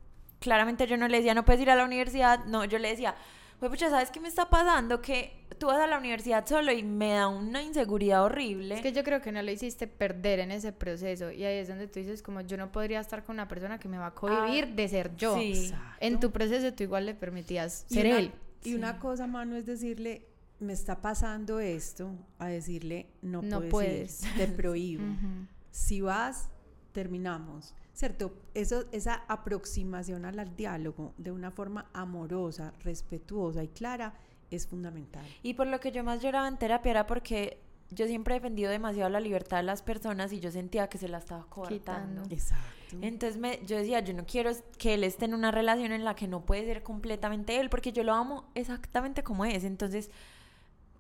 claramente 0.45 0.87
yo 0.87 0.99
no 0.99 1.09
le 1.09 1.17
decía, 1.17 1.35
no 1.35 1.45
puedes 1.45 1.63
ir 1.63 1.71
a 1.71 1.75
la 1.75 1.85
universidad, 1.85 2.45
no, 2.45 2.67
yo 2.67 2.79
le 2.79 2.91
decía, 2.91 3.15
pues 3.59 3.71
pucha, 3.71 3.89
¿sabes 3.89 4.11
qué 4.11 4.21
me 4.21 4.29
está 4.29 4.51
pasando? 4.51 5.01
Que 5.01 5.47
tú 5.59 5.69
vas 5.69 5.79
a 5.79 5.87
la 5.87 5.97
universidad 5.97 6.47
solo 6.47 6.71
y 6.71 6.83
me 6.83 7.15
da 7.15 7.29
una 7.29 7.63
inseguridad 7.63 8.23
horrible. 8.23 8.75
Es 8.75 8.83
que 8.83 8.93
yo 8.93 9.03
creo 9.03 9.23
que 9.23 9.33
no 9.33 9.41
lo 9.41 9.51
hiciste 9.51 9.87
perder 9.87 10.41
en 10.41 10.51
ese 10.51 10.73
proceso 10.73 11.33
y 11.33 11.45
ahí 11.45 11.59
es 11.59 11.69
donde 11.69 11.89
tú 11.89 11.99
dices 11.99 12.23
como 12.23 12.43
yo 12.43 12.59
no 12.59 12.71
podría 12.71 13.01
estar 13.01 13.25
con 13.25 13.37
una 13.37 13.49
persona 13.49 13.79
que 13.79 13.89
me 13.89 13.97
va 13.97 14.09
a 14.09 14.15
cohibir 14.15 14.69
ah, 14.71 14.75
de 14.75 14.89
ser 14.89 15.17
yo. 15.17 15.39
Sí. 15.39 15.73
En 16.01 16.21
tu 16.21 16.31
proceso 16.31 16.75
tú 16.75 16.83
igual 16.83 17.07
le 17.07 17.15
permitías 17.15 17.87
ser 17.89 18.05
él. 18.05 18.33
Y 18.65 18.75
una 18.75 18.99
cosa, 18.99 19.27
mano, 19.27 19.57
es 19.57 19.65
decirle, 19.65 20.27
me 20.61 20.75
está 20.75 21.01
pasando 21.01 21.59
esto, 21.59 22.11
a 22.39 22.49
decirle, 22.49 23.07
no, 23.23 23.43
puedes, 23.71 24.21
te 24.37 24.47
prohíbo. 24.47 25.05
Si 25.71 26.01
vas, 26.01 26.51
terminamos. 26.93 27.75
¿Cierto? 27.95 28.35
Eso, 28.55 28.85
esa 28.91 29.25
aproximación 29.29 30.25
al 30.25 30.57
diálogo 30.57 31.15
de 31.17 31.31
una 31.31 31.53
forma 31.53 31.87
amorosa, 31.93 32.73
respetuosa 32.83 33.63
y 33.63 33.69
clara 33.69 34.15
es 34.51 34.67
fundamental. 34.67 35.25
Y 35.43 35.55
por 35.55 35.69
lo 35.69 35.79
que 35.79 35.93
yo 35.93 36.03
más 36.03 36.21
lloraba 36.21 36.49
en 36.49 36.59
terapia 36.59 36.91
era 36.91 37.07
porque 37.07 37.63
yo 37.91 38.07
siempre 38.07 38.35
he 38.35 38.39
defendido 38.39 38.71
demasiado 38.71 39.09
la 39.11 39.21
libertad 39.21 39.59
de 39.59 39.63
las 39.63 39.83
personas 39.83 40.33
y 40.33 40.41
yo 40.41 40.51
sentía 40.51 40.89
que 40.89 40.99
se 40.99 41.09
la 41.09 41.19
estaba 41.19 41.47
coartando. 41.49 42.23
Exacto. 42.31 42.97
Entonces 43.01 43.39
me, 43.39 43.61
yo 43.65 43.77
decía, 43.77 44.01
yo 44.01 44.13
no 44.13 44.27
quiero 44.27 44.51
que 44.79 44.95
él 44.95 45.05
esté 45.05 45.27
en 45.27 45.35
una 45.35 45.51
relación 45.51 45.93
en 45.93 46.05
la 46.05 46.15
que 46.15 46.27
no 46.27 46.45
puede 46.45 46.65
ser 46.65 46.83
completamente 46.83 47.61
él, 47.61 47.71
porque 47.71 47.93
yo 47.93 48.03
lo 48.03 48.13
amo 48.13 48.51
exactamente 48.55 49.23
como 49.23 49.45
es. 49.45 49.65
Entonces, 49.65 50.11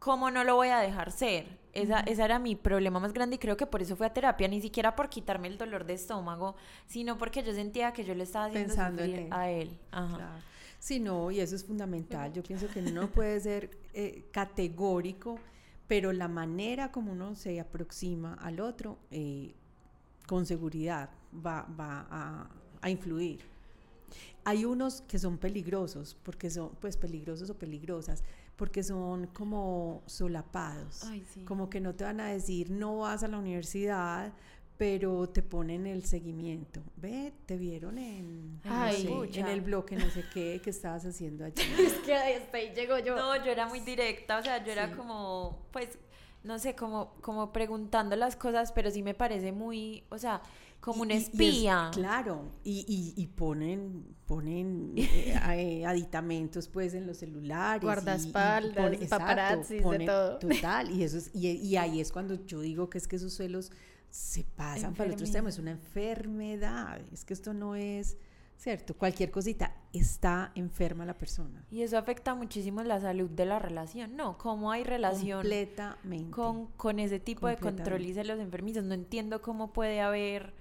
¿cómo 0.04 0.30
no 0.30 0.44
lo 0.44 0.54
voy 0.54 0.68
a 0.68 0.80
dejar 0.80 1.10
ser? 1.10 1.46
Esa, 1.72 2.00
esa 2.00 2.26
era 2.26 2.38
mi 2.38 2.56
problema 2.56 3.00
más 3.00 3.14
grande 3.14 3.36
y 3.36 3.38
creo 3.38 3.56
que 3.56 3.66
por 3.66 3.80
eso 3.80 3.96
fui 3.96 4.04
a 4.04 4.12
terapia, 4.12 4.46
ni 4.48 4.60
siquiera 4.60 4.94
por 4.94 5.08
quitarme 5.08 5.48
el 5.48 5.56
dolor 5.56 5.86
de 5.86 5.94
estómago, 5.94 6.56
sino 6.86 7.16
porque 7.16 7.42
yo 7.42 7.54
sentía 7.54 7.94
que 7.94 8.04
yo 8.04 8.14
le 8.14 8.24
estaba 8.24 8.44
haciendo 8.44 8.68
Pensando 8.68 9.02
sufrir 9.02 9.28
a 9.30 9.50
él. 9.50 9.78
Ajá. 9.90 10.42
Sí, 10.78 11.00
no, 11.00 11.30
y 11.30 11.40
eso 11.40 11.56
es 11.56 11.64
fundamental. 11.64 12.30
Yo 12.34 12.42
pienso 12.42 12.68
que 12.68 12.82
no 12.82 13.08
puede 13.08 13.40
ser 13.40 13.70
eh, 13.94 14.26
categórico, 14.30 15.38
pero 15.88 16.12
la 16.12 16.28
manera 16.28 16.92
como 16.92 17.12
uno 17.12 17.34
se 17.34 17.58
aproxima 17.58 18.34
al 18.34 18.60
otro, 18.60 18.98
eh, 19.10 19.54
con 20.26 20.44
seguridad, 20.44 21.08
va, 21.34 21.66
va 21.80 22.06
a, 22.10 22.50
a 22.82 22.90
influir. 22.90 23.40
Hay 24.44 24.66
unos 24.66 25.00
que 25.00 25.18
son 25.18 25.38
peligrosos, 25.38 26.14
porque 26.22 26.50
son, 26.50 26.72
pues 26.78 26.98
peligrosos 26.98 27.48
o 27.48 27.54
peligrosas, 27.54 28.22
porque 28.56 28.82
son 28.82 29.26
como 29.28 30.02
solapados, 30.06 31.04
como 31.44 31.68
que 31.68 31.80
no 31.80 31.94
te 31.94 32.04
van 32.04 32.20
a 32.20 32.28
decir 32.28 32.70
no 32.70 32.98
vas 32.98 33.22
a 33.22 33.28
la 33.28 33.38
universidad, 33.38 34.32
pero 34.76 35.28
te 35.28 35.42
ponen 35.42 35.86
el 35.86 36.04
seguimiento. 36.04 36.82
Ve, 36.96 37.32
te 37.46 37.56
vieron 37.56 37.98
en, 37.98 38.60
en 38.64 39.46
el 39.46 39.60
bloque 39.60 39.96
no 39.96 40.10
sé 40.10 40.24
qué 40.32 40.60
que 40.62 40.70
estabas 40.70 41.04
haciendo 41.04 41.44
allí. 41.44 41.62
es 41.78 41.94
que 41.94 42.14
hasta 42.14 42.56
ahí 42.56 42.72
llego 42.74 42.98
yo. 42.98 43.16
No, 43.16 43.36
yo 43.44 43.52
era 43.52 43.66
muy 43.66 43.80
directa, 43.80 44.38
o 44.38 44.42
sea, 44.42 44.64
yo 44.64 44.72
era 44.72 44.92
como, 44.92 45.66
pues, 45.72 45.98
no 46.42 46.58
sé, 46.58 46.74
como, 46.74 47.14
como 47.20 47.52
preguntando 47.52 48.16
las 48.16 48.36
cosas, 48.36 48.72
pero 48.72 48.90
sí 48.90 49.02
me 49.02 49.14
parece 49.14 49.52
muy, 49.52 50.04
o 50.10 50.18
sea, 50.18 50.42
como 50.84 51.00
un 51.00 51.10
espía. 51.10 51.90
claro, 51.94 52.52
y, 52.62 53.14
y, 53.16 53.26
ponen, 53.28 54.04
ponen 54.26 54.92
eh, 54.96 55.34
eh, 55.56 55.86
aditamentos 55.86 56.68
pues 56.68 56.92
en 56.92 57.06
los 57.06 57.16
celulares. 57.16 57.82
Guardaespaldas, 57.82 58.98
paparazzi, 59.08 59.78
de 59.78 60.04
todo. 60.04 60.38
Total, 60.40 60.90
y, 60.90 61.02
eso 61.02 61.16
es, 61.16 61.34
y, 61.34 61.76
ahí 61.76 62.02
es 62.02 62.12
cuando 62.12 62.34
yo 62.44 62.60
digo 62.60 62.90
que 62.90 62.98
es 62.98 63.08
que 63.08 63.16
esos 63.16 63.32
celos 63.32 63.72
se 64.10 64.44
pasan 64.44 64.92
para 64.94 65.14
otros 65.14 65.32
temas, 65.32 65.54
es 65.54 65.58
una 65.58 65.70
enfermedad, 65.70 67.00
es 67.10 67.24
que 67.24 67.32
esto 67.32 67.54
no 67.54 67.74
es... 67.74 68.18
¿cierto? 68.56 68.94
Cualquier 68.94 69.30
cosita, 69.32 69.74
está 69.92 70.52
enferma 70.54 71.04
la 71.04 71.14
persona. 71.14 71.64
Y 71.70 71.82
eso 71.82 71.98
afecta 71.98 72.34
muchísimo 72.34 72.82
la 72.84 73.00
salud 73.00 73.28
de 73.28 73.46
la 73.46 73.58
relación, 73.58 74.16
¿no? 74.16 74.38
¿Cómo 74.38 74.70
hay 74.70 74.84
relación 74.84 75.40
Completamente. 75.40 76.30
Con, 76.30 76.66
con 76.76 76.98
ese 77.00 77.18
tipo 77.18 77.48
de 77.48 77.56
control 77.56 78.02
y 78.02 78.14
los 78.14 78.38
enfermizos? 78.38 78.84
No 78.84 78.94
entiendo 78.94 79.42
cómo 79.42 79.72
puede 79.72 80.00
haber 80.00 80.54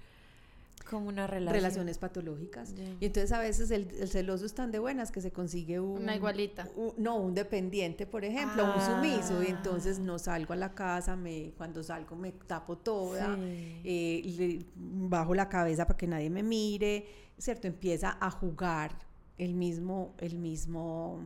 como 0.84 1.08
una 1.08 1.26
relación. 1.26 1.54
Relaciones 1.54 1.98
patológicas. 1.98 2.74
Y 3.00 3.06
entonces 3.06 3.32
a 3.32 3.40
veces 3.40 3.70
el, 3.70 3.86
celoso 4.08 4.46
es 4.46 4.54
tan 4.54 4.70
de 4.70 4.78
buenas 4.78 5.10
que 5.10 5.20
se 5.20 5.32
consigue 5.32 5.80
un... 5.80 6.02
Una 6.02 6.16
igualita. 6.16 6.68
no, 6.96 7.16
un 7.16 7.34
dependiente, 7.34 8.06
por 8.06 8.24
ejemplo, 8.24 8.64
un 8.64 8.80
sumiso. 8.80 9.42
Y 9.42 9.46
entonces 9.46 9.98
no 9.98 10.18
salgo 10.18 10.52
a 10.52 10.56
la 10.56 10.74
casa, 10.74 11.16
me, 11.16 11.52
cuando 11.56 11.82
salgo 11.82 12.16
me 12.16 12.32
tapo 12.32 12.78
toda, 12.78 13.36
eh, 13.40 14.64
bajo 14.76 15.34
la 15.34 15.48
cabeza 15.48 15.86
para 15.86 15.96
que 15.96 16.06
nadie 16.06 16.30
me 16.30 16.42
mire, 16.42 17.06
¿cierto? 17.38 17.66
Empieza 17.66 18.16
a 18.20 18.30
jugar 18.30 18.96
el 19.38 19.54
mismo, 19.54 20.14
el 20.18 20.38
mismo 20.38 21.20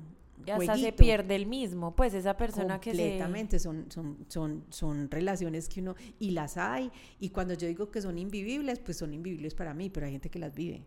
y 0.46 0.50
hasta 0.50 0.76
se 0.76 0.92
pierde 0.92 1.34
el 1.34 1.46
mismo, 1.46 1.94
pues 1.94 2.14
esa 2.14 2.36
persona 2.36 2.80
que 2.80 2.92
se... 2.92 3.02
Completamente, 3.02 3.58
son, 3.58 3.90
son, 3.90 4.18
son, 4.28 4.64
son 4.70 5.10
relaciones 5.10 5.68
que 5.68 5.80
uno, 5.80 5.94
y 6.18 6.30
las 6.30 6.56
hay, 6.56 6.90
y 7.20 7.30
cuando 7.30 7.54
yo 7.54 7.68
digo 7.68 7.90
que 7.90 8.00
son 8.00 8.18
invivibles, 8.18 8.78
pues 8.78 8.96
son 8.96 9.14
invivibles 9.14 9.54
para 9.54 9.74
mí, 9.74 9.90
pero 9.90 10.06
hay 10.06 10.12
gente 10.12 10.30
que 10.30 10.38
las 10.38 10.54
vive. 10.54 10.82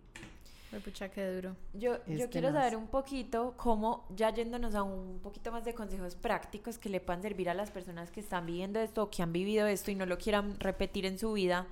Pucha, 0.79 1.09
qué 1.09 1.29
duro. 1.29 1.57
Yo, 1.73 1.97
yo 2.07 2.29
quiero 2.29 2.51
saber 2.53 2.77
un 2.77 2.87
poquito 2.87 3.55
cómo, 3.57 4.05
ya 4.15 4.33
yéndonos 4.33 4.73
a 4.73 4.83
un 4.83 5.19
poquito 5.19 5.51
más 5.51 5.65
de 5.65 5.73
consejos 5.73 6.15
prácticos 6.15 6.77
que 6.77 6.87
le 6.87 7.01
puedan 7.01 7.21
servir 7.21 7.49
a 7.49 7.53
las 7.53 7.71
personas 7.71 8.09
que 8.09 8.21
están 8.21 8.45
viviendo 8.45 8.79
esto, 8.79 9.09
que 9.09 9.21
han 9.21 9.33
vivido 9.33 9.67
esto 9.67 9.91
y 9.91 9.95
no 9.95 10.05
lo 10.05 10.17
quieran 10.17 10.57
repetir 10.59 11.05
en 11.05 11.19
su 11.19 11.33
vida, 11.33 11.67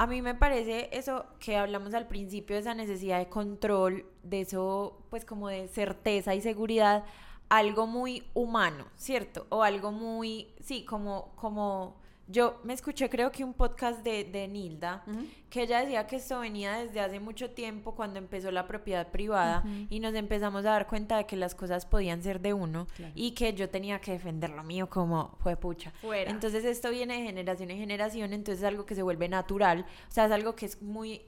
a 0.00 0.06
mí 0.06 0.22
me 0.22 0.34
parece 0.34 0.88
eso 0.92 1.26
que 1.40 1.58
hablamos 1.58 1.92
al 1.92 2.08
principio, 2.08 2.56
esa 2.56 2.72
necesidad 2.72 3.18
de 3.18 3.28
control, 3.28 4.06
de 4.22 4.40
eso, 4.40 4.96
pues 5.10 5.26
como 5.26 5.48
de 5.48 5.68
certeza 5.68 6.34
y 6.34 6.40
seguridad, 6.40 7.04
algo 7.50 7.86
muy 7.86 8.24
humano, 8.32 8.86
¿cierto? 8.96 9.46
O 9.50 9.62
algo 9.62 9.92
muy, 9.92 10.54
sí, 10.58 10.86
como, 10.86 11.32
como 11.36 11.99
yo 12.30 12.60
me 12.64 12.74
escuché 12.74 13.08
creo 13.08 13.32
que 13.32 13.44
un 13.44 13.54
podcast 13.54 14.02
de, 14.02 14.24
de 14.24 14.46
Nilda, 14.48 15.04
que 15.48 15.62
ella 15.62 15.80
decía 15.80 16.06
que 16.06 16.16
esto 16.16 16.40
venía 16.40 16.74
desde 16.74 17.00
hace 17.00 17.18
mucho 17.20 17.50
tiempo 17.50 17.94
cuando 17.94 18.18
empezó 18.18 18.50
la 18.50 18.66
propiedad 18.66 19.08
privada 19.08 19.64
y 19.88 20.00
nos 20.00 20.14
empezamos 20.14 20.64
a 20.64 20.70
dar 20.70 20.86
cuenta 20.86 21.16
de 21.16 21.26
que 21.26 21.36
las 21.36 21.54
cosas 21.54 21.86
podían 21.86 22.22
ser 22.22 22.40
de 22.40 22.54
uno 22.54 22.86
y 23.14 23.32
que 23.32 23.52
yo 23.54 23.68
tenía 23.68 24.00
que 24.00 24.12
defender 24.12 24.50
lo 24.50 24.62
mío 24.62 24.88
como 24.88 25.36
fue 25.42 25.56
pucha. 25.56 25.90
Fuera. 26.00 26.30
Entonces 26.30 26.64
esto 26.64 26.90
viene 26.90 27.18
de 27.18 27.24
generación 27.24 27.70
en 27.70 27.78
generación, 27.78 28.32
entonces 28.32 28.62
es 28.62 28.68
algo 28.68 28.86
que 28.86 28.94
se 28.94 29.02
vuelve 29.02 29.28
natural, 29.28 29.84
o 30.08 30.12
sea, 30.12 30.26
es 30.26 30.32
algo 30.32 30.54
que 30.54 30.66
es 30.66 30.80
muy 30.82 31.22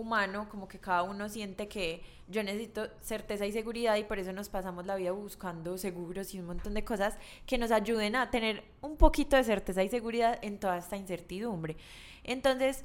humano, 0.00 0.48
como 0.48 0.66
que 0.66 0.78
cada 0.78 1.02
uno 1.02 1.28
siente 1.28 1.68
que 1.68 2.02
yo 2.28 2.42
necesito 2.42 2.88
certeza 3.00 3.46
y 3.46 3.52
seguridad 3.52 3.96
y 3.96 4.04
por 4.04 4.18
eso 4.18 4.32
nos 4.32 4.48
pasamos 4.48 4.86
la 4.86 4.96
vida 4.96 5.12
buscando 5.12 5.76
seguros 5.78 6.34
y 6.34 6.40
un 6.40 6.46
montón 6.46 6.74
de 6.74 6.84
cosas 6.84 7.18
que 7.46 7.58
nos 7.58 7.70
ayuden 7.70 8.16
a 8.16 8.30
tener 8.30 8.64
un 8.80 8.96
poquito 8.96 9.36
de 9.36 9.44
certeza 9.44 9.82
y 9.82 9.88
seguridad 9.88 10.38
en 10.42 10.58
toda 10.58 10.78
esta 10.78 10.96
incertidumbre. 10.96 11.76
Entonces, 12.24 12.84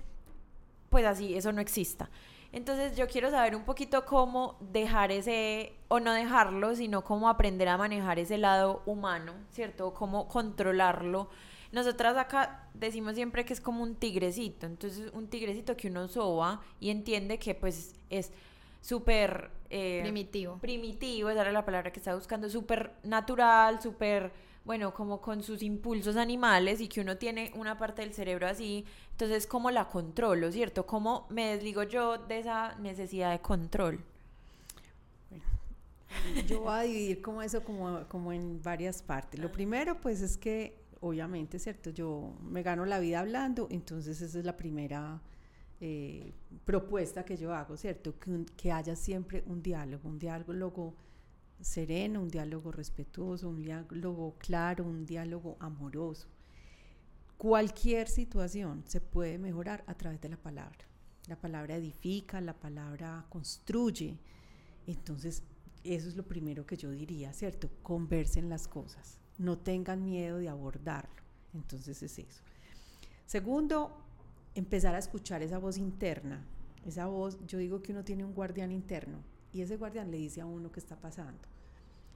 pues 0.89 1.05
así, 1.05 1.35
eso 1.35 1.51
no 1.51 1.61
exista. 1.61 2.09
Entonces 2.51 2.95
yo 2.95 3.07
quiero 3.07 3.29
saber 3.31 3.55
un 3.55 3.65
poquito 3.65 4.05
cómo 4.05 4.57
dejar 4.61 5.11
ese, 5.11 5.73
o 5.89 5.99
no 5.99 6.13
dejarlo, 6.13 6.75
sino 6.75 7.03
cómo 7.03 7.27
aprender 7.27 7.67
a 7.67 7.77
manejar 7.77 8.17
ese 8.17 8.37
lado 8.37 8.81
humano, 8.85 9.33
¿cierto? 9.51 9.93
Cómo 9.93 10.27
controlarlo 10.27 11.29
nosotras 11.75 12.15
acá 12.15 12.69
decimos 12.73 13.15
siempre 13.15 13.43
que 13.43 13.51
es 13.51 13.59
como 13.59 13.83
un 13.83 13.95
tigrecito, 13.95 14.65
entonces 14.65 15.11
un 15.11 15.27
tigrecito 15.27 15.75
que 15.75 15.89
uno 15.89 16.07
soba 16.07 16.61
y 16.79 16.89
entiende 16.89 17.37
que 17.37 17.53
pues 17.53 17.93
es 18.09 18.31
súper... 18.79 19.51
Eh, 19.69 19.99
primitivo. 20.01 20.57
Primitivo, 20.59 21.29
esa 21.29 21.41
era 21.41 21.51
la 21.51 21.65
palabra 21.65 21.91
que 21.91 21.99
estaba 21.99 22.15
buscando, 22.15 22.49
súper 22.49 22.93
natural, 23.03 23.81
súper, 23.81 24.31
bueno, 24.63 24.93
como 24.93 25.19
con 25.19 25.43
sus 25.43 25.61
impulsos 25.63 26.15
animales 26.15 26.79
y 26.79 26.87
que 26.87 27.01
uno 27.01 27.17
tiene 27.17 27.51
una 27.55 27.77
parte 27.77 28.03
del 28.03 28.13
cerebro 28.13 28.47
así, 28.47 28.85
entonces 29.11 29.45
¿cómo 29.45 29.69
la 29.69 29.89
controlo, 29.89 30.53
cierto? 30.53 30.85
¿Cómo 30.85 31.27
me 31.29 31.47
desligo 31.47 31.83
yo 31.83 32.17
de 32.19 32.39
esa 32.39 32.75
necesidad 32.75 33.31
de 33.31 33.39
control? 33.39 33.99
yo 36.47 36.61
voy 36.61 36.73
a 36.73 36.79
dividir 36.81 37.21
como 37.21 37.41
eso 37.41 37.63
como, 37.63 38.07
como 38.07 38.31
en 38.31 38.61
varias 38.61 39.01
partes. 39.01 39.39
Lo 39.39 39.51
primero 39.51 39.99
pues 39.99 40.21
es 40.21 40.37
que 40.37 40.84
obviamente, 41.01 41.59
¿cierto? 41.59 41.89
Yo 41.89 42.37
me 42.41 42.63
gano 42.63 42.85
la 42.85 42.99
vida 42.99 43.19
hablando, 43.19 43.67
entonces 43.69 44.21
esa 44.21 44.39
es 44.39 44.45
la 44.45 44.57
primera 44.57 45.21
eh, 45.81 46.33
propuesta 46.63 47.25
que 47.25 47.37
yo 47.37 47.53
hago, 47.53 47.77
¿cierto? 47.77 48.17
Que, 48.19 48.45
que, 48.55 48.71
haya 48.71 48.95
siempre 48.95 49.43
un 49.47 49.61
diálogo, 49.61 50.09
un 50.09 50.19
diálogo 50.19 50.95
sereno, 51.59 52.21
un 52.21 52.29
diálogo 52.29 52.71
respetuoso, 52.71 53.49
un 53.49 53.61
diálogo 53.61 54.35
claro, 54.37 54.83
un 54.85 55.05
diálogo 55.05 55.57
amoroso. 55.59 56.27
Cualquier 57.37 58.07
situación 58.07 58.83
se 58.87 59.01
puede 59.01 59.37
mejorar 59.37 59.83
a 59.87 59.95
través 59.95 60.21
de 60.21 60.29
la 60.29 60.37
palabra. 60.37 60.85
La 61.27 61.35
palabra 61.35 61.75
edifica, 61.75 62.39
la 62.39 62.53
palabra 62.53 63.25
construye. 63.29 64.19
Entonces, 64.87 65.43
eso 65.83 66.07
es 66.07 66.15
lo 66.15 66.23
primero 66.23 66.65
que 66.65 66.77
yo 66.77 66.91
diría, 66.91 67.33
¿cierto? 67.33 67.69
Conversen 67.83 68.49
las 68.49 68.67
cosas 68.67 69.19
no 69.37 69.57
tengan 69.57 70.03
miedo 70.03 70.37
de 70.37 70.49
abordarlo. 70.49 71.23
Entonces 71.53 72.01
es 72.03 72.19
eso. 72.19 72.41
Segundo, 73.25 73.97
empezar 74.53 74.95
a 74.95 74.99
escuchar 74.99 75.41
esa 75.41 75.57
voz 75.57 75.77
interna. 75.77 76.45
Esa 76.85 77.07
voz, 77.07 77.37
yo 77.47 77.57
digo 77.57 77.81
que 77.81 77.91
uno 77.91 78.03
tiene 78.03 78.23
un 78.23 78.33
guardián 78.33 78.71
interno 78.71 79.17
y 79.55 79.61
ese 79.61 79.77
guardián 79.77 80.11
le 80.11 80.17
dice 80.17 80.41
a 80.41 80.45
uno 80.45 80.71
qué 80.71 80.79
está 80.79 80.95
pasando. 80.95 81.39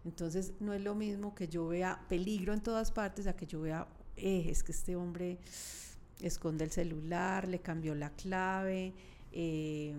Entonces 0.06 0.54
no 0.60 0.74
es 0.74 0.82
lo 0.82 0.94
mismo 0.96 1.34
que 1.34 1.48
yo 1.48 1.68
vea 1.68 2.06
peligro 2.08 2.54
en 2.54 2.62
todas 2.62 2.92
partes 2.92 3.28
a 3.28 3.36
que 3.36 3.46
yo 3.46 3.62
vea, 3.62 3.88
eh, 4.16 4.46
es 4.50 4.64
que 4.64 4.72
este 4.72 4.96
hombre 4.96 5.40
esconde 6.22 6.66
el 6.66 6.72
celular, 6.72 7.48
le 7.48 7.60
cambió 7.60 7.96
la 7.96 8.10
clave, 8.12 8.94
eh, 9.32 9.94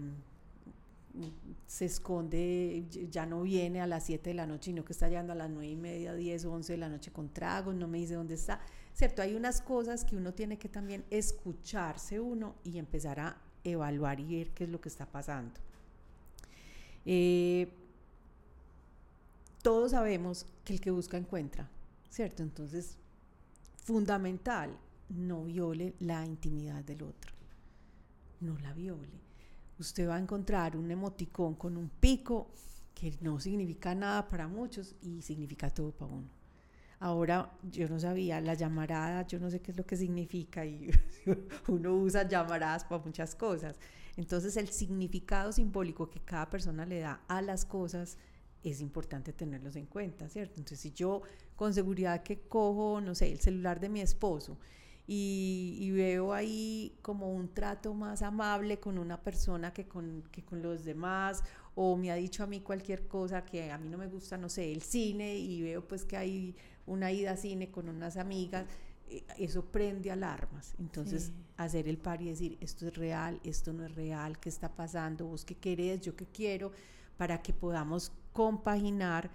se 1.66 1.84
esconde, 1.84 2.86
ya 3.10 3.26
no 3.26 3.42
viene 3.42 3.80
a 3.80 3.86
las 3.86 4.04
7 4.04 4.30
de 4.30 4.34
la 4.34 4.46
noche, 4.46 4.66
sino 4.66 4.84
que 4.84 4.92
está 4.92 5.08
llegando 5.08 5.32
a 5.32 5.36
las 5.36 5.50
9 5.50 5.68
y 5.68 5.76
media, 5.76 6.14
10, 6.14 6.44
11 6.44 6.72
de 6.72 6.78
la 6.78 6.88
noche 6.88 7.10
con 7.10 7.32
tragos, 7.32 7.74
no 7.74 7.88
me 7.88 7.98
dice 7.98 8.14
dónde 8.14 8.34
está. 8.34 8.60
¿Cierto? 8.94 9.22
Hay 9.22 9.34
unas 9.34 9.60
cosas 9.60 10.04
que 10.04 10.16
uno 10.16 10.34
tiene 10.34 10.58
que 10.58 10.68
también 10.68 11.04
escucharse 11.10 12.20
uno 12.20 12.56
y 12.64 12.78
empezar 12.78 13.20
a 13.20 13.36
evaluar 13.64 14.20
y 14.20 14.38
ver 14.38 14.50
qué 14.50 14.64
es 14.64 14.70
lo 14.70 14.80
que 14.80 14.88
está 14.88 15.06
pasando. 15.06 15.60
Eh, 17.04 17.72
todos 19.62 19.92
sabemos 19.92 20.46
que 20.64 20.72
el 20.72 20.80
que 20.80 20.90
busca 20.90 21.16
encuentra, 21.16 21.68
¿cierto? 22.08 22.42
Entonces, 22.42 22.96
fundamental, 23.84 24.76
no 25.08 25.44
viole 25.44 25.94
la 26.00 26.24
intimidad 26.24 26.84
del 26.84 27.02
otro, 27.02 27.32
no 28.40 28.58
la 28.58 28.72
viole 28.72 29.29
usted 29.80 30.08
va 30.08 30.16
a 30.16 30.20
encontrar 30.20 30.76
un 30.76 30.90
emoticón 30.90 31.54
con 31.54 31.76
un 31.76 31.88
pico 31.88 32.50
que 32.94 33.16
no 33.20 33.40
significa 33.40 33.94
nada 33.94 34.28
para 34.28 34.46
muchos 34.46 34.94
y 35.00 35.22
significa 35.22 35.70
todo 35.70 35.92
para 35.92 36.12
uno. 36.12 36.28
Ahora 36.98 37.50
yo 37.62 37.88
no 37.88 37.98
sabía 37.98 38.42
la 38.42 38.52
llamarada, 38.54 39.26
yo 39.26 39.38
no 39.38 39.50
sé 39.50 39.60
qué 39.60 39.70
es 39.70 39.76
lo 39.78 39.86
que 39.86 39.96
significa 39.96 40.66
y 40.66 40.90
uno 41.68 41.94
usa 41.94 42.28
llamaradas 42.28 42.84
para 42.84 43.02
muchas 43.02 43.34
cosas. 43.34 43.78
Entonces 44.16 44.56
el 44.58 44.68
significado 44.68 45.50
simbólico 45.50 46.10
que 46.10 46.20
cada 46.20 46.50
persona 46.50 46.84
le 46.84 47.00
da 47.00 47.22
a 47.26 47.40
las 47.40 47.64
cosas 47.64 48.18
es 48.62 48.82
importante 48.82 49.32
tenerlos 49.32 49.76
en 49.76 49.86
cuenta, 49.86 50.28
¿cierto? 50.28 50.56
Entonces 50.58 50.80
si 50.80 50.92
yo 50.92 51.22
con 51.56 51.72
seguridad 51.72 52.22
que 52.22 52.40
cojo, 52.40 53.00
no 53.00 53.14
sé, 53.14 53.32
el 53.32 53.40
celular 53.40 53.80
de 53.80 53.88
mi 53.88 54.02
esposo 54.02 54.58
y, 55.12 55.90
veo 55.90 56.32
ahí 56.32 56.96
como 57.02 57.34
un 57.34 57.52
trato 57.52 57.94
más 57.94 58.22
amable 58.22 58.78
con 58.78 58.96
una 58.96 59.20
persona 59.20 59.72
que 59.72 59.88
con, 59.88 60.22
que 60.30 60.44
con 60.44 60.62
los 60.62 60.84
demás 60.84 61.42
o 61.74 61.96
me 61.96 62.12
ha 62.12 62.14
dicho 62.14 62.44
a 62.44 62.46
mí 62.46 62.60
cualquier 62.60 63.08
cosa 63.08 63.44
que 63.44 63.72
a 63.72 63.78
mí 63.78 63.88
no 63.88 63.98
me 63.98 64.06
gusta, 64.06 64.38
no 64.38 64.48
sé, 64.48 64.70
el 64.70 64.82
cine 64.82 65.36
y 65.36 65.62
veo 65.62 65.86
pues 65.86 66.04
que 66.04 66.16
hay 66.16 66.54
una 66.86 67.10
ida 67.10 67.32
a 67.32 67.36
cine 67.36 67.72
con 67.72 67.88
unas 67.88 68.16
amigas, 68.18 68.66
eh, 69.08 69.24
eso 69.36 69.64
prende 69.64 70.12
alarmas. 70.12 70.74
Entonces, 70.78 71.32
hacer 71.56 71.88
el 71.88 71.98
par 71.98 72.22
y 72.22 72.28
decir, 72.28 72.56
esto 72.60 72.86
es 72.86 72.96
real, 72.96 73.40
esto 73.42 73.72
no 73.72 73.84
es 73.84 73.94
real, 73.96 74.38
qué 74.38 74.48
está 74.48 74.76
pasando, 74.76 75.26
vos 75.26 75.44
qué 75.44 75.56
querés, 75.56 76.02
yo 76.02 76.14
qué 76.14 76.26
quiero, 76.26 76.70
para 77.16 77.42
que 77.42 77.52
podamos 77.52 78.12
compaginar 78.32 79.28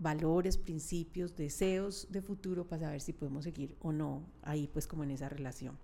valores, 0.00 0.56
principios, 0.56 1.36
deseos 1.36 2.08
de 2.10 2.22
futuro 2.22 2.66
para 2.66 2.86
saber 2.86 3.00
si 3.00 3.12
podemos 3.12 3.44
seguir 3.44 3.76
o 3.80 3.92
no 3.92 4.24
ahí 4.42 4.66
pues 4.66 4.86
como 4.86 5.04
en 5.04 5.10
esa 5.10 5.28
relación. 5.28 5.78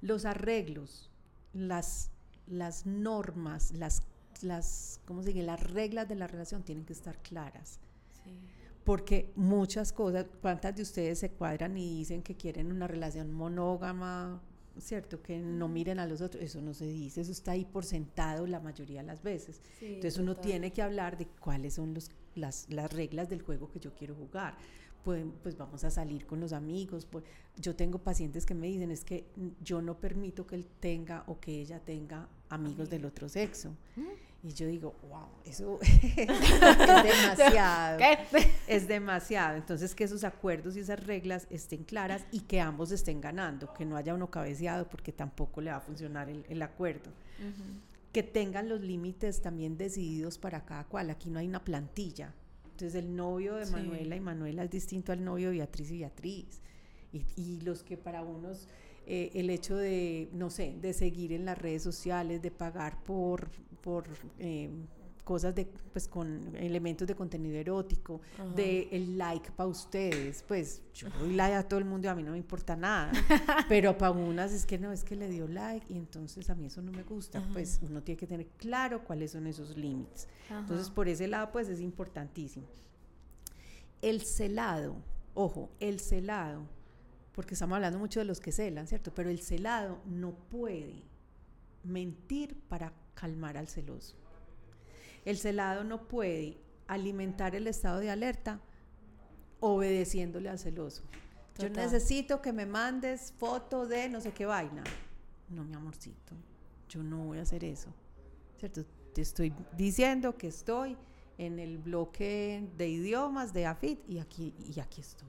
Los 0.00 0.24
arreglos, 0.24 1.10
las, 1.52 2.10
las 2.46 2.86
normas, 2.86 3.72
las, 3.72 4.02
las, 4.42 5.00
¿cómo 5.04 5.22
se 5.22 5.32
Las 5.34 5.62
reglas 5.62 6.08
de 6.08 6.16
la 6.16 6.26
relación 6.26 6.62
tienen 6.62 6.84
que 6.84 6.92
estar 6.92 7.20
claras. 7.22 7.78
Porque 8.84 9.30
muchas 9.36 9.92
cosas, 9.92 10.26
¿cuántas 10.40 10.74
de 10.74 10.82
ustedes 10.82 11.18
se 11.18 11.30
cuadran 11.30 11.76
y 11.76 11.98
dicen 11.98 12.22
que 12.22 12.34
quieren 12.34 12.72
una 12.72 12.86
relación 12.86 13.30
monógama, 13.30 14.42
¿cierto? 14.78 15.22
Que 15.22 15.38
no 15.38 15.68
miren 15.68 15.98
a 15.98 16.06
los 16.06 16.20
otros, 16.20 16.42
eso 16.42 16.60
no 16.60 16.74
se 16.74 16.86
dice, 16.86 17.20
eso 17.20 17.32
está 17.32 17.52
ahí 17.52 17.64
por 17.64 17.84
sentado 17.84 18.46
la 18.46 18.60
mayoría 18.60 19.00
de 19.00 19.06
las 19.06 19.22
veces. 19.22 19.60
Entonces 19.80 20.18
uno 20.18 20.36
tiene 20.36 20.72
que 20.72 20.82
hablar 20.82 21.18
de 21.18 21.26
cuáles 21.26 21.74
son 21.74 21.94
los 21.94 22.10
las, 22.34 22.66
las 22.70 22.92
reglas 22.92 23.28
del 23.28 23.42
juego 23.42 23.70
que 23.70 23.80
yo 23.80 23.94
quiero 23.94 24.14
jugar. 24.14 24.56
Pues, 25.04 25.24
pues 25.42 25.56
vamos 25.56 25.82
a 25.84 25.90
salir 25.90 26.26
con 26.26 26.40
los 26.40 26.52
amigos. 26.52 27.06
Pues, 27.06 27.24
yo 27.56 27.74
tengo 27.74 27.98
pacientes 27.98 28.44
que 28.44 28.54
me 28.54 28.66
dicen 28.66 28.90
es 28.90 29.04
que 29.04 29.26
yo 29.62 29.80
no 29.80 29.98
permito 29.98 30.46
que 30.46 30.56
él 30.56 30.66
tenga 30.78 31.24
o 31.26 31.40
que 31.40 31.60
ella 31.60 31.80
tenga 31.80 32.28
amigos 32.48 32.90
del 32.90 33.04
otro 33.04 33.28
sexo. 33.28 33.70
¿Mm? 33.96 34.29
Y 34.42 34.54
yo 34.54 34.66
digo, 34.66 34.94
wow, 35.08 35.28
eso 35.44 35.78
es 35.82 36.26
demasiado. 36.26 37.98
Es 38.66 38.88
demasiado. 38.88 39.56
Entonces, 39.56 39.94
que 39.94 40.04
esos 40.04 40.24
acuerdos 40.24 40.76
y 40.76 40.80
esas 40.80 41.04
reglas 41.04 41.46
estén 41.50 41.84
claras 41.84 42.24
y 42.32 42.40
que 42.40 42.60
ambos 42.60 42.90
estén 42.90 43.20
ganando, 43.20 43.74
que 43.74 43.84
no 43.84 43.96
haya 43.96 44.14
uno 44.14 44.30
cabeceado 44.30 44.88
porque 44.88 45.12
tampoco 45.12 45.60
le 45.60 45.70
va 45.70 45.76
a 45.76 45.80
funcionar 45.80 46.30
el, 46.30 46.44
el 46.48 46.62
acuerdo 46.62 47.10
que 48.12 48.22
tengan 48.22 48.68
los 48.68 48.80
límites 48.80 49.40
también 49.40 49.76
decididos 49.76 50.38
para 50.38 50.64
cada 50.64 50.84
cual. 50.84 51.10
Aquí 51.10 51.30
no 51.30 51.38
hay 51.38 51.46
una 51.46 51.64
plantilla. 51.64 52.34
Entonces 52.64 52.94
el 52.94 53.14
novio 53.14 53.56
de 53.56 53.66
Manuela 53.66 54.16
y 54.16 54.20
Manuela 54.20 54.64
es 54.64 54.70
distinto 54.70 55.12
al 55.12 55.24
novio 55.24 55.50
de 55.50 55.58
Beatriz 55.58 55.90
y 55.90 55.98
Beatriz. 55.98 56.60
Y, 57.12 57.60
los 57.62 57.82
que 57.82 57.96
para 57.96 58.22
unos 58.22 58.68
eh, 59.04 59.32
el 59.34 59.50
hecho 59.50 59.76
de, 59.76 60.28
no 60.32 60.48
sé, 60.48 60.76
de 60.80 60.92
seguir 60.92 61.32
en 61.32 61.44
las 61.44 61.58
redes 61.58 61.82
sociales, 61.82 62.40
de 62.40 62.52
pagar 62.52 63.02
por, 63.02 63.50
por 63.82 64.04
eh, 64.38 64.70
cosas 65.30 65.54
de, 65.54 65.64
pues 65.92 66.08
con 66.08 66.56
elementos 66.56 67.06
de 67.06 67.14
contenido 67.14 67.56
erótico, 67.56 68.20
de 68.56 68.88
el 68.90 69.16
like 69.16 69.52
para 69.52 69.68
ustedes, 69.68 70.44
pues 70.48 70.82
yo 70.92 71.08
doy 71.20 71.34
like 71.34 71.54
a 71.54 71.62
todo 71.62 71.78
el 71.78 71.86
mundo 71.86 72.08
y 72.08 72.10
a 72.10 72.14
mí 72.16 72.24
no 72.24 72.32
me 72.32 72.38
importa 72.38 72.74
nada, 72.74 73.12
pero 73.68 73.96
para 73.96 74.10
unas 74.10 74.52
es 74.52 74.66
que 74.66 74.76
no, 74.76 74.90
es 74.90 75.04
que 75.04 75.14
le 75.14 75.28
dio 75.28 75.46
like 75.46 75.86
y 75.92 75.96
entonces 75.96 76.50
a 76.50 76.56
mí 76.56 76.66
eso 76.66 76.82
no 76.82 76.90
me 76.90 77.04
gusta, 77.04 77.46
pues 77.52 77.78
uno 77.82 78.02
tiene 78.02 78.18
que 78.18 78.26
tener 78.26 78.48
claro 78.56 79.04
cuáles 79.04 79.30
son 79.30 79.46
esos 79.46 79.76
límites. 79.76 80.26
Entonces 80.50 80.90
por 80.90 81.08
ese 81.08 81.28
lado 81.28 81.52
pues 81.52 81.68
es 81.68 81.80
importantísimo. 81.80 82.66
El 84.02 84.22
celado, 84.22 84.96
ojo, 85.34 85.70
el 85.78 86.00
celado, 86.00 86.62
porque 87.32 87.54
estamos 87.54 87.76
hablando 87.76 88.00
mucho 88.00 88.18
de 88.18 88.26
los 88.26 88.40
que 88.40 88.50
celan, 88.50 88.88
¿cierto? 88.88 89.12
Pero 89.14 89.30
el 89.30 89.40
celado 89.40 90.00
no 90.06 90.32
puede 90.32 91.04
mentir 91.84 92.56
para 92.68 92.92
calmar 93.14 93.56
al 93.56 93.68
celoso. 93.68 94.14
El 95.24 95.36
celado 95.36 95.84
no 95.84 96.08
puede 96.08 96.58
alimentar 96.86 97.54
el 97.54 97.66
estado 97.66 98.00
de 98.00 98.10
alerta 98.10 98.60
obedeciéndole 99.60 100.48
al 100.48 100.58
celoso. 100.58 101.02
Yo 101.58 101.68
necesito 101.68 102.40
que 102.40 102.52
me 102.52 102.64
mandes 102.64 103.32
foto 103.38 103.86
de 103.86 104.08
no 104.08 104.20
sé 104.20 104.32
qué 104.32 104.46
vaina. 104.46 104.82
No, 105.50 105.64
mi 105.64 105.74
amorcito, 105.74 106.34
yo 106.88 107.02
no 107.02 107.24
voy 107.24 107.38
a 107.38 107.42
hacer 107.42 107.64
eso. 107.64 107.92
¿Cierto? 108.58 108.84
Te 109.12 109.22
estoy 109.22 109.52
diciendo 109.76 110.36
que 110.36 110.48
estoy 110.48 110.96
en 111.36 111.58
el 111.58 111.78
bloque 111.78 112.66
de 112.76 112.88
idiomas 112.88 113.52
de 113.52 113.66
AFIT 113.66 114.08
y 114.08 114.18
aquí, 114.18 114.54
y 114.74 114.80
aquí 114.80 115.00
estoy 115.00 115.28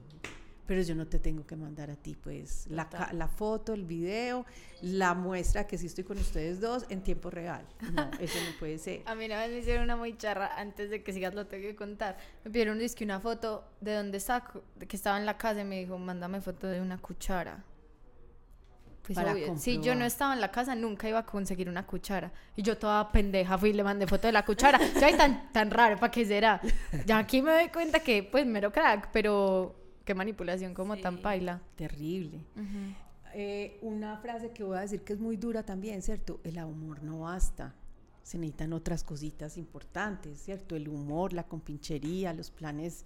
pero 0.66 0.80
yo 0.82 0.94
no 0.94 1.06
te 1.06 1.18
tengo 1.18 1.44
que 1.44 1.56
mandar 1.56 1.90
a 1.90 1.96
ti, 1.96 2.14
pues, 2.14 2.66
la, 2.68 2.88
la, 3.12 3.28
foto, 3.28 3.72
el 3.72 3.84
video, 3.84 4.46
la 4.80 5.14
muestra 5.14 5.66
que 5.66 5.76
sí 5.76 5.86
estoy 5.86 6.04
con 6.04 6.18
ustedes 6.18 6.60
dos 6.60 6.86
en 6.88 7.02
tiempo 7.02 7.30
real. 7.30 7.66
No, 7.92 8.10
eso 8.20 8.38
no 8.38 8.58
puede 8.58 8.78
ser. 8.78 9.02
A 9.06 9.14
mí 9.14 9.26
una 9.26 9.38
vez 9.38 9.50
me 9.50 9.58
hicieron 9.58 9.84
una 9.84 9.96
muy 9.96 10.16
charra, 10.16 10.56
antes 10.56 10.90
de 10.90 11.02
que 11.02 11.12
sigas 11.12 11.34
lo 11.34 11.46
tengo 11.46 11.64
que 11.64 11.74
contar. 11.74 12.16
Me 12.44 12.50
pidieron 12.50 12.78
disque 12.78 13.04
una 13.04 13.18
foto 13.18 13.64
de 13.80 13.94
donde 13.94 14.18
está, 14.18 14.44
que 14.88 14.96
estaba 14.96 15.18
en 15.18 15.26
la 15.26 15.36
casa 15.36 15.62
y 15.62 15.64
me 15.64 15.80
dijo, 15.80 15.98
mándame 15.98 16.40
foto 16.40 16.68
de 16.68 16.80
una 16.80 16.98
cuchara. 16.98 17.64
Pues 19.04 19.18
obvio, 19.18 19.58
si 19.58 19.80
yo 19.80 19.96
no 19.96 20.04
estaba 20.04 20.32
en 20.32 20.40
la 20.40 20.52
casa, 20.52 20.76
nunca 20.76 21.08
iba 21.08 21.18
a 21.18 21.26
conseguir 21.26 21.68
una 21.68 21.84
cuchara. 21.84 22.30
Y 22.54 22.62
yo 22.62 22.78
toda 22.78 23.10
pendeja 23.10 23.58
fui 23.58 23.70
y 23.70 23.72
le 23.72 23.82
mandé 23.82 24.06
foto 24.06 24.28
de 24.28 24.32
la 24.32 24.44
cuchara. 24.44 24.78
ya 25.00 25.16
tan, 25.16 25.52
tan 25.52 25.72
raro, 25.72 25.96
¿para 25.98 26.12
qué 26.12 26.24
será? 26.24 26.60
Ya 27.04 27.18
aquí 27.18 27.42
me 27.42 27.50
doy 27.50 27.68
cuenta 27.68 27.98
que, 27.98 28.22
pues, 28.22 28.46
mero 28.46 28.70
crack, 28.70 29.08
pero 29.12 29.81
Qué 30.04 30.14
manipulación 30.14 30.74
como 30.74 30.96
tan 30.96 31.18
paila. 31.18 31.60
Terrible. 31.76 32.44
Eh, 33.34 33.78
una 33.82 34.18
frase 34.18 34.50
que 34.50 34.62
voy 34.64 34.76
a 34.76 34.80
decir 34.80 35.02
que 35.02 35.12
es 35.12 35.20
muy 35.20 35.36
dura 35.36 35.62
también, 35.62 36.02
¿cierto? 36.02 36.40
El 36.44 36.58
amor 36.58 37.02
no 37.02 37.20
basta. 37.20 37.74
Se 38.22 38.38
necesitan 38.38 38.72
otras 38.72 39.04
cositas 39.04 39.56
importantes, 39.56 40.40
¿cierto? 40.40 40.76
El 40.76 40.88
humor, 40.88 41.32
la 41.32 41.44
compinchería, 41.44 42.32
los 42.32 42.50
planes 42.50 43.04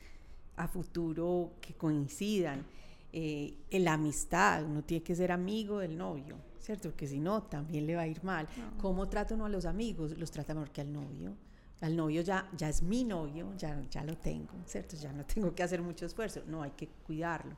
a 0.57 0.69
futuro 0.69 1.53
que 1.61 1.75
coincidan. 1.75 2.65
Eh, 3.13 3.57
la 3.71 3.95
amistad, 3.95 4.65
uno 4.65 4.83
tiene 4.83 5.03
que 5.03 5.15
ser 5.15 5.33
amigo 5.33 5.79
del 5.79 5.97
novio, 5.97 6.37
¿cierto? 6.59 6.91
Porque 6.91 7.07
si 7.07 7.21
no, 7.21 7.43
también 7.45 7.87
le 7.87 7.95
va 7.97 8.03
a 8.03 8.07
ir 8.07 8.23
mal. 8.25 8.49
¿Cómo 8.79 9.09
trata 9.09 9.35
uno 9.35 9.47
a 9.47 9.49
los 9.49 9.65
amigos? 9.65 10.19
Los 10.19 10.31
trata 10.31 10.55
mejor 10.55 10.71
que 10.71 10.81
al 10.81 10.93
novio 10.93 11.37
al 11.81 11.97
novio 11.97 12.23
ya, 12.23 12.49
ya 12.57 12.69
es 12.69 12.83
mi 12.83 13.05
novio, 13.05 13.53
ya, 13.57 13.83
ya 13.91 14.03
lo 14.05 14.17
tengo, 14.17 14.53
¿cierto? 14.67 14.97
Ya 14.97 15.13
no 15.13 15.25
tengo 15.25 15.55
que 15.55 15.63
hacer 15.63 15.83
mucho 15.83 16.07
esfuerzo, 16.07 16.43
no, 16.47 16.63
hay 16.63 16.71
que 16.71 16.89
cuidarlo. 16.89 17.57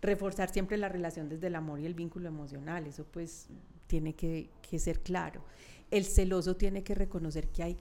Reforzar 0.00 0.50
siempre 0.50 0.76
la 0.76 0.88
relación 0.88 1.28
desde 1.28 1.48
el 1.48 1.54
amor 1.54 1.80
y 1.80 1.86
el 1.86 1.94
vínculo 1.94 2.28
emocional, 2.28 2.86
eso 2.86 3.04
pues 3.04 3.46
tiene 3.86 4.14
que, 4.14 4.50
que 4.68 4.78
ser 4.78 5.00
claro. 5.00 5.42
El 5.90 6.04
celoso 6.04 6.56
tiene 6.56 6.82
que 6.82 6.94
reconocer 6.94 7.48
que 7.48 7.62
hay 7.62 7.76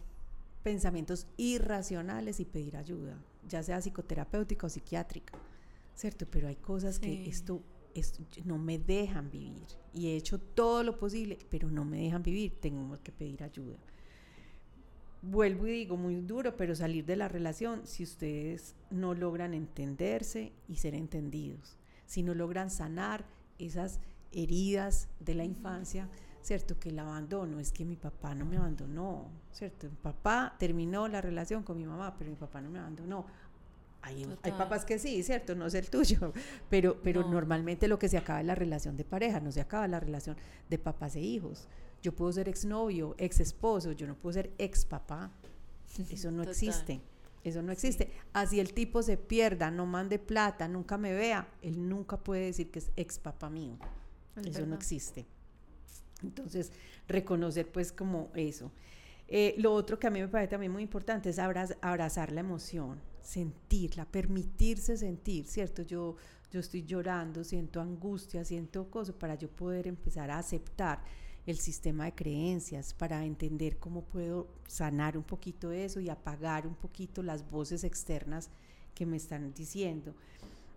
pensamientos 0.64 1.28
irracionales 1.38 2.40
y 2.40 2.46
pedir 2.46 2.78
ayuda, 2.78 3.18
ya 3.48 3.64
sea 3.64 3.82
psicoterapéutica 3.82 4.68
o 4.68 4.70
psiquiátrica, 4.70 5.38
¿cierto? 5.96 6.26
Pero 6.30 6.48
hay 6.48 6.56
cosas 6.56 7.00
que 7.00 7.28
esto, 7.28 7.62
esto, 7.94 8.24
no 8.46 8.58
me 8.58 8.80
dejan 8.80 9.30
vivir 9.30 9.66
y 9.94 10.08
he 10.08 10.16
hecho 10.16 10.40
todo 10.40 10.84
lo 10.84 10.98
posible, 10.98 11.38
pero 11.50 11.70
no 11.70 11.86
me 11.86 12.02
dejan 12.02 12.24
vivir, 12.24 12.60
tengo 12.60 12.98
que 13.02 13.12
pedir 13.12 13.44
ayuda 13.44 13.78
vuelvo 15.24 15.66
y 15.68 15.72
digo, 15.72 15.98
muy 15.98 16.22
duro, 16.22 16.56
pero 16.56 16.76
salir 16.76 17.06
de 17.06 17.16
la 17.16 17.28
relación 17.28 17.88
si 17.88 18.04
ustedes 18.04 18.76
no 18.92 19.14
logran 19.14 19.54
entenderse 19.54 20.52
y 20.68 20.76
ser 20.76 20.94
entendidos, 20.94 21.78
si 22.06 22.22
no 22.22 22.36
logran 22.36 22.70
sanar 22.70 23.26
esas 23.58 24.00
heridas 24.32 25.08
de 25.20 25.36
la 25.36 25.46
infancia, 25.46 26.10
¿cierto? 26.42 26.78
Que 26.78 26.90
el 26.90 27.00
abandono, 27.00 27.60
es 27.60 27.72
que 27.72 27.86
mi 27.86 27.96
papá 27.96 28.36
no 28.36 28.46
me 28.46 28.58
abandonó, 28.58 29.30
¿cierto? 29.52 29.90
Mi 29.90 29.96
papá 29.96 30.56
terminó 30.60 31.08
la 31.08 31.22
relación 31.22 31.64
con 31.64 31.78
mi 31.78 31.86
mamá, 31.86 32.16
pero 32.18 32.30
mi 32.30 32.36
papá 32.36 32.60
no 32.62 32.70
me 32.70 32.80
abandonó. 32.80 33.26
Hay, 34.02 34.28
hay, 34.42 34.52
papás 34.52 34.84
que 34.84 35.00
sí, 35.00 35.24
¿cierto? 35.24 35.56
No 35.56 35.68
es 35.68 35.74
el 35.76 35.90
tuyo, 35.90 36.34
pero, 36.70 37.02
pero 37.02 37.24
normalmente 37.30 37.88
lo 37.88 37.98
que 37.98 38.10
se 38.10 38.18
acaba 38.18 38.42
es 38.42 38.46
la 38.46 38.56
relación 38.56 38.98
de 38.98 39.06
pareja, 39.06 39.40
no 39.40 39.54
se 39.54 39.62
acaba 39.62 39.88
la 39.88 40.02
relación 40.02 40.36
de 40.70 40.78
papás 40.78 41.16
e 41.16 41.22
hijos. 41.22 41.70
Yo 42.04 42.14
puedo 42.14 42.34
ser 42.34 42.50
exnovio, 42.50 43.16
ex 43.18 43.40
esposo, 43.40 43.94
yo 43.94 44.06
no 44.06 44.16
puedo 44.16 44.34
ser 44.34 44.52
ex 44.58 44.84
papá. 44.86 45.32
Eso 46.12 46.30
no 46.32 46.44
existe. 46.44 47.02
Eso 47.46 47.62
no 47.62 47.72
existe. 47.72 48.12
Así 48.34 48.60
el 48.60 48.74
tipo 48.74 49.02
se 49.02 49.18
pierda, 49.18 49.72
no 49.72 49.86
mande 49.86 50.20
plata, 50.20 50.68
nunca 50.68 50.98
me 50.98 51.14
vea, 51.14 51.48
él 51.62 51.90
nunca 51.90 52.18
puede 52.18 52.46
decir 52.46 52.72
que 52.72 52.80
es 52.80 52.92
ex 52.96 53.20
papá 53.20 53.50
mío. 53.50 53.78
eso 54.46 54.66
no 54.66 54.76
existe. 54.76 55.26
Entonces, 56.22 56.72
reconocer 57.08 57.70
pues 57.70 57.92
como 57.92 58.32
eso. 58.34 58.72
Eh, 59.28 59.56
lo 59.58 59.74
otro 59.74 59.98
que 59.98 60.08
a 60.08 60.10
mí 60.10 60.22
me 60.22 60.28
parece 60.28 60.52
también 60.52 60.72
muy 60.72 60.84
importante 60.84 61.30
es 61.30 61.40
abrazar 61.40 62.32
la 62.32 62.42
emoción, 62.42 63.02
sentirla, 63.22 64.06
permitirse 64.06 64.98
sentir, 64.98 65.48
¿cierto? 65.48 65.82
Yo, 65.84 66.16
yo 66.52 66.60
estoy 66.60 66.84
llorando, 66.84 67.44
siento 67.44 67.82
angustia, 67.82 68.46
siento 68.46 68.90
cosas 68.90 69.16
para 69.16 69.36
yo 69.36 69.50
poder 69.50 69.88
empezar 69.88 70.30
a 70.32 70.38
aceptar 70.38 71.02
el 71.46 71.58
sistema 71.58 72.06
de 72.06 72.14
creencias, 72.14 72.94
para 72.94 73.26
entender 73.26 73.78
cómo 73.78 74.04
puedo 74.04 74.48
sanar 74.68 75.18
un 75.18 75.24
poquito 75.24 75.72
eso 75.72 76.00
y 76.00 76.10
apagar 76.10 76.66
un 76.66 76.76
poquito 76.76 77.22
las 77.22 77.50
voces 77.50 77.84
externas 77.84 78.50
que 78.96 79.06
me 79.06 79.18
están 79.18 79.54
diciendo. 79.54 80.14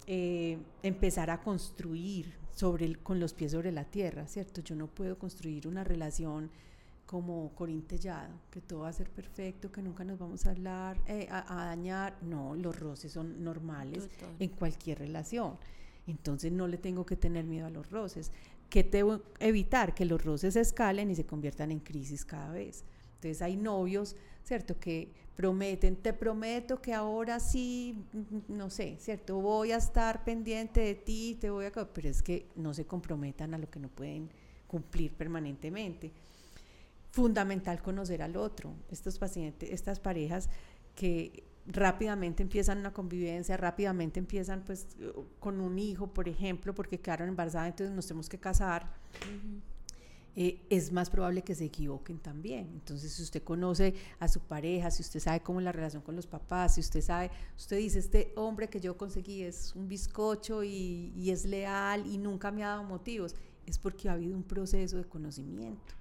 Eh, 0.07 0.59
empezar 0.83 1.31
a 1.31 1.41
construir 1.41 2.35
sobre 2.55 2.95
con 2.97 3.21
los 3.21 3.33
pies 3.35 3.53
sobre 3.53 3.71
la 3.71 3.85
tierra, 3.85 4.27
¿cierto? 4.27 4.61
Yo 4.61 4.75
no 4.75 4.87
puedo 4.87 5.19
construir 5.19 5.69
una 5.69 5.85
relación 5.85 6.51
como 7.07 7.53
corintellado, 7.55 8.35
que 8.51 8.61
todo 8.61 8.81
va 8.81 8.89
a 8.89 8.93
ser 8.93 9.09
perfecto, 9.11 9.71
que 9.71 9.81
nunca 9.81 10.05
nos 10.05 10.19
vamos 10.19 10.47
a 10.47 10.51
hablar, 10.51 11.01
eh, 11.07 11.29
a, 11.31 11.67
dañar. 11.67 12.17
No, 12.23 12.57
los 12.57 12.79
roces 12.79 13.13
son 13.13 13.45
normales 13.45 14.09
en 14.41 14.49
cualquier 14.51 14.99
relación. 14.99 15.57
Entonces 16.07 16.53
no 16.53 16.67
le 16.67 16.79
tengo 16.79 17.05
que 17.07 17.17
tener 17.17 17.45
miedo 17.45 17.67
a 17.67 17.71
los 17.71 17.91
roces. 17.91 18.33
¿Qué 18.69 18.83
debo 18.83 19.23
evitar? 19.39 19.95
Que 19.95 20.05
los 20.05 20.25
roces 20.25 20.57
escalen 20.57 21.11
y 21.11 21.15
se 21.15 21.25
conviertan 21.25 21.71
en 21.71 21.81
crisis 21.81 22.25
cada 22.25 22.51
vez. 22.53 22.85
Entonces 23.15 23.43
hay 23.43 23.57
novios, 23.57 24.17
¿cierto? 24.45 24.79
Que 24.79 25.13
prometen, 25.37 25.97
te 25.97 26.13
prometo 26.13 26.81
que 26.81 26.95
ahora 26.95 27.41
sí, 27.41 28.05
no 28.49 28.71
sé, 28.71 28.97
¿cierto? 28.99 29.39
Voy 29.41 29.73
a 29.73 29.77
estar 29.77 30.25
pendiente 30.25 30.81
de 30.81 30.95
ti, 30.95 31.37
te 31.41 31.51
voy 31.51 31.67
a... 31.67 31.71
Pero 31.71 32.09
es 32.09 32.23
que 32.23 32.47
no 32.57 32.75
se 32.75 32.87
comprometan 32.87 33.55
a 33.55 33.59
lo 33.59 33.71
que 33.71 33.79
no 33.79 33.89
pueden 33.89 34.31
cumplir 34.67 35.13
permanentemente. 35.13 36.13
Fundamental 37.13 37.83
conocer 37.83 38.23
al 38.23 38.37
otro. 38.37 38.73
Estos 38.91 39.19
pacientes, 39.19 39.71
estas 39.71 40.01
parejas 40.01 40.49
que 40.95 41.45
rápidamente 41.67 42.43
empiezan 42.43 42.79
una 42.79 42.93
convivencia, 42.93 43.57
rápidamente 43.57 44.21
empiezan 44.21 44.63
pues 44.65 44.87
con 45.41 45.61
un 45.61 45.79
hijo, 45.79 46.09
por 46.09 46.29
ejemplo, 46.29 46.75
porque 46.75 47.01
quedaron 47.01 47.29
embarazadas, 47.29 47.69
entonces 47.69 47.95
nos 47.95 48.07
tenemos 48.07 48.29
que 48.29 48.39
casar. 48.39 48.89
Eh, 50.39 50.61
es 50.69 50.93
más 50.93 51.09
probable 51.09 51.43
que 51.43 51.55
se 51.55 51.65
equivoquen 51.65 52.19
también. 52.19 52.69
Entonces, 52.75 53.11
si 53.11 53.23
usted 53.23 53.43
conoce 53.43 53.95
a 54.19 54.29
su 54.29 54.41
pareja, 54.41 54.91
si 54.91 55.03
usted 55.03 55.19
sabe 55.19 55.41
cómo 55.41 55.61
es 55.61 55.65
la 55.65 55.73
relación 55.73 56.03
con 56.03 56.15
los 56.15 56.27
papás, 56.27 56.75
si 56.75 56.83
usted 56.83 57.01
sabe, 57.01 57.31
usted 57.57 57.79
dice, 57.79 57.99
este 57.99 58.35
hombre 58.37 58.69
que 58.69 58.79
yo 58.79 58.99
conseguí 58.99 59.43
es 59.43 59.75
un 59.75 59.89
bizcocho 59.89 60.63
y, 60.63 61.13
y 61.17 61.31
es 61.31 61.47
leal 61.47 62.07
y 62.07 62.19
nunca 62.19 62.51
me 62.53 62.65
ha 62.65 62.69
dado 62.69 62.85
motivos, 62.85 63.35
es 63.65 63.79
porque 63.79 64.11
ha 64.11 64.13
habido 64.13 64.37
un 64.37 64.43
proceso 64.43 64.99
de 64.99 65.05
conocimiento. 65.05 65.95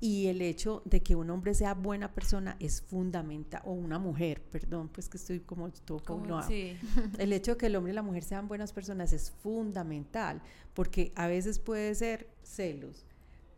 Y 0.00 0.26
el 0.26 0.40
hecho 0.40 0.82
de 0.84 1.02
que 1.02 1.14
un 1.16 1.30
hombre 1.30 1.54
sea 1.54 1.74
buena 1.74 2.12
persona 2.12 2.56
es 2.60 2.80
fundamental, 2.80 3.62
o 3.64 3.72
una 3.72 3.98
mujer, 3.98 4.42
perdón, 4.42 4.88
pues 4.88 5.08
que 5.08 5.16
estoy 5.16 5.40
como 5.40 5.70
todo 5.70 6.00
como, 6.00 6.40
El 7.18 7.32
hecho 7.32 7.52
de 7.52 7.58
que 7.58 7.66
el 7.66 7.76
hombre 7.76 7.92
y 7.92 7.94
la 7.94 8.02
mujer 8.02 8.22
sean 8.22 8.48
buenas 8.48 8.72
personas 8.72 9.12
es 9.12 9.30
fundamental, 9.30 10.40
porque 10.74 11.12
a 11.16 11.26
veces 11.26 11.58
puede 11.58 11.94
ser 11.94 12.28
celos, 12.42 13.04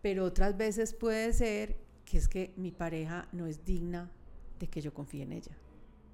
pero 0.03 0.25
otras 0.25 0.57
veces 0.57 0.95
puede 0.95 1.33
ser 1.33 1.77
que 2.05 2.19
es 2.19 2.29
que 2.29 2.53
mi 2.57 2.73
pareja 2.73 3.29
no 3.33 3.47
es 3.47 3.65
digna 3.65 4.11
de 4.59 4.67
que 4.69 4.81
yo 4.81 4.93
confíe 4.93 5.23
en 5.23 5.33
ella. 5.33 5.53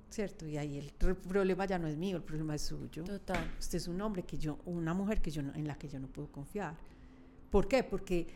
¿Cierto? 0.09 0.47
Y 0.47 0.57
ahí 0.57 0.78
el 0.78 0.92
problema 0.92 1.66
ya 1.66 1.78
no 1.78 1.88
es 1.88 1.97
mío, 1.97 2.16
el 2.16 2.22
problema 2.22 2.55
es 2.55 2.62
suyo. 2.62 3.03
Total. 3.03 3.53
Usted 3.59 3.78
es 3.78 3.88
un 3.88 4.01
hombre 4.01 4.22
que 4.22 4.38
yo, 4.38 4.59
una 4.64 4.94
mujer 4.94 5.20
que 5.20 5.30
yo 5.30 5.42
en 5.42 5.66
la 5.66 5.76
que 5.76 5.88
yo 5.88 5.99
no 5.99 6.07
puedo 6.07 6.30
confiar. 6.30 6.76
¿Por 7.51 7.66
qué? 7.66 7.82
Porque 7.82 8.26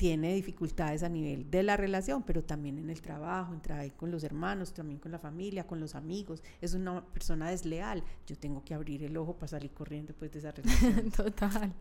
tiene 0.00 0.32
dificultades 0.32 1.02
a 1.02 1.10
nivel 1.10 1.50
de 1.50 1.62
la 1.62 1.76
relación, 1.76 2.22
pero 2.22 2.42
también 2.42 2.78
en 2.78 2.88
el 2.88 3.02
trabajo, 3.02 3.52
en 3.52 3.90
con 3.90 4.10
los 4.10 4.24
hermanos, 4.24 4.72
también 4.72 4.98
con 4.98 5.12
la 5.12 5.18
familia, 5.18 5.66
con 5.66 5.78
los 5.78 5.94
amigos. 5.94 6.42
Es 6.62 6.72
una 6.72 7.04
persona 7.04 7.50
desleal. 7.50 8.02
Yo 8.26 8.34
tengo 8.34 8.64
que 8.64 8.72
abrir 8.72 9.04
el 9.04 9.14
ojo 9.18 9.34
para 9.34 9.48
salir 9.48 9.72
corriendo 9.72 10.14
después 10.14 10.32
de 10.32 10.38
esa 10.38 10.52
relación. 10.56 11.10
Total. 11.10 11.74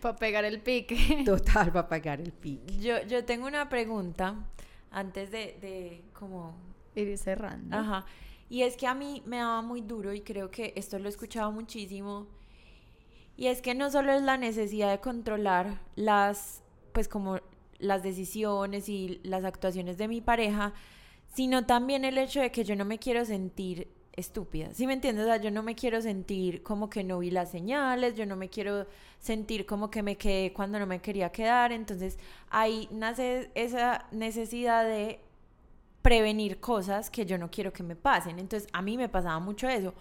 para 0.00 0.16
pegar 0.16 0.46
el 0.46 0.62
pique. 0.62 1.22
Total, 1.26 1.70
para 1.70 1.86
pegar 1.86 2.22
el 2.22 2.32
pique. 2.32 2.78
Yo, 2.78 3.02
yo 3.06 3.26
tengo 3.26 3.46
una 3.46 3.68
pregunta 3.68 4.46
antes 4.90 5.30
de, 5.30 5.58
de 5.60 6.04
como... 6.14 6.56
Ir 6.94 7.18
cerrando. 7.18 7.76
Ajá. 7.76 8.06
Y 8.48 8.62
es 8.62 8.78
que 8.78 8.86
a 8.86 8.94
mí 8.94 9.22
me 9.26 9.36
daba 9.36 9.60
muy 9.60 9.82
duro 9.82 10.14
y 10.14 10.22
creo 10.22 10.50
que 10.50 10.72
esto 10.74 10.98
lo 10.98 11.04
he 11.04 11.10
escuchado 11.10 11.52
muchísimo. 11.52 12.28
Y 13.36 13.48
es 13.48 13.60
que 13.60 13.74
no 13.74 13.90
solo 13.90 14.12
es 14.12 14.22
la 14.22 14.38
necesidad 14.38 14.90
de 14.90 15.00
controlar 15.00 15.82
las, 15.96 16.62
pues 16.94 17.08
como 17.08 17.40
las 17.78 18.02
decisiones 18.02 18.88
y 18.88 19.20
las 19.22 19.44
actuaciones 19.44 19.98
de 19.98 20.08
mi 20.08 20.20
pareja, 20.20 20.72
sino 21.34 21.66
también 21.66 22.04
el 22.04 22.18
hecho 22.18 22.40
de 22.40 22.50
que 22.50 22.64
yo 22.64 22.76
no 22.76 22.84
me 22.84 22.98
quiero 22.98 23.24
sentir 23.24 23.88
estúpida. 24.18 24.74
¿Sí 24.74 24.86
me 24.86 24.94
entiendes? 24.94 25.24
O 25.24 25.28
sea, 25.28 25.36
yo 25.36 25.50
no 25.50 25.62
me 25.62 25.76
quiero 25.76 26.02
sentir 26.02 26.62
como 26.62 26.90
que 26.90 27.04
no 27.04 27.20
vi 27.20 27.30
las 27.30 27.50
señales, 27.50 28.16
yo 28.16 28.26
no 28.26 28.34
me 28.34 28.48
quiero 28.48 28.86
sentir 29.20 29.64
como 29.64 29.90
que 29.90 30.02
me 30.02 30.16
quedé 30.16 30.52
cuando 30.52 30.78
no 30.78 30.86
me 30.86 31.00
quería 31.00 31.30
quedar. 31.30 31.70
Entonces 31.72 32.18
ahí 32.50 32.88
nace 32.90 33.50
esa 33.54 34.06
necesidad 34.10 34.84
de 34.84 35.20
prevenir 36.02 36.58
cosas 36.58 37.10
que 37.10 37.26
yo 37.26 37.38
no 37.38 37.50
quiero 37.50 37.72
que 37.72 37.82
me 37.84 37.94
pasen. 37.94 38.38
Entonces 38.38 38.68
a 38.72 38.82
mí 38.82 38.96
me 38.96 39.08
pasaba 39.08 39.38
mucho 39.38 39.68
eso, 39.68 39.94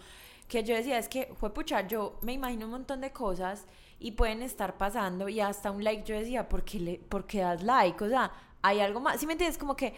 que 0.47 0.63
yo 0.63 0.75
decía, 0.75 0.97
es 0.97 1.09
que 1.09 1.30
fue 1.36 1.53
pucha, 1.53 1.88
yo 1.88 2.17
me 2.21 2.34
imagino 2.34 2.65
un 2.65 2.71
montón 2.71 3.01
de 3.01 3.11
cosas 3.11 3.65
y 3.99 4.11
pueden 4.11 4.41
estar 4.41 4.77
pasando 4.77 5.27
y 5.29 5.39
hasta 5.39 5.71
un 5.71 5.83
like 5.83 6.03
yo 6.03 6.17
decía, 6.17 6.49
¿por 6.49 6.63
qué, 6.63 6.79
le, 6.79 6.97
¿por 6.97 7.25
qué 7.25 7.39
das 7.39 7.63
like? 7.63 8.03
O 8.03 8.09
sea, 8.09 8.31
hay 8.61 8.79
algo 8.79 8.99
más, 8.99 9.19
¿sí 9.19 9.25
me 9.25 9.33
entiendes? 9.33 9.57
Como 9.57 9.75
que, 9.75 9.93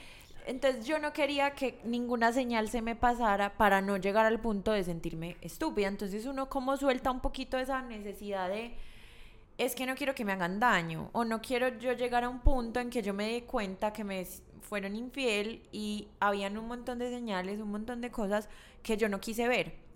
entonces 0.45 0.85
yo 0.85 0.99
no 0.99 1.13
quería 1.13 1.51
que 1.51 1.79
ninguna 1.83 2.31
señal 2.31 2.69
se 2.69 2.81
me 2.81 2.95
pasara 2.95 3.57
para 3.57 3.81
no 3.81 3.97
llegar 3.97 4.25
al 4.25 4.39
punto 4.39 4.71
de 4.71 4.83
sentirme 4.83 5.37
estúpida, 5.41 5.87
entonces 5.87 6.25
uno 6.25 6.49
como 6.49 6.77
suelta 6.77 7.11
un 7.11 7.19
poquito 7.19 7.57
esa 7.57 7.81
necesidad 7.81 8.49
de, 8.49 8.75
es 9.57 9.75
que 9.75 9.85
no 9.85 9.95
quiero 9.95 10.15
que 10.15 10.23
me 10.23 10.31
hagan 10.31 10.59
daño 10.59 11.09
o 11.11 11.25
no 11.25 11.41
quiero 11.41 11.77
yo 11.79 11.91
llegar 11.93 12.23
a 12.23 12.29
un 12.29 12.39
punto 12.39 12.79
en 12.79 12.89
que 12.89 13.01
yo 13.01 13.13
me 13.13 13.33
dé 13.33 13.43
cuenta 13.43 13.91
que 13.91 14.05
me 14.05 14.25
fueron 14.61 14.95
infiel 14.95 15.61
y 15.71 16.07
habían 16.19 16.57
un 16.57 16.67
montón 16.67 16.99
de 16.99 17.09
señales, 17.09 17.59
un 17.59 17.71
montón 17.71 18.01
de 18.01 18.11
cosas 18.11 18.47
que 18.83 18.95
yo 18.95 19.09
no 19.09 19.19
quise 19.19 19.47
ver. 19.47 19.88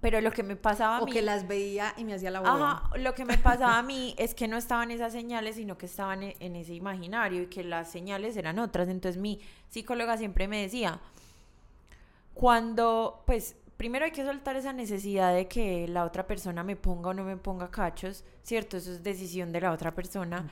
Pero 0.00 0.20
lo 0.20 0.30
que 0.30 0.42
me 0.42 0.54
pasaba 0.54 0.98
a 0.98 1.00
mí... 1.00 1.10
O 1.10 1.12
que 1.12 1.22
las 1.22 1.48
veía 1.48 1.92
y 1.96 2.04
me 2.04 2.14
hacía 2.14 2.30
la 2.30 2.40
boba. 2.40 2.70
Ajá, 2.70 2.98
lo 2.98 3.14
que 3.14 3.24
me 3.24 3.36
pasaba 3.36 3.78
a 3.78 3.82
mí 3.82 4.14
es 4.16 4.34
que 4.34 4.46
no 4.46 4.56
estaban 4.56 4.90
esas 4.90 5.12
señales, 5.12 5.56
sino 5.56 5.76
que 5.76 5.86
estaban 5.86 6.22
e, 6.22 6.36
en 6.38 6.54
ese 6.54 6.74
imaginario 6.74 7.42
y 7.42 7.46
que 7.46 7.64
las 7.64 7.90
señales 7.90 8.36
eran 8.36 8.58
otras. 8.58 8.88
Entonces 8.88 9.20
mi 9.20 9.40
psicóloga 9.68 10.16
siempre 10.16 10.46
me 10.46 10.62
decía, 10.62 11.00
cuando, 12.34 13.24
pues, 13.26 13.56
primero 13.76 14.04
hay 14.04 14.12
que 14.12 14.24
soltar 14.24 14.54
esa 14.54 14.72
necesidad 14.72 15.34
de 15.34 15.48
que 15.48 15.88
la 15.88 16.04
otra 16.04 16.26
persona 16.26 16.62
me 16.62 16.76
ponga 16.76 17.10
o 17.10 17.14
no 17.14 17.24
me 17.24 17.36
ponga 17.36 17.68
cachos, 17.68 18.24
¿cierto? 18.44 18.76
Eso 18.76 18.92
es 18.92 19.02
decisión 19.02 19.50
de 19.50 19.60
la 19.60 19.72
otra 19.72 19.94
persona. 19.94 20.48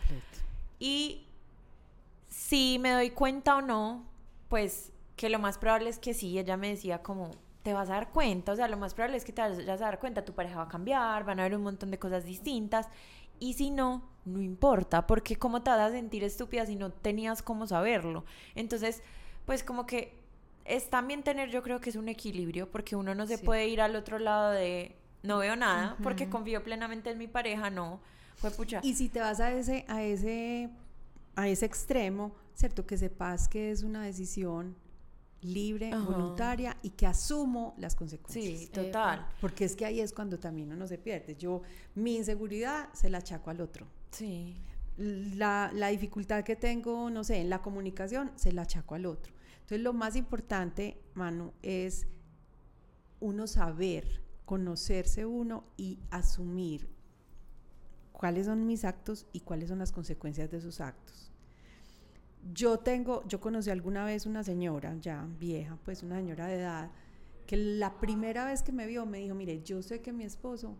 Y 0.81 1.25
si 2.29 2.79
me 2.81 2.91
doy 2.91 3.11
cuenta 3.11 3.57
o 3.57 3.63
no, 3.63 4.05
pues 4.49 4.93
que 5.15 5.31
lo 5.31 5.39
más 5.39 5.59
probable 5.59 5.89
es 5.89 5.99
que 5.99 6.15
sí, 6.15 6.39
ella 6.39 6.57
me 6.57 6.71
decía 6.71 7.03
como, 7.03 7.31
te 7.67 7.73
vas 7.73 7.91
a 7.91 7.95
dar 7.95 8.13
cuenta, 8.13 8.53
o 8.53 8.55
sea, 8.55 8.69
lo 8.69 8.77
más 8.77 8.95
probable 8.95 9.17
es 9.17 9.25
que 9.25 9.33
te 9.33 9.43
vayas 9.43 9.81
a 9.81 9.87
dar 9.87 9.99
cuenta, 9.99 10.25
tu 10.25 10.33
pareja 10.35 10.59
va 10.59 10.63
a 10.63 10.69
cambiar, 10.69 11.25
van 11.25 11.41
a 11.41 11.43
haber 11.43 11.57
un 11.57 11.65
montón 11.65 11.91
de 11.91 11.99
cosas 11.99 12.25
distintas, 12.25 12.89
y 13.41 13.55
si 13.55 13.73
no, 13.73 14.09
no 14.25 14.41
importa, 14.41 15.09
porque 15.09 15.35
cómo 15.35 15.65
te 15.65 15.71
vas 15.71 15.81
a 15.81 15.91
sentir 15.91 16.23
estúpida 16.23 16.65
si 16.65 16.77
no 16.77 16.93
tenías 16.93 17.43
cómo 17.43 17.67
saberlo. 17.67 18.25
Entonces, 18.55 19.03
pues 19.47 19.65
como 19.65 19.85
que 19.85 20.15
es 20.65 20.91
también 20.91 21.25
tener, 21.25 21.51
yo 21.51 21.65
creo 21.65 21.81
que 21.81 21.91
es 21.91 21.97
un 21.97 22.09
equilibrio, 22.09 22.71
porque 22.71 22.95
uno 22.95 23.17
no 23.17 23.27
se 23.27 23.37
puede 23.37 23.67
ir 23.67 23.81
al 23.81 23.97
otro 23.97 24.21
lado 24.21 24.53
de 24.53 24.95
no 25.25 25.39
veo 25.39 25.57
nada, 25.57 25.97
porque 26.05 26.29
confío 26.29 26.63
plenamente 26.63 27.11
en 27.11 27.19
mi 27.19 27.27
pareja, 27.27 27.69
no, 27.69 27.99
fue 28.37 28.53
pucha. 28.53 28.79
Y 28.85 28.95
si 28.95 29.09
te 29.09 29.19
vas 29.19 29.41
a 29.41 29.51
ese, 29.53 29.85
a 29.89 30.05
ese, 30.05 30.71
a 31.35 31.49
ese 31.49 31.67
extremo, 31.67 32.31
cierto, 32.55 32.87
que 32.87 32.97
sepas 32.97 33.49
que 33.49 33.73
es 33.73 33.83
una 33.83 34.05
decisión 34.05 34.77
libre, 35.47 35.91
voluntaria 35.95 36.77
y 36.83 36.91
que 36.91 37.07
asumo 37.07 37.75
las 37.79 37.95
consecuencias. 37.95 38.61
Sí, 38.61 38.67
total. 38.69 39.27
Porque 39.41 39.65
es 39.65 39.77
que 39.77 39.87
ahí 39.87 40.01
es 40.01 40.13
cuando 40.13 40.39
también 40.39 40.73
uno 40.73 40.87
se 40.87 40.99
pierde. 40.99 41.37
Yo, 41.37 41.63
mi 41.95 42.17
inseguridad 42.17 42.93
se 42.93 43.11
la 43.11 43.19
achaco 43.19 43.51
al 43.51 43.61
otro. 43.61 43.87
Sí. 44.11 44.57
La, 44.97 45.71
la 45.75 45.89
dificultad 45.89 46.45
que 46.45 46.57
tengo, 46.57 47.11
no 47.11 47.25
sé, 47.25 47.41
en 47.41 47.51
la 47.51 47.63
comunicación, 47.63 48.33
se 48.37 48.53
la 48.53 48.63
achaco 48.63 48.95
al 48.95 49.07
otro. 49.07 49.33
Entonces, 49.57 49.81
lo 49.81 49.93
más 49.93 50.17
importante, 50.17 51.01
Manu, 51.15 51.53
es 51.63 52.07
uno 53.21 53.47
saber, 53.47 54.23
conocerse 54.45 55.27
uno 55.27 55.65
y 55.77 55.99
asumir 56.11 56.89
cuáles 58.13 58.47
son 58.47 58.67
mis 58.67 58.85
actos 58.85 59.27
y 59.33 59.41
cuáles 59.41 59.69
son 59.69 59.79
las 59.79 59.93
consecuencias 59.93 60.51
de 60.51 60.59
esos 60.59 60.81
actos. 60.81 61.33
Yo 62.53 62.79
tengo, 62.79 63.27
yo 63.27 63.41
conocí 63.41 63.71
alguna 63.71 64.05
vez 64.05 64.27
una 64.27 64.45
señora 64.45 64.95
ya 65.01 65.27
vieja, 65.39 65.79
pues 65.85 66.03
una 66.03 66.17
señora 66.17 66.47
de 66.47 66.61
edad, 66.61 66.91
que 67.47 67.57
la 67.57 67.99
primera 67.99 68.45
vez 68.45 68.63
que 68.63 68.73
me 68.73 68.87
vio 68.87 69.07
me 69.07 69.19
dijo, 69.19 69.35
mire, 69.35 69.63
yo 69.63 69.83
sé 69.83 70.01
que 70.01 70.13
mi 70.13 70.25
esposo, 70.25 70.77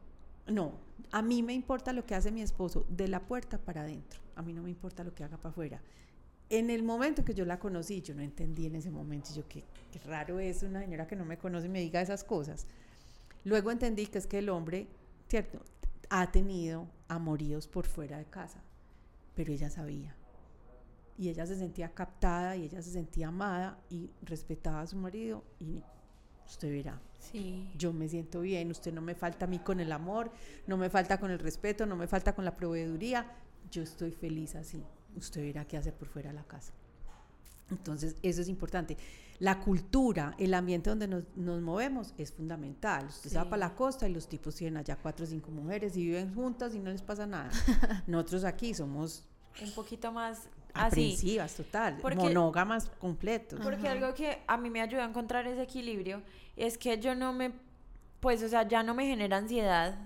no, 0.47 0.75
a 1.11 1.23
mí 1.23 1.43
me 1.43 1.55
importa 1.55 1.93
lo 1.93 2.07
que 2.07 2.15
hace 2.15 2.31
mi 2.31 2.43
esposo 2.43 2.87
de 2.89 3.09
la 3.09 3.21
puerta 3.21 3.59
para 3.59 3.83
adentro, 3.83 4.21
a 4.37 4.43
mí 4.43 4.53
no 4.53 4.63
me 4.63 4.71
importa 4.71 5.03
lo 5.03 5.15
que 5.15 5.25
haga 5.25 5.39
para 5.39 5.51
afuera. 5.51 5.81
En 6.51 6.71
el 6.71 6.85
momento 6.85 7.25
que 7.25 7.35
yo 7.35 7.45
la 7.45 7.59
conocí, 7.59 8.01
yo 8.01 8.15
no 8.15 8.23
entendí 8.23 8.67
en 8.67 8.77
ese 8.77 8.91
momento, 8.91 9.31
yo 9.35 9.49
qué, 9.49 9.65
qué 9.91 9.99
raro 10.01 10.39
es 10.39 10.63
una 10.63 10.81
señora 10.81 11.09
que 11.09 11.17
no 11.17 11.25
me 11.25 11.39
conoce 11.39 11.67
y 11.67 11.71
me 11.71 11.81
diga 11.81 12.01
esas 12.01 12.23
cosas. 12.23 12.67
Luego 13.45 13.73
entendí 13.73 14.07
que 14.07 14.19
es 14.19 14.27
que 14.29 14.39
el 14.39 14.49
hombre, 14.51 14.87
cierto, 15.29 15.61
ha 16.11 16.31
tenido 16.31 16.87
amoríos 17.09 17.67
por 17.67 17.87
fuera 17.87 18.19
de 18.19 18.27
casa, 18.27 18.63
pero 19.35 19.53
ella 19.53 19.71
sabía 19.71 20.16
y 21.19 21.29
ella 21.29 21.47
se 21.47 21.57
sentía 21.57 21.93
captada 21.95 22.57
y 22.57 22.65
ella 22.65 22.83
se 22.83 22.91
sentía 22.91 23.29
amada 23.29 23.79
y 23.91 24.11
respetaba 24.23 24.83
a 24.83 24.87
su 24.87 24.97
marido 24.97 25.45
y 25.59 25.83
usted 26.47 26.71
verá. 26.71 27.01
Sí. 27.19 27.69
Yo 27.77 27.93
me 27.93 28.09
siento 28.09 28.41
bien, 28.41 28.71
usted 28.71 28.93
no 28.93 29.01
me 29.01 29.15
falta 29.15 29.47
a 29.47 29.49
mí 29.49 29.59
con 29.59 29.81
el 29.81 29.93
amor, 29.93 30.31
no 30.67 30.77
me 30.77 30.91
falta 30.91 31.19
con 31.19 31.31
el 31.31 31.39
respeto, 31.39 31.87
no 31.87 31.97
me 31.97 32.07
falta 32.07 32.35
con 32.35 32.45
la 32.45 32.55
proveeduría, 32.55 33.33
yo 33.71 33.83
estoy 33.83 34.13
feliz 34.13 34.55
así. 34.55 34.83
Usted 35.17 35.43
verá 35.43 35.65
qué 35.65 35.77
hace 35.77 35.93
por 35.93 36.09
fuera 36.09 36.31
de 36.31 36.37
la 36.37 36.45
casa. 36.45 36.73
Entonces, 37.71 38.17
eso 38.23 38.43
es 38.43 38.49
importante. 38.49 38.97
La 39.39 39.61
cultura, 39.61 40.35
el 40.39 40.55
ambiente 40.55 40.89
donde 40.89 41.09
nos, 41.09 41.25
nos 41.37 41.61
movemos 41.61 42.15
es 42.17 42.33
fundamental. 42.33 43.07
Usted 43.07 43.31
se 43.31 43.37
va 43.37 43.45
para 43.45 43.69
la 43.69 43.75
costa 43.75 44.09
y 44.09 44.13
los 44.13 44.29
tipos 44.29 44.55
tienen 44.55 44.77
allá 44.77 44.97
cuatro 44.97 45.25
o 45.25 45.29
cinco 45.29 45.51
mujeres 45.51 45.97
y 45.97 46.05
viven 46.05 46.33
juntas 46.35 46.75
y 46.75 46.79
no 46.79 46.91
les 46.91 47.03
pasa 47.03 47.27
nada. 47.27 47.51
Nosotros 48.07 48.45
aquí 48.45 48.73
somos 48.73 49.25
un 49.63 49.73
poquito 49.73 50.13
más 50.13 50.49
aprensivas, 50.79 51.55
total, 51.55 51.99
monógamas 52.17 52.91
completos. 52.99 53.61
Porque 53.63 53.89
algo 53.89 54.15
que 54.15 54.43
a 54.47 54.57
mí 54.57 54.71
me 54.71 54.81
ayuda 54.81 55.05
a 55.05 55.09
encontrar 55.09 55.47
ese 55.47 55.63
equilibrio 55.63 56.23
es 56.57 56.79
que 56.79 56.99
yo 56.99 57.15
no 57.15 57.33
me, 57.33 57.53
pues, 58.21 58.43
o 58.43 58.49
sea, 58.49 58.67
ya 58.67 58.83
no 58.83 58.95
me 58.95 59.07
genera 59.07 59.37
ansiedad, 59.37 59.99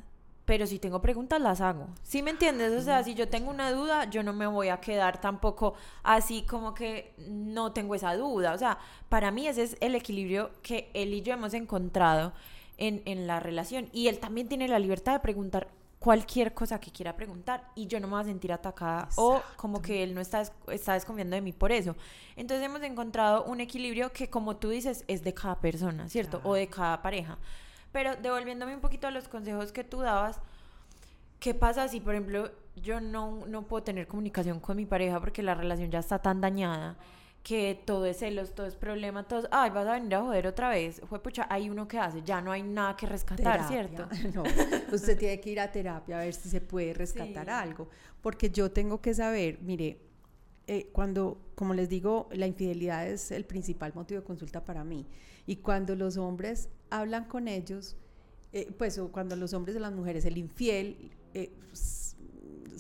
pero 0.45 0.67
si 0.67 0.79
tengo 0.79 1.01
preguntas 1.01 1.41
las 1.41 1.61
hago. 1.61 1.87
¿Sí 2.03 2.23
me 2.23 2.31
entiendes? 2.31 2.73
O 2.73 2.83
sea, 2.83 3.05
si 3.05 3.15
yo 3.15 3.29
tengo 3.29 3.51
una 3.51 3.71
duda, 3.71 4.11
yo 4.11 4.23
no 4.23 4.33
me 4.33 4.47
voy 4.47 4.69
a 4.69 4.81
quedar 4.81 5.21
tampoco 5.21 5.75
así 6.03 6.43
como 6.43 6.75
que 6.75 7.15
no 7.29 7.73
tengo 7.73 7.95
esa 7.95 8.17
duda. 8.17 8.53
O 8.53 8.59
sea, 8.59 8.79
para 9.09 9.31
mí 9.31 9.47
ese 9.47 9.63
es 9.63 9.77
el 9.81 9.95
equilibrio 9.95 10.51
que 10.63 10.91
él 10.93 11.15
y 11.15 11.23
yo 11.23 11.35
hemos 11.35 11.55
encontrado 11.55 12.33
en, 12.79 13.03
en 13.05 13.29
la 13.29 13.39
relación. 13.39 13.91
Y 13.93 14.09
él 14.09 14.19
también 14.19 14.49
tiene 14.49 14.67
la 14.67 14.81
libertad 14.81 15.13
de 15.13 15.21
preguntar 15.21 15.69
cualquier 16.01 16.55
cosa 16.55 16.81
que 16.81 16.91
quiera 16.91 17.15
preguntar 17.15 17.63
y 17.75 17.87
yo 17.87 18.01
no 18.01 18.07
me 18.07 18.15
voy 18.15 18.23
a 18.23 18.25
sentir 18.25 18.51
atacada 18.53 19.07
o 19.17 19.43
como 19.57 19.83
que 19.83 20.03
él 20.03 20.15
no 20.15 20.23
está, 20.23 20.43
está 20.69 20.95
desconfiando 20.95 21.37
de 21.37 21.43
mí 21.43 21.53
por 21.53 21.71
eso. 21.73 21.95
Entonces 22.37 22.65
hemos 22.65 22.83
encontrado 22.83 23.45
un 23.45 23.61
equilibrio 23.61 24.11
que 24.11 24.31
como 24.31 24.57
tú 24.57 24.71
dices 24.71 25.05
es 25.09 25.23
de 25.23 25.35
cada 25.35 25.61
persona, 25.61 26.09
¿cierto? 26.09 26.41
O 26.43 26.55
de 26.55 26.69
cada 26.69 27.03
pareja. 27.03 27.37
Pero 27.93 28.17
devolviéndome 28.17 28.75
un 28.75 28.81
poquito 28.81 29.09
a 29.09 29.11
los 29.11 29.29
consejos 29.29 29.73
que 29.73 29.85
tú 29.85 30.01
dabas, 30.01 30.41
¿qué 31.39 31.53
pasa 31.53 31.87
si 31.87 32.01
por 32.01 32.15
ejemplo 32.15 32.51
yo 32.77 33.03
no, 33.03 33.45
no 33.47 33.63
puedo 33.69 33.83
tener 33.83 34.07
comunicación 34.07 34.59
con 34.59 34.79
mi 34.79 34.87
pareja 34.87 35.21
porque 35.21 35.43
la 35.43 35.55
relación 35.55 35.91
ya 35.91 35.99
está 35.99 36.19
tan 36.19 36.41
dañada? 36.41 36.97
Que 37.43 37.81
todo 37.87 38.05
es 38.05 38.19
celos, 38.19 38.55
todo 38.55 38.67
es 38.67 38.77
problema, 38.77 39.27
todo 39.27 39.49
ay, 39.51 39.71
vas 39.71 39.87
a 39.87 39.95
venir 39.95 40.15
a 40.15 40.21
joder 40.21 40.47
otra 40.47 40.69
vez. 40.69 41.01
Fue 41.09 41.23
pucha, 41.23 41.47
hay 41.49 41.71
uno 41.71 41.89
que 41.89 41.99
hace, 41.99 42.23
ya 42.23 42.41
no 42.41 42.53
hay 42.53 42.63
nada 42.63 42.97
que 42.97 43.07
rescatar, 43.07 43.67
¿cierto? 43.67 44.09
No, 44.35 44.45
usted 44.93 45.19
tiene 45.19 45.41
que 45.41 45.51
ir 45.51 45.61
a 45.61 45.73
terapia 45.73 46.19
a 46.19 46.25
ver 46.25 46.35
si 46.35 46.49
se 46.49 46.61
puede 46.61 46.93
rescatar 46.93 47.49
algo, 47.49 47.89
porque 48.21 48.51
yo 48.51 48.71
tengo 48.71 49.01
que 49.01 49.15
saber, 49.15 49.59
mire, 49.63 49.99
eh, 50.67 50.91
cuando, 50.93 51.41
como 51.55 51.75
les 51.75 51.89
digo, 51.89 52.29
la 52.33 52.47
infidelidad 52.47 53.07
es 53.07 53.31
el 53.31 53.45
principal 53.45 53.93
motivo 53.95 54.21
de 54.21 54.27
consulta 54.27 54.65
para 54.65 54.85
mí, 54.85 55.07
y 55.47 55.57
cuando 55.57 55.97
los 55.97 56.17
hombres 56.17 56.69
hablan 56.91 57.25
con 57.25 57.49
ellos, 57.49 57.97
eh, 58.53 58.71
pues 58.77 58.99
o 58.99 59.11
cuando 59.11 59.35
los 59.37 59.55
hombres 59.55 59.75
de 59.75 59.81
las 59.81 59.93
mujeres, 59.93 60.25
el 60.27 60.37
infiel, 60.37 61.11
eh, 61.35 61.51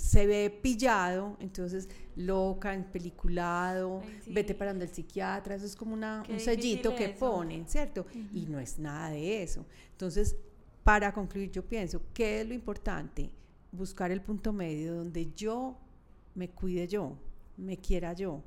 se 0.00 0.26
ve 0.26 0.50
pillado, 0.62 1.36
entonces 1.40 1.88
loca, 2.16 2.74
peliculado, 2.90 4.00
vete 4.26 4.54
parando 4.54 4.82
el 4.82 4.90
psiquiatra, 4.90 5.54
eso 5.54 5.66
es 5.66 5.76
como 5.76 5.92
una, 5.92 6.24
un 6.28 6.40
sellito 6.40 6.94
que 6.94 7.10
ponen, 7.10 7.68
¿cierto? 7.68 8.06
Y 8.34 8.46
no 8.46 8.58
es 8.58 8.78
nada 8.78 9.10
de 9.10 9.42
eso. 9.42 9.66
Entonces, 9.92 10.36
para 10.82 11.12
concluir, 11.12 11.50
yo 11.50 11.62
pienso, 11.62 12.00
¿qué 12.14 12.40
es 12.40 12.48
lo 12.48 12.54
importante? 12.54 13.30
Buscar 13.72 14.10
el 14.10 14.22
punto 14.22 14.54
medio 14.54 14.94
donde 14.94 15.32
yo 15.34 15.76
me 16.34 16.48
cuide 16.48 16.88
yo, 16.88 17.18
me 17.58 17.76
quiera 17.76 18.14
yo. 18.14 18.42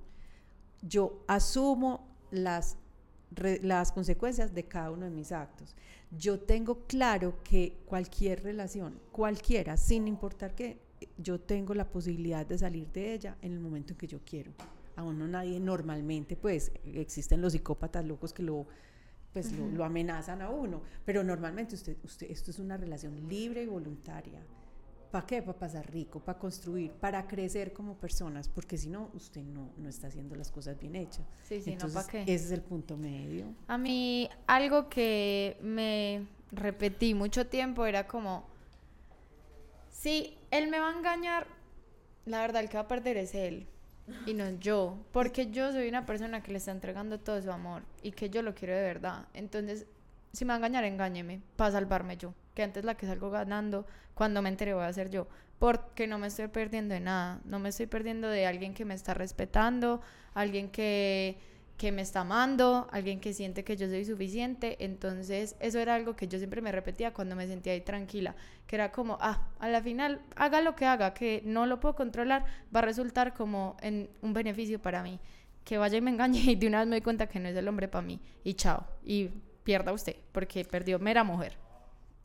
Yo 0.82 1.24
asumo 1.28 2.18
las, 2.32 2.78
las 3.62 3.91
consecuencias 3.91 4.56
de 4.56 4.64
cada 4.66 4.89
uno 4.89 5.06
de 5.06 5.12
mis 5.12 5.32
actos. 5.32 5.76
Yo 6.10 6.39
tengo 6.39 6.88
claro 6.88 7.43
que 7.43 7.78
cualquier 7.86 8.43
relación, 8.43 8.99
cualquiera, 9.12 9.78
sin 9.78 10.08
importar 10.08 10.56
qué, 10.56 10.82
yo 11.18 11.39
tengo 11.39 11.74
la 11.74 11.89
posibilidad 11.89 12.45
de 12.45 12.58
salir 12.58 12.88
de 12.91 13.14
ella 13.14 13.38
en 13.41 13.54
el 13.54 13.60
momento 13.60 13.93
en 13.93 13.97
que 13.97 14.08
yo 14.08 14.20
quiero. 14.26 14.51
A 14.95 15.04
uno 15.04 15.28
nadie 15.28 15.60
normalmente, 15.60 16.36
pues 16.36 16.72
existen 16.84 17.41
los 17.41 17.54
psicópatas 17.54 18.06
locos 18.06 18.34
que 18.34 18.43
lo 18.43 18.68
pues 19.34 19.51
lo, 19.51 19.84
amenazan 19.84 20.43
a 20.43 20.49
uno, 20.51 20.84
pero 21.04 21.24
normalmente 21.24 21.74
usted, 21.74 21.97
usted, 22.04 22.30
esto 22.30 22.51
es 22.51 22.60
una 22.60 22.78
relación 22.78 23.28
libre 23.28 23.64
y 23.64 23.66
voluntaria. 23.66 24.39
¿Para 25.10 25.26
qué? 25.26 25.41
Para 25.41 25.58
pasar 25.58 25.91
rico, 25.91 26.20
para 26.20 26.39
construir, 26.39 26.91
para 26.91 27.28
crecer 27.28 27.74
como 27.74 27.95
personas, 27.95 28.47
porque 28.47 28.78
si 28.78 28.89
no, 28.89 29.10
usted 29.14 29.41
no, 29.41 29.72
no 29.78 29.89
está 29.89 30.08
haciendo 30.08 30.36
las 30.36 30.51
cosas 30.51 30.80
bien 30.80 30.95
hechas. 30.95 31.26
Sí, 31.43 31.62
sí, 31.62 31.76
no, 31.76 31.88
¿para 31.89 32.08
qué? 32.08 32.22
Ese 32.22 32.45
es 32.45 32.51
el 32.51 32.62
punto 32.62 32.95
medio. 32.95 33.54
A 33.68 33.78
mí, 33.78 34.30
algo 34.47 34.88
que 34.88 35.58
me 35.62 36.28
repetí 36.51 37.14
mucho 37.14 37.47
tiempo 37.47 37.86
era 37.86 38.08
como, 38.08 38.47
si 39.89 40.38
él 40.54 40.68
me 40.68 40.80
va 40.80 40.89
a 40.89 40.97
engañar, 40.97 41.47
la 42.26 42.39
verdad 42.41 42.62
el 42.62 42.70
que 42.70 42.78
va 42.78 42.84
a 42.84 42.88
perder 42.88 43.18
es 43.18 43.34
él 43.34 43.66
y 44.28 44.36
no 44.36 44.51
yo, 44.60 45.04
porque 45.12 45.49
yo 45.49 45.72
soy 45.72 45.88
una 45.88 46.06
persona 46.06 46.43
que 46.43 46.51
le 46.51 46.60
está 46.60 46.72
entregando 46.72 47.20
todo 47.20 47.41
su 47.41 47.51
amor 47.51 47.82
y 48.04 48.12
que 48.12 48.30
yo 48.30 48.43
lo 48.43 48.54
quiero 48.54 48.76
de 48.76 48.84
verdad. 48.84 49.28
Entonces, 49.34 49.88
si 50.32 50.45
me 50.45 50.49
va 50.49 50.56
a 50.56 50.58
engañar, 50.58 50.84
engáñeme 50.84 51.41
para 51.56 51.72
salvarme 51.72 52.18
yo, 52.18 52.36
que 52.54 52.62
antes 52.62 52.86
la 52.86 52.95
que 52.95 53.08
salgo 53.08 53.32
ganando, 53.32 53.88
cuando 54.14 54.43
me 54.43 54.49
entere 54.49 54.76
voy 54.76 54.84
a 54.84 54.93
ser 54.93 55.10
yo, 55.10 55.28
porque 55.58 56.06
no 56.06 56.20
me 56.20 56.28
estoy 56.28 56.49
perdiendo 56.49 56.93
de 56.93 56.99
nada, 56.99 57.41
no 57.45 57.58
me 57.58 57.70
estoy 57.70 57.88
perdiendo 57.88 58.28
de 58.28 58.45
alguien 58.45 58.76
que 58.76 58.86
me 58.86 58.93
está 58.93 59.16
respetando, 59.16 60.01
alguien 60.36 60.70
que 60.70 61.39
que 61.84 61.91
me 61.91 62.01
está 62.01 62.21
amando, 62.21 62.88
alguien 62.91 63.19
que 63.19 63.34
siente 63.34 63.65
que 63.65 63.75
yo 63.75 63.89
soy 63.89 64.05
suficiente. 64.05 64.77
Entonces, 64.86 65.57
eso 65.59 65.79
era 65.79 65.95
algo 65.95 66.15
que 66.15 66.29
yo 66.29 66.38
siempre 66.38 66.61
me 66.61 66.71
repetía 66.71 67.11
cuando 67.11 67.36
me 67.36 67.45
sentía 67.45 67.73
ahí 67.73 67.81
tranquila, 67.81 68.38
que 68.65 68.77
era 68.77 68.93
como, 68.93 69.17
ah, 69.19 69.49
a 69.59 69.67
la 69.67 69.81
final, 69.81 70.21
haga 70.38 70.61
lo 70.61 70.77
que 70.77 70.86
haga, 70.86 71.13
que 71.13 71.41
no 71.43 71.65
lo 71.65 71.81
puedo 71.81 71.93
controlar, 71.93 72.45
va 72.73 72.79
a 72.79 72.84
resultar 72.84 73.34
como 73.34 73.75
en 73.81 74.09
un 74.21 74.31
beneficio 74.31 74.81
para 74.81 75.03
mí. 75.03 75.19
Que 75.65 75.77
vaya 75.77 75.97
y 75.97 75.99
me 75.99 76.11
engañe 76.11 76.39
y 76.51 76.55
de 76.55 76.67
una 76.67 76.79
vez 76.79 76.88
me 76.88 76.95
doy 76.95 77.01
cuenta 77.01 77.27
que 77.27 77.41
no 77.41 77.49
es 77.49 77.55
el 77.57 77.67
hombre 77.67 77.89
para 77.89 78.07
mí. 78.07 78.17
Y 78.45 78.53
chao. 78.53 78.86
Y 79.03 79.31
pierda 79.65 79.91
usted, 79.91 80.15
porque 80.31 80.63
perdió 80.63 80.99
mera 80.99 81.25
mujer. 81.25 81.57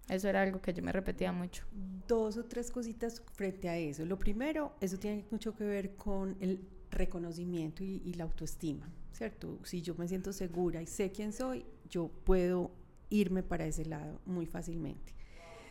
Eso 0.09 0.29
era 0.29 0.43
algo 0.43 0.61
que 0.61 0.73
yo 0.73 0.85
me 0.85 0.93
repetía 0.93 1.33
mucho. 1.33 1.65
Dos 2.07 2.37
o 2.37 2.45
tres 2.45 2.71
cositas 2.71 3.21
frente 3.33 3.69
a 3.69 3.77
eso. 3.77 4.05
Lo 4.05 4.21
primero, 4.21 4.77
eso 4.81 4.99
tiene 4.99 5.25
mucho 5.33 5.53
que 5.57 5.65
ver 5.65 5.97
con 5.97 6.37
el 6.39 6.61
reconocimiento 6.91 7.85
y, 7.85 8.15
la 8.15 8.25
autoestima, 8.25 8.89
¿cierto? 9.19 9.59
Si 9.65 9.83
yo 9.83 9.97
me 9.97 10.07
siento 10.07 10.33
segura 10.33 10.81
y 10.81 10.87
sé 10.87 11.11
quién 11.11 11.33
soy, 11.33 11.67
yo 11.91 12.09
puedo 12.25 12.71
irme 13.11 13.43
para 13.43 13.67
ese 13.67 13.85
lado 13.85 14.21
muy 14.25 14.47
fácilmente. 14.47 15.13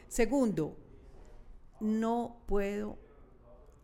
Segundo, 0.09 0.77
no 1.79 2.41
puedo 2.45 2.97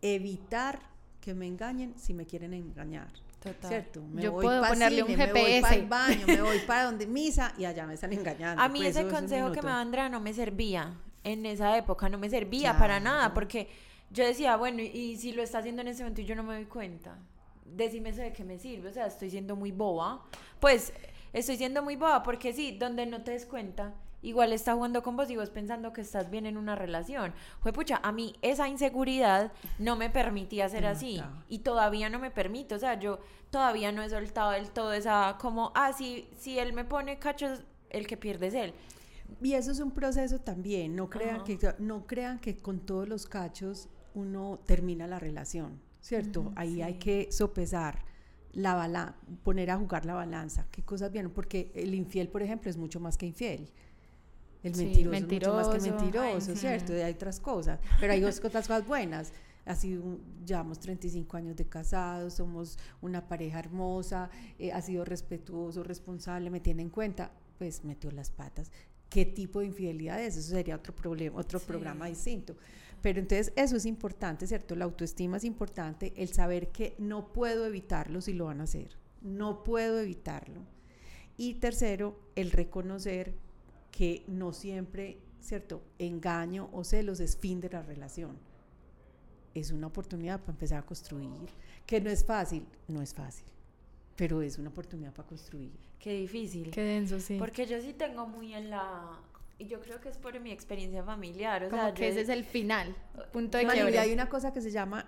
evitar 0.01 0.81
que 1.21 1.33
me 1.33 1.47
engañen 1.47 1.97
si 1.97 2.13
me 2.13 2.25
quieren 2.25 2.53
engañar. 2.53 3.07
Total. 3.39 3.69
¿Cierto? 3.69 4.01
Me 4.01 4.21
yo 4.21 4.33
puedo 4.33 4.67
ponerle 4.67 5.03
un 5.03 5.15
GPS. 5.15 5.33
Me 5.33 5.41
voy 5.41 5.61
para 5.61 5.75
el 5.75 5.87
baño, 5.87 6.27
me 6.27 6.41
voy 6.41 6.59
para 6.67 6.83
donde 6.83 7.07
misa 7.07 7.53
y 7.57 7.63
allá 7.63 7.85
me 7.85 7.93
están 7.93 8.11
engañando. 8.11 8.61
A 8.61 8.67
mí 8.67 8.79
pues 8.79 8.97
ese 8.97 9.07
consejo 9.07 9.53
que 9.53 9.61
me 9.61 9.71
Andrea 9.71 10.09
no 10.09 10.19
me 10.19 10.33
servía. 10.33 10.93
En 11.23 11.45
esa 11.45 11.77
época 11.77 12.09
no 12.09 12.17
me 12.17 12.29
servía 12.29 12.77
para 12.77 12.99
nada 12.99 13.33
porque 13.33 13.69
yo 14.11 14.25
decía, 14.25 14.57
bueno, 14.57 14.81
y 14.81 15.15
si 15.15 15.31
lo 15.31 15.41
está 15.41 15.59
haciendo 15.59 15.81
en 15.81 15.87
ese 15.87 16.03
momento 16.03 16.19
y 16.19 16.25
yo 16.25 16.35
no 16.35 16.43
me 16.43 16.55
doy 16.55 16.65
cuenta, 16.65 17.17
decime 17.65 18.09
eso 18.09 18.21
de 18.21 18.33
qué 18.33 18.43
me 18.43 18.59
sirve, 18.59 18.89
o 18.89 18.93
sea, 18.93 19.07
estoy 19.07 19.29
siendo 19.29 19.55
muy 19.55 19.71
boba. 19.71 20.23
Pues 20.59 20.93
estoy 21.33 21.57
siendo 21.57 21.83
muy 21.83 21.95
boba, 21.95 22.23
porque 22.23 22.53
sí, 22.53 22.77
donde 22.77 23.05
no 23.05 23.23
te 23.23 23.31
des 23.31 23.45
cuenta, 23.45 23.93
igual 24.23 24.53
está 24.53 24.73
jugando 24.73 25.03
con 25.03 25.15
vos 25.15 25.29
y 25.29 25.35
vos 25.35 25.49
pensando 25.49 25.93
que 25.93 26.01
estás 26.01 26.29
bien 26.31 26.45
en 26.45 26.57
una 26.57 26.75
relación. 26.75 27.33
Fue 27.59 27.73
pucha, 27.73 27.99
a 28.01 28.11
mí 28.11 28.35
esa 28.41 28.67
inseguridad 28.67 29.51
no 29.77 29.95
me 29.95 30.09
permitía 30.09 30.69
ser 30.69 30.85
así 30.85 31.21
y 31.49 31.59
todavía 31.59 32.09
no 32.09 32.19
me 32.19 32.31
permite, 32.31 32.75
o 32.75 32.79
sea, 32.79 32.99
yo 32.99 33.19
todavía 33.51 33.91
no 33.91 34.01
he 34.01 34.09
soltado 34.09 34.51
del 34.51 34.71
todo 34.71 34.93
esa 34.93 35.37
como, 35.39 35.71
ah, 35.75 35.93
si, 35.93 36.27
si 36.37 36.57
él 36.57 36.73
me 36.73 36.85
pone 36.85 37.19
cachos, 37.19 37.63
el 37.89 38.07
que 38.07 38.17
pierde 38.17 38.47
es 38.47 38.53
él. 38.55 38.73
Y 39.41 39.53
eso 39.53 39.71
es 39.71 39.79
un 39.79 39.91
proceso 39.91 40.39
también, 40.39 40.95
no 40.95 41.09
crean, 41.09 41.43
que, 41.43 41.57
no 41.79 42.05
crean 42.07 42.39
que 42.39 42.57
con 42.57 42.79
todos 42.79 43.07
los 43.07 43.25
cachos 43.25 43.89
uno 44.15 44.59
termina 44.65 45.07
la 45.07 45.19
relación, 45.19 45.79
¿cierto? 46.03 46.51
Ahí 46.55 46.81
hay 46.81 46.95
que 46.95 47.31
sopesar 47.31 48.03
la 48.51 48.75
balanza, 48.75 49.15
poner 49.43 49.71
a 49.71 49.77
jugar 49.77 50.05
la 50.05 50.13
balanza, 50.13 50.67
qué 50.69 50.83
cosas 50.83 51.11
vienen, 51.11 51.31
porque 51.31 51.71
el 51.73 51.95
infiel, 51.95 52.27
por 52.27 52.43
ejemplo, 52.43 52.69
es 52.69 52.77
mucho 52.77 52.99
más 52.99 53.17
que 53.17 53.25
infiel. 53.25 53.71
El 54.61 54.75
mentiroso, 54.75 55.15
es 55.15 55.23
mucho 55.23 55.53
más 55.53 55.67
que 55.69 55.91
mentiroso, 55.91 56.55
¿cierto? 56.55 56.95
Y 56.95 57.01
hay 57.01 57.13
otras 57.13 57.39
cosas, 57.39 57.79
pero 57.99 58.13
hay 58.13 58.23
otras 58.23 58.39
cosas 58.39 58.85
buenas. 58.85 59.33
Así 59.65 59.97
llevamos 60.45 60.79
35 60.79 61.37
años 61.37 61.55
de 61.55 61.65
casados, 61.65 62.33
somos 62.33 62.77
una 63.01 63.25
pareja 63.25 63.59
hermosa, 63.59 64.29
eh, 64.59 64.73
ha 64.73 64.81
sido 64.81 65.05
respetuoso, 65.05 65.83
responsable, 65.83 66.49
me 66.49 66.59
tiene 66.59 66.81
en 66.81 66.89
cuenta, 66.89 67.31
pues 67.57 67.83
metió 67.85 68.11
las 68.11 68.29
patas. 68.29 68.71
¿Qué 69.09 69.25
tipo 69.25 69.61
de 69.61 69.67
infidelidad 69.67 70.21
es? 70.21 70.35
Eso 70.35 70.49
sería 70.49 70.75
otro 70.75 70.93
problema, 70.93 71.39
otro 71.39 71.59
programa 71.61 72.07
distinto. 72.07 72.57
Pero 73.03 73.19
entonces 73.19 73.51
eso 73.57 73.75
es 73.75 73.85
importante, 73.85 74.47
¿cierto? 74.47 74.77
La 74.77 74.85
autoestima 74.85 75.35
es 75.35 75.43
importante, 75.43 76.13
el 76.15 76.29
saber 76.29 76.69
que 76.69 76.95
no 76.97 77.33
puedo 77.33 77.65
evitarlo 77.65 78.21
si 78.21 78.31
lo 78.31 78.45
van 78.45 78.61
a 78.61 78.63
hacer, 78.63 78.97
no 79.21 79.61
puedo 79.65 79.99
evitarlo. 79.99 80.61
Y 81.35 81.55
tercero, 81.55 82.17
el 82.37 82.51
reconocer 82.51 83.35
que 83.91 84.23
no 84.27 84.53
siempre, 84.53 85.17
¿cierto? 85.41 85.83
Engaño 85.99 86.69
o 86.71 86.85
celos 86.85 87.19
es 87.19 87.35
fin 87.35 87.59
de 87.59 87.69
la 87.69 87.81
relación. 87.81 88.37
Es 89.53 89.71
una 89.71 89.87
oportunidad 89.87 90.39
para 90.39 90.53
empezar 90.53 90.79
a 90.79 90.85
construir, 90.85 91.49
que 91.85 91.99
no 91.99 92.09
es 92.09 92.23
fácil, 92.23 92.65
no 92.87 93.01
es 93.01 93.13
fácil, 93.13 93.45
pero 94.15 94.41
es 94.41 94.57
una 94.57 94.69
oportunidad 94.69 95.11
para 95.11 95.27
construir. 95.27 95.73
Qué 95.99 96.13
difícil. 96.13 96.71
Qué 96.71 96.81
denso, 96.81 97.19
sí. 97.19 97.35
Porque 97.37 97.65
yo 97.65 97.81
sí 97.81 97.91
tengo 97.91 98.27
muy 98.27 98.53
en 98.53 98.69
la 98.69 99.19
yo 99.59 99.79
creo 99.79 99.99
que 100.01 100.09
es 100.09 100.17
por 100.17 100.39
mi 100.39 100.51
experiencia 100.51 101.03
familiar. 101.03 101.65
O 101.65 101.69
Como 101.69 101.81
sea, 101.81 101.93
que 101.93 102.07
ese 102.07 102.21
es 102.21 102.29
el 102.29 102.43
final, 102.43 102.95
punto 103.31 103.57
de 103.57 103.65
quiebre. 103.67 103.99
Hay 103.99 104.11
una 104.11 104.29
cosa 104.29 104.51
que 104.53 104.61
se 104.61 104.71
llama, 104.71 105.05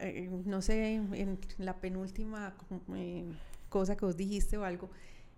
eh, 0.00 0.28
no 0.44 0.62
sé, 0.62 0.94
en 0.94 1.38
la 1.58 1.80
penúltima 1.80 2.54
eh, 2.94 3.24
cosa 3.68 3.96
que 3.96 4.04
vos 4.04 4.16
dijiste 4.16 4.56
o 4.56 4.64
algo, 4.64 4.90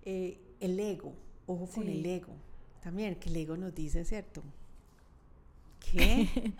eh, 0.04 0.38
el 0.60 0.78
ego. 0.78 1.14
Ojo 1.46 1.66
con 1.66 1.88
el 1.88 2.04
ego. 2.04 2.32
También, 2.82 3.16
que 3.16 3.28
el 3.28 3.36
ego 3.36 3.56
nos 3.56 3.74
dice, 3.74 4.04
¿cierto? 4.04 4.42
¿Qué? 5.92 6.52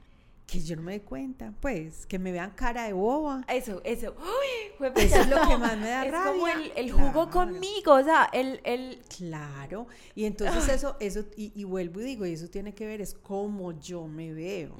Que 0.50 0.60
yo 0.60 0.74
no 0.74 0.82
me 0.82 0.92
dé 0.92 1.02
cuenta, 1.02 1.54
pues, 1.60 2.06
que 2.06 2.18
me 2.18 2.32
vean 2.32 2.50
cara 2.56 2.84
de 2.84 2.92
boba. 2.92 3.44
Eso, 3.48 3.80
eso. 3.84 4.16
Uy, 4.18 4.88
eso 4.96 5.20
es 5.20 5.28
lo 5.28 5.36
que 5.46 5.56
más 5.56 5.78
me 5.78 5.88
da 5.88 6.04
es 6.06 6.10
rabia. 6.10 6.32
como 6.32 6.48
el, 6.48 6.72
el 6.74 6.90
jugo 6.90 7.30
conmigo, 7.30 7.94
o 7.94 8.02
sea, 8.02 8.28
el, 8.32 8.60
el... 8.64 9.00
Claro, 9.16 9.86
y 10.16 10.24
entonces 10.24 10.68
eso, 10.68 10.96
eso, 10.98 11.24
y, 11.36 11.62
vuelvo 11.62 12.00
y 12.00 12.04
digo, 12.04 12.26
y 12.26 12.32
eso 12.32 12.48
tiene 12.48 12.74
que 12.74 12.84
ver 12.84 13.00
es 13.00 13.14
cómo 13.14 13.78
yo 13.78 14.08
me 14.08 14.32
veo, 14.32 14.76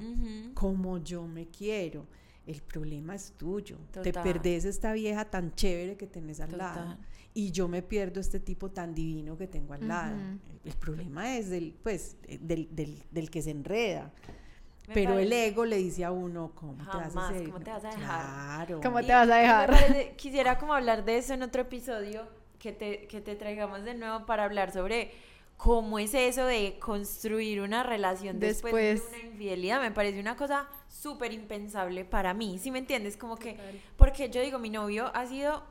cómo 0.53 0.97
yo 0.97 1.25
me 1.25 1.47
quiero. 1.47 2.05
El 2.45 2.61
problema 2.61 3.15
es 3.15 3.33
tuyo. 3.37 3.77
Te 4.03 4.11
perdés 4.11 4.65
esta 4.65 4.91
vieja 4.91 5.25
tan 5.25 5.53
chévere 5.53 5.95
que 5.95 6.07
tenés 6.07 6.41
al 6.41 6.57
lado. 6.57 6.97
Y 7.33 7.51
yo 7.51 7.69
me 7.69 7.81
pierdo 7.81 8.19
este 8.19 8.41
tipo 8.41 8.71
tan 8.71 8.93
divino 8.93 9.37
que 9.37 9.47
tengo 9.47 9.73
al 9.73 9.87
lado. 9.87 10.17
El, 10.65 10.73
problema 10.73 11.37
es 11.37 11.49
del, 11.49 11.73
pues, 11.81 12.17
del, 12.41 12.67
del, 12.75 13.01
del 13.09 13.29
que 13.29 13.41
se 13.41 13.51
enreda. 13.51 14.11
Pero 14.93 15.19
el 15.19 15.31
ego 15.31 15.65
le 15.65 15.77
dice 15.77 16.05
a 16.05 16.11
uno, 16.11 16.51
¿cómo 16.55 16.73
te 16.73 16.97
vas 16.97 17.15
a 17.15 17.33
¿Cómo 17.45 17.59
te 17.59 17.71
vas 17.71 17.85
a 17.85 17.89
dejar? 17.89 17.97
Claro. 17.97 18.81
¿Cómo 18.81 19.01
te 19.01 19.11
vas 19.11 19.29
a 19.29 19.35
dejar? 19.35 20.15
quisiera 20.15 20.57
como 20.57 20.73
hablar 20.73 21.05
de 21.05 21.17
eso 21.17 21.33
en 21.33 21.43
otro 21.43 21.61
episodio, 21.63 22.27
que 22.59 22.71
te, 22.71 23.07
que 23.07 23.21
te 23.21 23.35
traigamos 23.35 23.83
de 23.83 23.95
nuevo 23.95 24.25
para 24.25 24.43
hablar 24.43 24.71
sobre 24.71 25.11
cómo 25.57 25.99
es 25.99 26.13
eso 26.13 26.45
de 26.45 26.77
construir 26.79 27.61
una 27.61 27.83
relación 27.83 28.39
después, 28.39 29.01
de 29.01 29.07
una 29.07 29.25
infidelidad. 29.27 29.81
Me 29.81 29.91
parece 29.91 30.19
una 30.19 30.35
cosa 30.35 30.67
súper 30.87 31.33
impensable 31.33 32.03
para 32.03 32.33
mí, 32.33 32.59
¿sí 32.59 32.71
me 32.71 32.79
entiendes? 32.79 33.15
Como 33.15 33.37
que, 33.37 33.57
porque 33.95 34.29
yo 34.29 34.41
digo, 34.41 34.59
mi 34.59 34.69
novio 34.69 35.11
ha 35.13 35.25
sido 35.27 35.63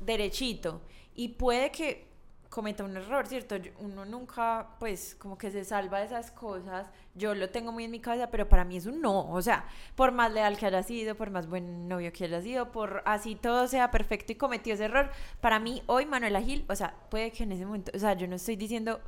derechito 0.00 0.80
y 1.14 1.28
puede 1.28 1.70
que 1.70 2.09
cometa 2.50 2.82
un 2.82 2.96
error, 2.96 3.28
¿cierto? 3.28 3.54
Uno 3.78 4.04
nunca, 4.04 4.74
pues, 4.80 5.14
como 5.14 5.38
que 5.38 5.52
se 5.52 5.64
salva 5.64 6.00
de 6.00 6.06
esas 6.06 6.32
cosas. 6.32 6.90
Yo 7.14 7.34
lo 7.34 7.48
tengo 7.48 7.70
muy 7.70 7.84
en 7.84 7.92
mi 7.92 8.00
cabeza, 8.00 8.28
pero 8.30 8.48
para 8.48 8.64
mí 8.64 8.76
es 8.76 8.86
un 8.86 9.00
no. 9.00 9.30
O 9.30 9.40
sea, 9.40 9.64
por 9.94 10.10
más 10.10 10.32
leal 10.32 10.58
que 10.58 10.66
haya 10.66 10.82
sido, 10.82 11.14
por 11.14 11.30
más 11.30 11.48
buen 11.48 11.88
novio 11.88 12.12
que 12.12 12.24
haya 12.24 12.42
sido, 12.42 12.72
por 12.72 13.02
así 13.06 13.36
todo 13.36 13.68
sea 13.68 13.92
perfecto 13.92 14.32
y 14.32 14.34
cometió 14.34 14.74
ese 14.74 14.86
error, 14.86 15.10
para 15.40 15.60
mí 15.60 15.82
hoy 15.86 16.06
Manuela 16.06 16.42
Gil, 16.42 16.64
o 16.68 16.74
sea, 16.74 16.94
puede 17.08 17.30
que 17.30 17.44
en 17.44 17.52
ese 17.52 17.64
momento, 17.64 17.92
o 17.94 17.98
sea, 17.98 18.14
yo 18.14 18.26
no 18.26 18.34
estoy 18.34 18.56
diciendo, 18.56 19.00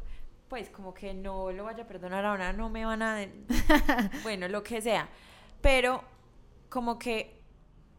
pues, 0.49 0.71
como 0.71 0.95
que 0.95 1.13
no 1.13 1.51
lo 1.51 1.65
vaya 1.65 1.83
a 1.83 1.87
perdonar 1.89 2.25
ahora, 2.25 2.53
no 2.53 2.71
me 2.71 2.85
van 2.85 3.03
a... 3.03 3.27
bueno, 4.23 4.47
lo 4.47 4.63
que 4.63 4.81
sea. 4.81 5.09
Pero, 5.61 6.05
como 6.69 6.97
que 6.97 7.43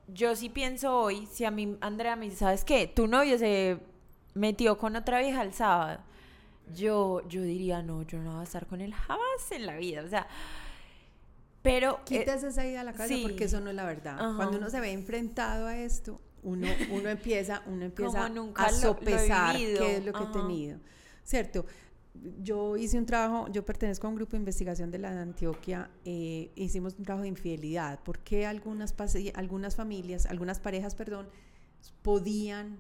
yo 0.07 0.37
sí 0.37 0.47
pienso 0.47 0.97
hoy, 0.97 1.25
si 1.25 1.43
a 1.43 1.51
mí 1.51 1.77
Andrea 1.81 2.15
me 2.15 2.25
dice, 2.25 2.37
¿sabes 2.37 2.63
qué? 2.63 2.87
Tu 2.87 3.07
novio 3.07 3.37
se 3.37 3.79
metió 4.33 4.77
con 4.77 4.95
otra 4.95 5.19
vieja 5.19 5.41
el 5.41 5.53
sábado, 5.53 5.99
yo, 6.73 7.27
yo 7.27 7.41
diría, 7.41 7.81
no, 7.81 8.03
yo 8.03 8.19
no 8.19 8.33
voy 8.33 8.41
a 8.41 8.43
estar 8.43 8.67
con 8.67 8.81
él 8.81 8.93
jamás 8.93 9.51
en 9.51 9.65
la 9.65 9.75
vida. 9.77 10.03
O 10.03 10.07
sea, 10.07 10.27
pero... 11.61 12.01
Quitas 12.05 12.43
eh, 12.43 12.47
esa 12.47 12.65
idea 12.65 12.81
a 12.81 12.83
la 12.83 12.93
casa 12.93 13.13
porque 13.21 13.45
eso 13.45 13.59
no 13.59 13.69
es 13.69 13.75
la 13.75 13.85
verdad. 13.85 14.17
Cuando 14.35 14.57
uno 14.57 14.69
se 14.69 14.79
ve 14.79 14.91
enfrentado 14.91 15.67
a 15.67 15.77
esto, 15.77 16.21
uno, 16.43 16.67
uno 16.91 17.09
empieza, 17.09 17.63
uno 17.67 17.85
empieza 17.85 18.29
a 18.55 18.69
sopesar 18.69 19.55
qué 19.55 19.97
es 19.97 20.05
lo 20.05 20.13
que 20.13 20.23
he 20.23 20.27
tenido. 20.27 20.79
¿Cierto? 21.23 21.65
Yo 22.43 22.77
hice 22.77 22.99
un 22.99 23.07
trabajo, 23.07 23.47
yo 23.51 23.65
pertenezco 23.65 24.05
a 24.05 24.09
un 24.09 24.15
grupo 24.15 24.31
de 24.31 24.37
investigación 24.37 24.91
de 24.91 24.99
la 24.99 25.15
de 25.15 25.21
Antioquia, 25.21 25.89
eh, 26.05 26.51
hicimos 26.55 26.95
un 26.99 27.05
trabajo 27.05 27.23
de 27.23 27.29
infidelidad. 27.29 27.99
¿Por 28.03 28.19
qué 28.19 28.45
algunas, 28.45 28.93
algunas 29.33 29.75
familias, 29.75 30.27
algunas 30.27 30.59
parejas, 30.59 30.93
perdón, 30.93 31.27
podían 32.03 32.77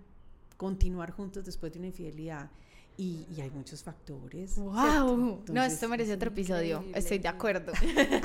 continuar 0.57 1.11
juntos 1.11 1.45
después 1.45 1.71
de 1.73 1.79
una 1.79 1.87
infidelidad. 1.87 2.49
Y, 2.95 3.25
hay 3.41 3.49
muchos 3.49 3.81
factores. 3.81 4.55
¡Wow! 4.57 5.43
no, 5.51 5.63
esto 5.63 5.89
merece 5.89 6.13
otro 6.13 6.29
episodio. 6.29 6.85
Estoy 6.93 7.17
de 7.17 7.27
acuerdo. 7.27 7.73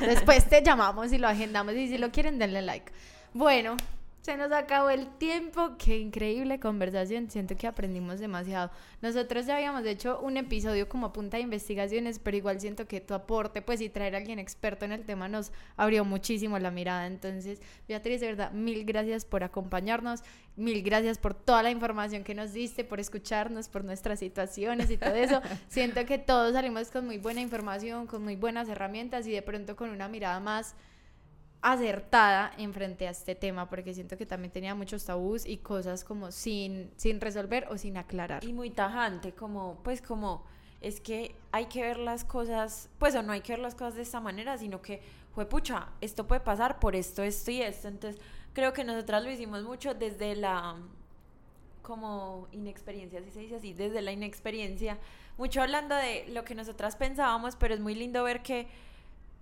Después 0.00 0.46
te 0.48 0.62
llamamos 0.62 1.10
y 1.12 1.18
lo 1.18 1.26
agendamos 1.26 1.74
y 1.74 1.88
si 1.88 1.96
lo 1.96 2.10
quieren, 2.10 2.38
denle 2.38 2.60
like. 2.60 2.92
Bueno, 3.32 3.76
se 4.22 4.36
nos 4.36 4.52
acabó 4.52 4.90
el 4.90 5.08
tiempo. 5.16 5.76
Qué 5.78 5.98
increíble 5.98 6.60
conversación. 6.60 7.30
Siento 7.30 7.56
que 7.56 7.66
aprendimos 7.66 8.20
demasiado. 8.20 8.70
Nosotros 9.00 9.46
ya 9.46 9.56
habíamos 9.56 9.86
hecho 9.86 10.20
un 10.20 10.36
episodio 10.36 10.88
como 10.88 11.12
punta 11.12 11.36
de 11.36 11.44
investigaciones, 11.44 12.18
pero 12.18 12.36
igual 12.36 12.60
siento 12.60 12.86
que 12.86 13.00
tu 13.00 13.14
aporte, 13.14 13.62
pues, 13.62 13.80
y 13.80 13.88
traer 13.88 14.14
a 14.14 14.18
alguien 14.18 14.38
experto 14.38 14.84
en 14.84 14.92
el 14.92 15.04
tema 15.04 15.28
nos 15.28 15.52
abrió 15.76 16.04
muchísimo 16.04 16.58
la 16.58 16.70
mirada. 16.70 17.06
Entonces, 17.06 17.60
Beatriz, 17.86 18.20
de 18.20 18.26
verdad, 18.26 18.52
mil 18.52 18.84
gracias 18.84 19.24
por 19.24 19.44
acompañarnos. 19.44 20.22
Mil 20.56 20.82
gracias 20.82 21.18
por 21.18 21.34
toda 21.34 21.62
la 21.62 21.70
información 21.70 22.24
que 22.24 22.34
nos 22.34 22.52
diste, 22.52 22.84
por 22.84 22.98
escucharnos, 22.98 23.68
por 23.68 23.84
nuestras 23.84 24.18
situaciones 24.18 24.90
y 24.90 24.98
todo 24.98 25.14
eso. 25.14 25.40
siento 25.68 26.04
que 26.04 26.18
todos 26.18 26.52
salimos 26.52 26.90
con 26.90 27.06
muy 27.06 27.18
buena 27.18 27.40
información, 27.40 28.06
con 28.06 28.24
muy 28.24 28.36
buenas 28.36 28.68
herramientas 28.68 29.26
y 29.26 29.30
de 29.30 29.42
pronto 29.42 29.76
con 29.76 29.90
una 29.90 30.08
mirada 30.08 30.40
más 30.40 30.74
acertada 31.60 32.52
en 32.56 32.72
frente 32.72 33.08
a 33.08 33.10
este 33.10 33.34
tema 33.34 33.68
porque 33.68 33.92
siento 33.92 34.16
que 34.16 34.26
también 34.26 34.52
tenía 34.52 34.74
muchos 34.74 35.04
tabús 35.04 35.44
y 35.44 35.58
cosas 35.58 36.04
como 36.04 36.30
sin, 36.30 36.90
sin 36.96 37.20
resolver 37.20 37.66
o 37.70 37.76
sin 37.76 37.96
aclarar. 37.96 38.44
Y 38.44 38.52
muy 38.52 38.70
tajante, 38.70 39.32
como 39.32 39.78
pues 39.82 40.00
como 40.00 40.44
es 40.80 41.00
que 41.00 41.34
hay 41.50 41.66
que 41.66 41.82
ver 41.82 41.98
las 41.98 42.24
cosas, 42.24 42.88
pues 42.98 43.14
o 43.16 43.22
no 43.22 43.32
hay 43.32 43.40
que 43.40 43.52
ver 43.52 43.60
las 43.60 43.74
cosas 43.74 43.96
de 43.96 44.02
esta 44.02 44.20
manera, 44.20 44.56
sino 44.58 44.80
que 44.80 45.02
fue 45.34 45.46
pucha, 45.46 45.88
esto 46.00 46.26
puede 46.26 46.40
pasar 46.40 46.78
por 46.78 46.94
esto, 46.94 47.22
esto 47.22 47.50
y 47.50 47.62
esto. 47.62 47.88
Entonces 47.88 48.20
creo 48.52 48.72
que 48.72 48.84
nosotras 48.84 49.22
lo 49.24 49.30
hicimos 49.30 49.62
mucho 49.64 49.94
desde 49.94 50.36
la 50.36 50.76
como 51.82 52.48
inexperiencia, 52.52 53.22
si 53.24 53.30
se 53.30 53.40
dice 53.40 53.56
así, 53.56 53.72
desde 53.72 54.02
la 54.02 54.12
inexperiencia, 54.12 54.98
mucho 55.38 55.62
hablando 55.62 55.94
de 55.94 56.26
lo 56.28 56.44
que 56.44 56.54
nosotras 56.54 56.96
pensábamos, 56.96 57.56
pero 57.56 57.72
es 57.72 57.80
muy 57.80 57.94
lindo 57.94 58.22
ver 58.24 58.42
que 58.42 58.68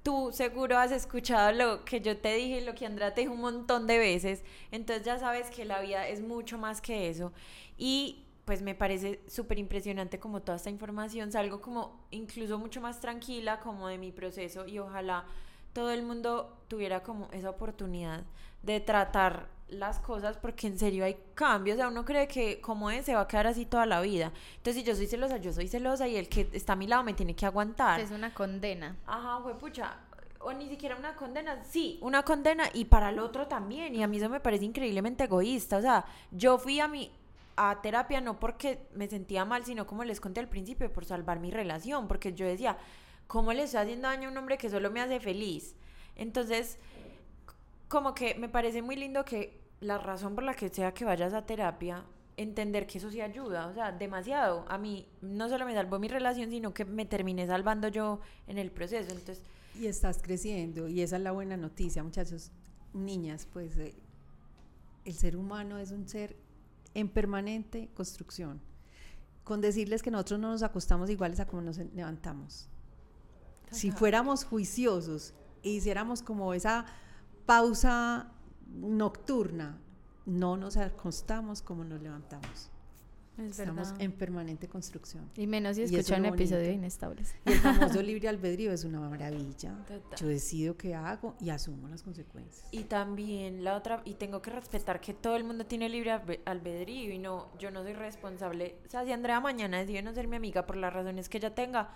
tú 0.06 0.30
seguro 0.30 0.78
has 0.78 0.92
escuchado 0.92 1.50
lo 1.50 1.84
que 1.84 2.00
yo 2.00 2.16
te 2.16 2.32
dije, 2.36 2.60
lo 2.60 2.76
que 2.76 2.86
Andrea 2.86 3.12
te 3.12 3.22
dijo 3.22 3.32
un 3.32 3.40
montón 3.40 3.88
de 3.88 3.98
veces, 3.98 4.44
entonces 4.70 5.04
ya 5.04 5.18
sabes 5.18 5.50
que 5.50 5.64
la 5.64 5.80
vida 5.80 6.06
es 6.06 6.20
mucho 6.20 6.58
más 6.58 6.80
que 6.80 7.08
eso. 7.08 7.32
Y 7.76 8.24
pues 8.44 8.62
me 8.62 8.76
parece 8.76 9.18
súper 9.26 9.58
impresionante 9.58 10.20
como 10.20 10.42
toda 10.42 10.58
esta 10.58 10.70
información, 10.70 11.32
salgo 11.32 11.60
como 11.60 12.06
incluso 12.12 12.56
mucho 12.56 12.80
más 12.80 13.00
tranquila 13.00 13.58
como 13.58 13.88
de 13.88 13.98
mi 13.98 14.12
proceso 14.12 14.64
y 14.64 14.78
ojalá 14.78 15.24
todo 15.72 15.90
el 15.90 16.04
mundo 16.04 16.56
tuviera 16.68 17.02
como 17.02 17.28
esa 17.32 17.50
oportunidad 17.50 18.22
de 18.62 18.78
tratar 18.78 19.48
las 19.68 19.98
cosas 19.98 20.36
porque 20.36 20.68
en 20.68 20.78
serio 20.78 21.04
hay 21.04 21.16
cambios, 21.34 21.76
o 21.76 21.78
sea, 21.78 21.88
uno 21.88 22.04
cree 22.04 22.28
que 22.28 22.60
como 22.60 22.90
es 22.90 23.04
se 23.04 23.14
va 23.14 23.22
a 23.22 23.28
quedar 23.28 23.48
así 23.48 23.66
toda 23.66 23.86
la 23.86 24.00
vida. 24.00 24.32
Entonces, 24.56 24.82
si 24.82 24.88
yo 24.88 24.94
soy 24.94 25.06
celosa, 25.06 25.38
yo 25.38 25.52
soy 25.52 25.68
celosa 25.68 26.06
y 26.06 26.16
el 26.16 26.28
que 26.28 26.48
está 26.52 26.74
a 26.74 26.76
mi 26.76 26.86
lado 26.86 27.02
me 27.02 27.14
tiene 27.14 27.34
que 27.34 27.46
aguantar. 27.46 28.00
Es 28.00 28.10
una 28.10 28.32
condena. 28.32 28.96
Ajá, 29.06 29.42
pucha, 29.58 29.96
o 30.40 30.52
ni 30.52 30.68
siquiera 30.68 30.96
una 30.96 31.16
condena, 31.16 31.64
sí, 31.64 31.98
una 32.00 32.22
condena 32.22 32.64
y 32.72 32.84
para 32.84 33.10
el 33.10 33.18
otro 33.18 33.48
también, 33.48 33.94
y 33.94 34.02
a 34.02 34.06
mí 34.06 34.18
eso 34.18 34.28
me 34.28 34.40
parece 34.40 34.64
increíblemente 34.64 35.24
egoísta, 35.24 35.78
o 35.78 35.82
sea, 35.82 36.04
yo 36.30 36.58
fui 36.58 36.78
a 36.78 36.86
mi 36.86 37.10
a 37.56 37.80
terapia 37.80 38.20
no 38.20 38.38
porque 38.38 38.86
me 38.94 39.08
sentía 39.08 39.44
mal, 39.44 39.64
sino 39.64 39.86
como 39.86 40.04
les 40.04 40.20
conté 40.20 40.40
al 40.40 40.48
principio, 40.48 40.92
por 40.92 41.04
salvar 41.04 41.40
mi 41.40 41.50
relación, 41.50 42.06
porque 42.06 42.34
yo 42.34 42.46
decía, 42.46 42.76
¿cómo 43.26 43.52
le 43.52 43.62
estoy 43.64 43.80
haciendo 43.80 44.08
daño 44.08 44.28
a 44.28 44.32
un 44.32 44.36
hombre 44.36 44.58
que 44.58 44.70
solo 44.70 44.90
me 44.90 45.00
hace 45.00 45.20
feliz? 45.20 45.74
Entonces, 46.16 46.78
como 47.88 48.14
que 48.14 48.34
me 48.34 48.48
parece 48.48 48.82
muy 48.82 48.96
lindo 48.96 49.24
que 49.24 49.60
la 49.80 49.98
razón 49.98 50.34
por 50.34 50.44
la 50.44 50.54
que 50.54 50.68
sea 50.68 50.92
que 50.92 51.04
vayas 51.04 51.32
a 51.34 51.46
terapia, 51.46 52.04
entender 52.36 52.86
que 52.86 52.98
eso 52.98 53.10
sí 53.10 53.20
ayuda, 53.20 53.66
o 53.68 53.74
sea, 53.74 53.92
demasiado. 53.92 54.64
A 54.68 54.78
mí 54.78 55.08
no 55.22 55.48
solo 55.48 55.64
me 55.64 55.74
salvó 55.74 55.98
mi 55.98 56.08
relación, 56.08 56.50
sino 56.50 56.74
que 56.74 56.84
me 56.84 57.06
terminé 57.06 57.46
salvando 57.46 57.88
yo 57.88 58.20
en 58.46 58.58
el 58.58 58.70
proceso. 58.70 59.10
Entonces, 59.12 59.42
y 59.78 59.86
estás 59.86 60.20
creciendo 60.22 60.88
y 60.88 61.02
esa 61.02 61.16
es 61.16 61.22
la 61.22 61.32
buena 61.32 61.56
noticia, 61.56 62.02
muchachos, 62.02 62.50
niñas, 62.92 63.46
pues 63.52 63.76
eh, 63.78 63.94
el 65.04 65.14
ser 65.14 65.36
humano 65.36 65.78
es 65.78 65.90
un 65.90 66.08
ser 66.08 66.36
en 66.94 67.08
permanente 67.08 67.90
construcción. 67.94 68.60
Con 69.44 69.60
decirles 69.60 70.02
que 70.02 70.10
nosotros 70.10 70.40
no 70.40 70.50
nos 70.50 70.62
acostamos 70.62 71.08
iguales 71.10 71.38
a 71.40 71.46
como 71.46 71.62
nos 71.62 71.78
levantamos. 71.78 72.68
Si 73.70 73.90
fuéramos 73.90 74.44
juiciosos 74.44 75.34
e 75.62 75.70
hiciéramos 75.70 76.22
como 76.22 76.52
esa 76.54 76.86
pausa 77.46 78.32
nocturna, 78.66 79.78
no 80.26 80.56
nos 80.56 80.76
acostamos 80.76 81.62
como 81.62 81.84
nos 81.84 82.02
levantamos. 82.02 82.70
Estamos 83.38 83.92
en 83.98 84.12
permanente 84.12 84.66
construcción. 84.66 85.30
Y 85.36 85.46
menos 85.46 85.76
si 85.76 85.82
escuchan 85.82 86.20
un 86.20 86.34
episodio 86.34 86.70
inestables. 86.70 87.34
Y 87.44 87.52
el 87.52 87.58
famoso 87.58 88.00
libre 88.02 88.28
albedrío 88.28 88.72
es 88.72 88.84
una 88.84 88.98
maravilla. 88.98 89.76
Yo 90.16 90.26
decido 90.26 90.76
qué 90.78 90.94
hago 90.94 91.34
y 91.38 91.50
asumo 91.50 91.86
las 91.88 92.02
consecuencias. 92.02 92.66
Y 92.70 92.84
también 92.84 93.62
la 93.62 93.76
otra, 93.76 94.00
y 94.06 94.14
tengo 94.14 94.40
que 94.40 94.50
respetar 94.50 95.02
que 95.02 95.12
todo 95.12 95.36
el 95.36 95.44
mundo 95.44 95.66
tiene 95.66 95.90
libre 95.90 96.12
albedrío 96.46 97.12
y 97.12 97.18
no, 97.18 97.48
yo 97.58 97.70
no 97.70 97.82
soy 97.82 97.92
responsable. 97.92 98.78
O 98.86 98.88
sea, 98.88 99.04
si 99.04 99.12
Andrea 99.12 99.38
mañana 99.38 99.78
decide 99.78 100.00
no 100.00 100.14
ser 100.14 100.28
mi 100.28 100.36
amiga 100.36 100.66
por 100.66 100.76
las 100.76 100.92
razones 100.94 101.28
que 101.28 101.36
ella 101.36 101.54
tenga, 101.54 101.90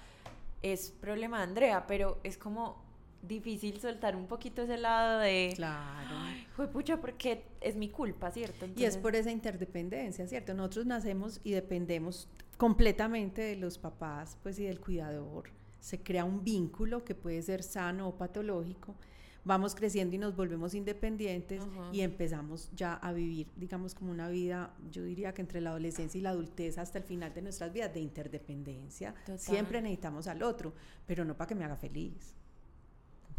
es 0.61 0.91
problema 0.91 1.39
de 1.39 1.45
Andrea, 1.45 1.87
pero 1.87 2.21
es 2.23 2.37
como 2.37 2.90
difícil 3.23 3.81
soltar 3.81 4.17
un 4.17 4.27
poquito 4.27 4.63
ese 4.63 4.79
lado 4.79 5.21
de... 5.21 5.53
Claro. 5.55 6.17
fue 6.55 6.69
pucha 6.69 7.01
porque 7.01 7.45
es 7.61 7.77
mi 7.77 7.89
culpa, 7.89 8.31
¿cierto? 8.31 8.67
Y 8.77 8.85
es 8.85 8.97
por 8.97 9.17
esa 9.17 9.31
interdependencia, 9.31 10.27
¿cierto? 10.27 10.55
Nosotros 10.55 10.87
nacemos 10.87 11.41
y 11.45 11.53
dependemos 11.53 12.29
completamente 12.57 13.43
de 13.43 13.57
los 13.57 13.79
papás, 13.79 14.37
pues 14.43 14.59
y 14.59 14.65
del 14.65 14.81
cuidador. 14.81 15.51
Se 15.81 16.03
crea 16.03 16.25
un 16.25 16.45
vínculo 16.45 17.05
que 17.05 17.15
puede 17.15 17.41
ser 17.43 17.63
sano 17.63 18.09
o 18.09 18.17
patológico. 18.17 18.95
Vamos 19.43 19.75
creciendo 19.75 20.15
y 20.15 20.19
nos 20.19 20.37
volvemos 20.37 20.75
independientes 20.75 21.63
y 21.93 22.03
empezamos 22.03 22.71
ya 22.77 22.93
a 22.93 23.15
vivir, 23.15 23.47
digamos, 23.57 23.95
como 23.95 24.11
una 24.11 24.29
vida, 24.29 24.75
yo 24.91 25.03
diría 25.03 25.33
que 25.33 25.41
entre 25.41 25.63
la 25.63 25.71
adolescencia 25.71 26.19
y 26.19 26.21
la 26.21 26.31
adultez 26.31 26.77
hasta 26.77 26.99
el 26.99 27.05
final 27.05 27.33
de 27.33 27.41
nuestras 27.41 27.73
vidas, 27.73 27.95
de 27.95 28.01
interdependencia. 28.01 29.15
Siempre 29.39 29.81
necesitamos 29.81 30.27
al 30.27 30.43
otro, 30.43 30.75
pero 31.07 31.25
no 31.25 31.39
para 31.39 31.49
que 31.49 31.55
me 31.55 31.65
haga 31.65 31.77
feliz 31.77 32.35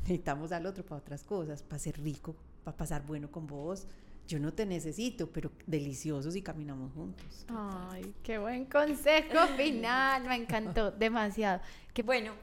necesitamos 0.01 0.51
al 0.51 0.65
otro 0.65 0.85
para 0.85 0.99
otras 0.99 1.23
cosas, 1.23 1.63
para 1.63 1.79
ser 1.79 1.99
rico, 2.01 2.35
para 2.63 2.75
pasar 2.75 3.05
bueno 3.05 3.31
con 3.31 3.47
vos. 3.47 3.87
Yo 4.27 4.39
no 4.39 4.53
te 4.53 4.65
necesito, 4.65 5.27
pero 5.27 5.51
deliciosos 5.65 6.35
y 6.35 6.41
caminamos 6.41 6.93
juntos. 6.93 7.45
Ay, 7.49 8.13
qué 8.23 8.37
buen 8.37 8.65
consejo 8.65 9.47
final, 9.57 10.23
me 10.25 10.35
encantó 10.35 10.91
demasiado. 10.91 11.61
Qué 11.93 12.03
bueno. 12.03 12.33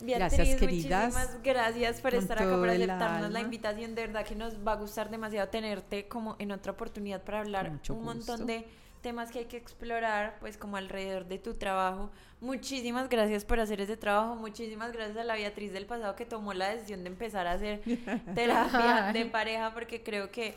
Beatriz, 0.00 0.36
gracias, 0.36 0.60
queridas. 0.60 1.14
Muchísimas 1.14 1.42
gracias 1.42 2.00
por 2.02 2.14
estar 2.14 2.38
acá, 2.38 2.56
por 2.56 2.68
aceptarnos 2.68 3.30
la 3.32 3.40
invitación. 3.40 3.94
De 3.94 4.06
verdad 4.06 4.26
que 4.26 4.34
nos 4.34 4.54
va 4.56 4.72
a 4.72 4.76
gustar 4.76 5.10
demasiado 5.10 5.48
tenerte 5.48 6.06
como 6.06 6.36
en 6.38 6.52
otra 6.52 6.72
oportunidad 6.72 7.22
para 7.22 7.40
hablar 7.40 7.80
un 7.88 8.04
montón 8.04 8.46
de 8.46 8.66
temas 9.02 9.30
que 9.30 9.40
hay 9.40 9.44
que 9.46 9.56
explorar, 9.56 10.36
pues 10.40 10.56
como 10.56 10.76
alrededor 10.76 11.26
de 11.26 11.38
tu 11.38 11.54
trabajo. 11.54 12.10
Muchísimas 12.40 13.08
gracias 13.08 13.44
por 13.44 13.60
hacer 13.60 13.80
ese 13.80 13.96
trabajo, 13.96 14.36
muchísimas 14.36 14.92
gracias 14.92 15.16
a 15.16 15.24
la 15.24 15.34
Beatriz 15.34 15.72
del 15.72 15.86
pasado 15.86 16.16
que 16.16 16.26
tomó 16.26 16.52
la 16.52 16.68
decisión 16.68 17.02
de 17.02 17.10
empezar 17.10 17.46
a 17.46 17.52
hacer 17.52 17.82
terapia 18.34 19.12
de 19.12 19.26
pareja, 19.26 19.72
porque 19.72 20.02
creo 20.02 20.30
que 20.30 20.54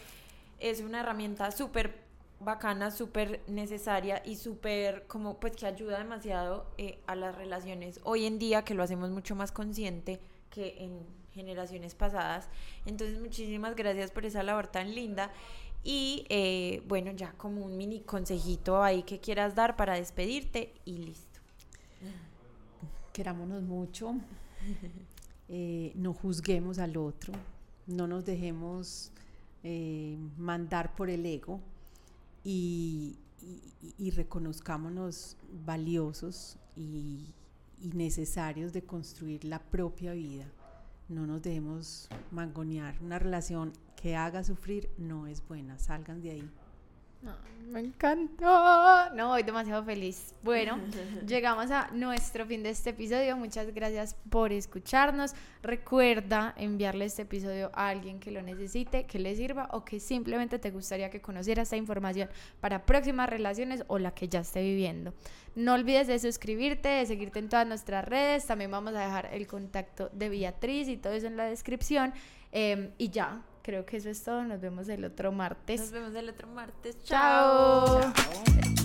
es 0.59 0.81
una 0.81 1.01
herramienta 1.01 1.51
súper 1.51 2.09
bacana, 2.39 2.91
súper 2.91 3.41
necesaria 3.47 4.21
y 4.25 4.35
súper 4.35 5.05
como 5.07 5.39
pues 5.39 5.55
que 5.55 5.65
ayuda 5.65 5.97
demasiado 5.97 6.65
eh, 6.77 6.99
a 7.07 7.15
las 7.15 7.35
relaciones 7.35 7.99
hoy 8.03 8.25
en 8.25 8.39
día, 8.39 8.63
que 8.63 8.73
lo 8.73 8.83
hacemos 8.83 9.09
mucho 9.09 9.35
más 9.35 9.51
consciente 9.51 10.19
que 10.49 10.75
en 10.79 11.19
generaciones 11.33 11.95
pasadas. 11.95 12.49
Entonces, 12.85 13.19
muchísimas 13.19 13.75
gracias 13.75 14.11
por 14.11 14.25
esa 14.25 14.43
labor 14.43 14.67
tan 14.67 14.93
linda. 14.93 15.31
Y 15.83 16.25
eh, 16.29 16.83
bueno, 16.87 17.11
ya 17.11 17.31
como 17.33 17.65
un 17.65 17.77
mini 17.77 18.01
consejito 18.01 18.83
ahí 18.83 19.03
que 19.03 19.19
quieras 19.19 19.55
dar 19.55 19.75
para 19.75 19.95
despedirte 19.95 20.73
y 20.85 20.97
listo. 20.97 21.39
Querámonos 23.13 23.63
mucho, 23.63 24.15
eh, 25.49 25.91
no 25.95 26.13
juzguemos 26.13 26.79
al 26.79 26.97
otro, 26.97 27.33
no 27.87 28.07
nos 28.07 28.25
dejemos 28.25 29.11
eh, 29.63 30.17
mandar 30.37 30.95
por 30.95 31.09
el 31.09 31.25
ego 31.25 31.59
y, 32.43 33.17
reconozcámonos 34.15 35.37
valiosos 35.65 36.57
y 36.75 37.33
necesarios 37.81 38.73
de 38.73 38.83
construir 38.83 39.45
la 39.45 39.59
propia 39.59 40.13
vida. 40.13 40.45
No 41.09 41.25
nos 41.25 41.41
dejemos 41.41 42.07
mangonear. 42.29 42.95
Una 43.01 43.17
relación 43.17 43.73
que 43.99 44.15
haga 44.15 44.43
sufrir 44.43 44.89
no 44.99 45.25
es 45.25 45.45
buena. 45.47 45.79
Salgan 45.79 46.21
de 46.21 46.31
ahí. 46.31 46.49
Me 47.69 47.81
encantó. 47.81 49.13
No, 49.13 49.29
voy 49.29 49.43
demasiado 49.43 49.83
feliz. 49.83 50.33
Bueno, 50.41 50.79
llegamos 51.27 51.69
a 51.69 51.89
nuestro 51.91 52.45
fin 52.45 52.63
de 52.63 52.69
este 52.69 52.91
episodio. 52.91 53.37
Muchas 53.37 53.73
gracias 53.73 54.15
por 54.29 54.51
escucharnos. 54.51 55.33
Recuerda 55.61 56.53
enviarle 56.57 57.05
este 57.05 57.23
episodio 57.23 57.69
a 57.73 57.89
alguien 57.89 58.19
que 58.19 58.31
lo 58.31 58.41
necesite, 58.41 59.05
que 59.05 59.19
le 59.19 59.35
sirva 59.35 59.69
o 59.71 59.85
que 59.85 59.99
simplemente 59.99 60.57
te 60.57 60.71
gustaría 60.71 61.09
que 61.09 61.21
conociera 61.21 61.61
esta 61.61 61.77
información 61.77 62.29
para 62.59 62.85
próximas 62.85 63.29
relaciones 63.29 63.83
o 63.87 63.99
la 63.99 64.11
que 64.11 64.27
ya 64.27 64.39
esté 64.39 64.61
viviendo. 64.61 65.13
No 65.55 65.73
olvides 65.73 66.07
de 66.07 66.17
suscribirte, 66.19 66.89
de 66.89 67.05
seguirte 67.05 67.39
en 67.39 67.49
todas 67.49 67.67
nuestras 67.67 68.05
redes. 68.05 68.45
También 68.45 68.71
vamos 68.71 68.95
a 68.95 69.01
dejar 69.01 69.29
el 69.31 69.45
contacto 69.45 70.09
de 70.13 70.29
Beatriz 70.29 70.87
y 70.87 70.97
todo 70.97 71.13
eso 71.13 71.27
en 71.27 71.37
la 71.37 71.45
descripción. 71.45 72.13
Em, 72.51 72.91
y 72.97 73.09
ya, 73.09 73.43
creo 73.69 73.85
que 73.85 73.97
eso 73.97 74.09
es 74.09 74.23
todo. 74.23 74.43
Nos 74.43 74.59
vemos 74.59 74.89
el 74.89 75.05
otro 75.05 75.31
martes. 75.31 75.79
Nos 75.79 75.91
vemos 75.91 76.15
el 76.15 76.29
otro 76.29 76.47
martes. 76.47 77.03
Chao. 77.03 77.99
Chao. 78.01 78.78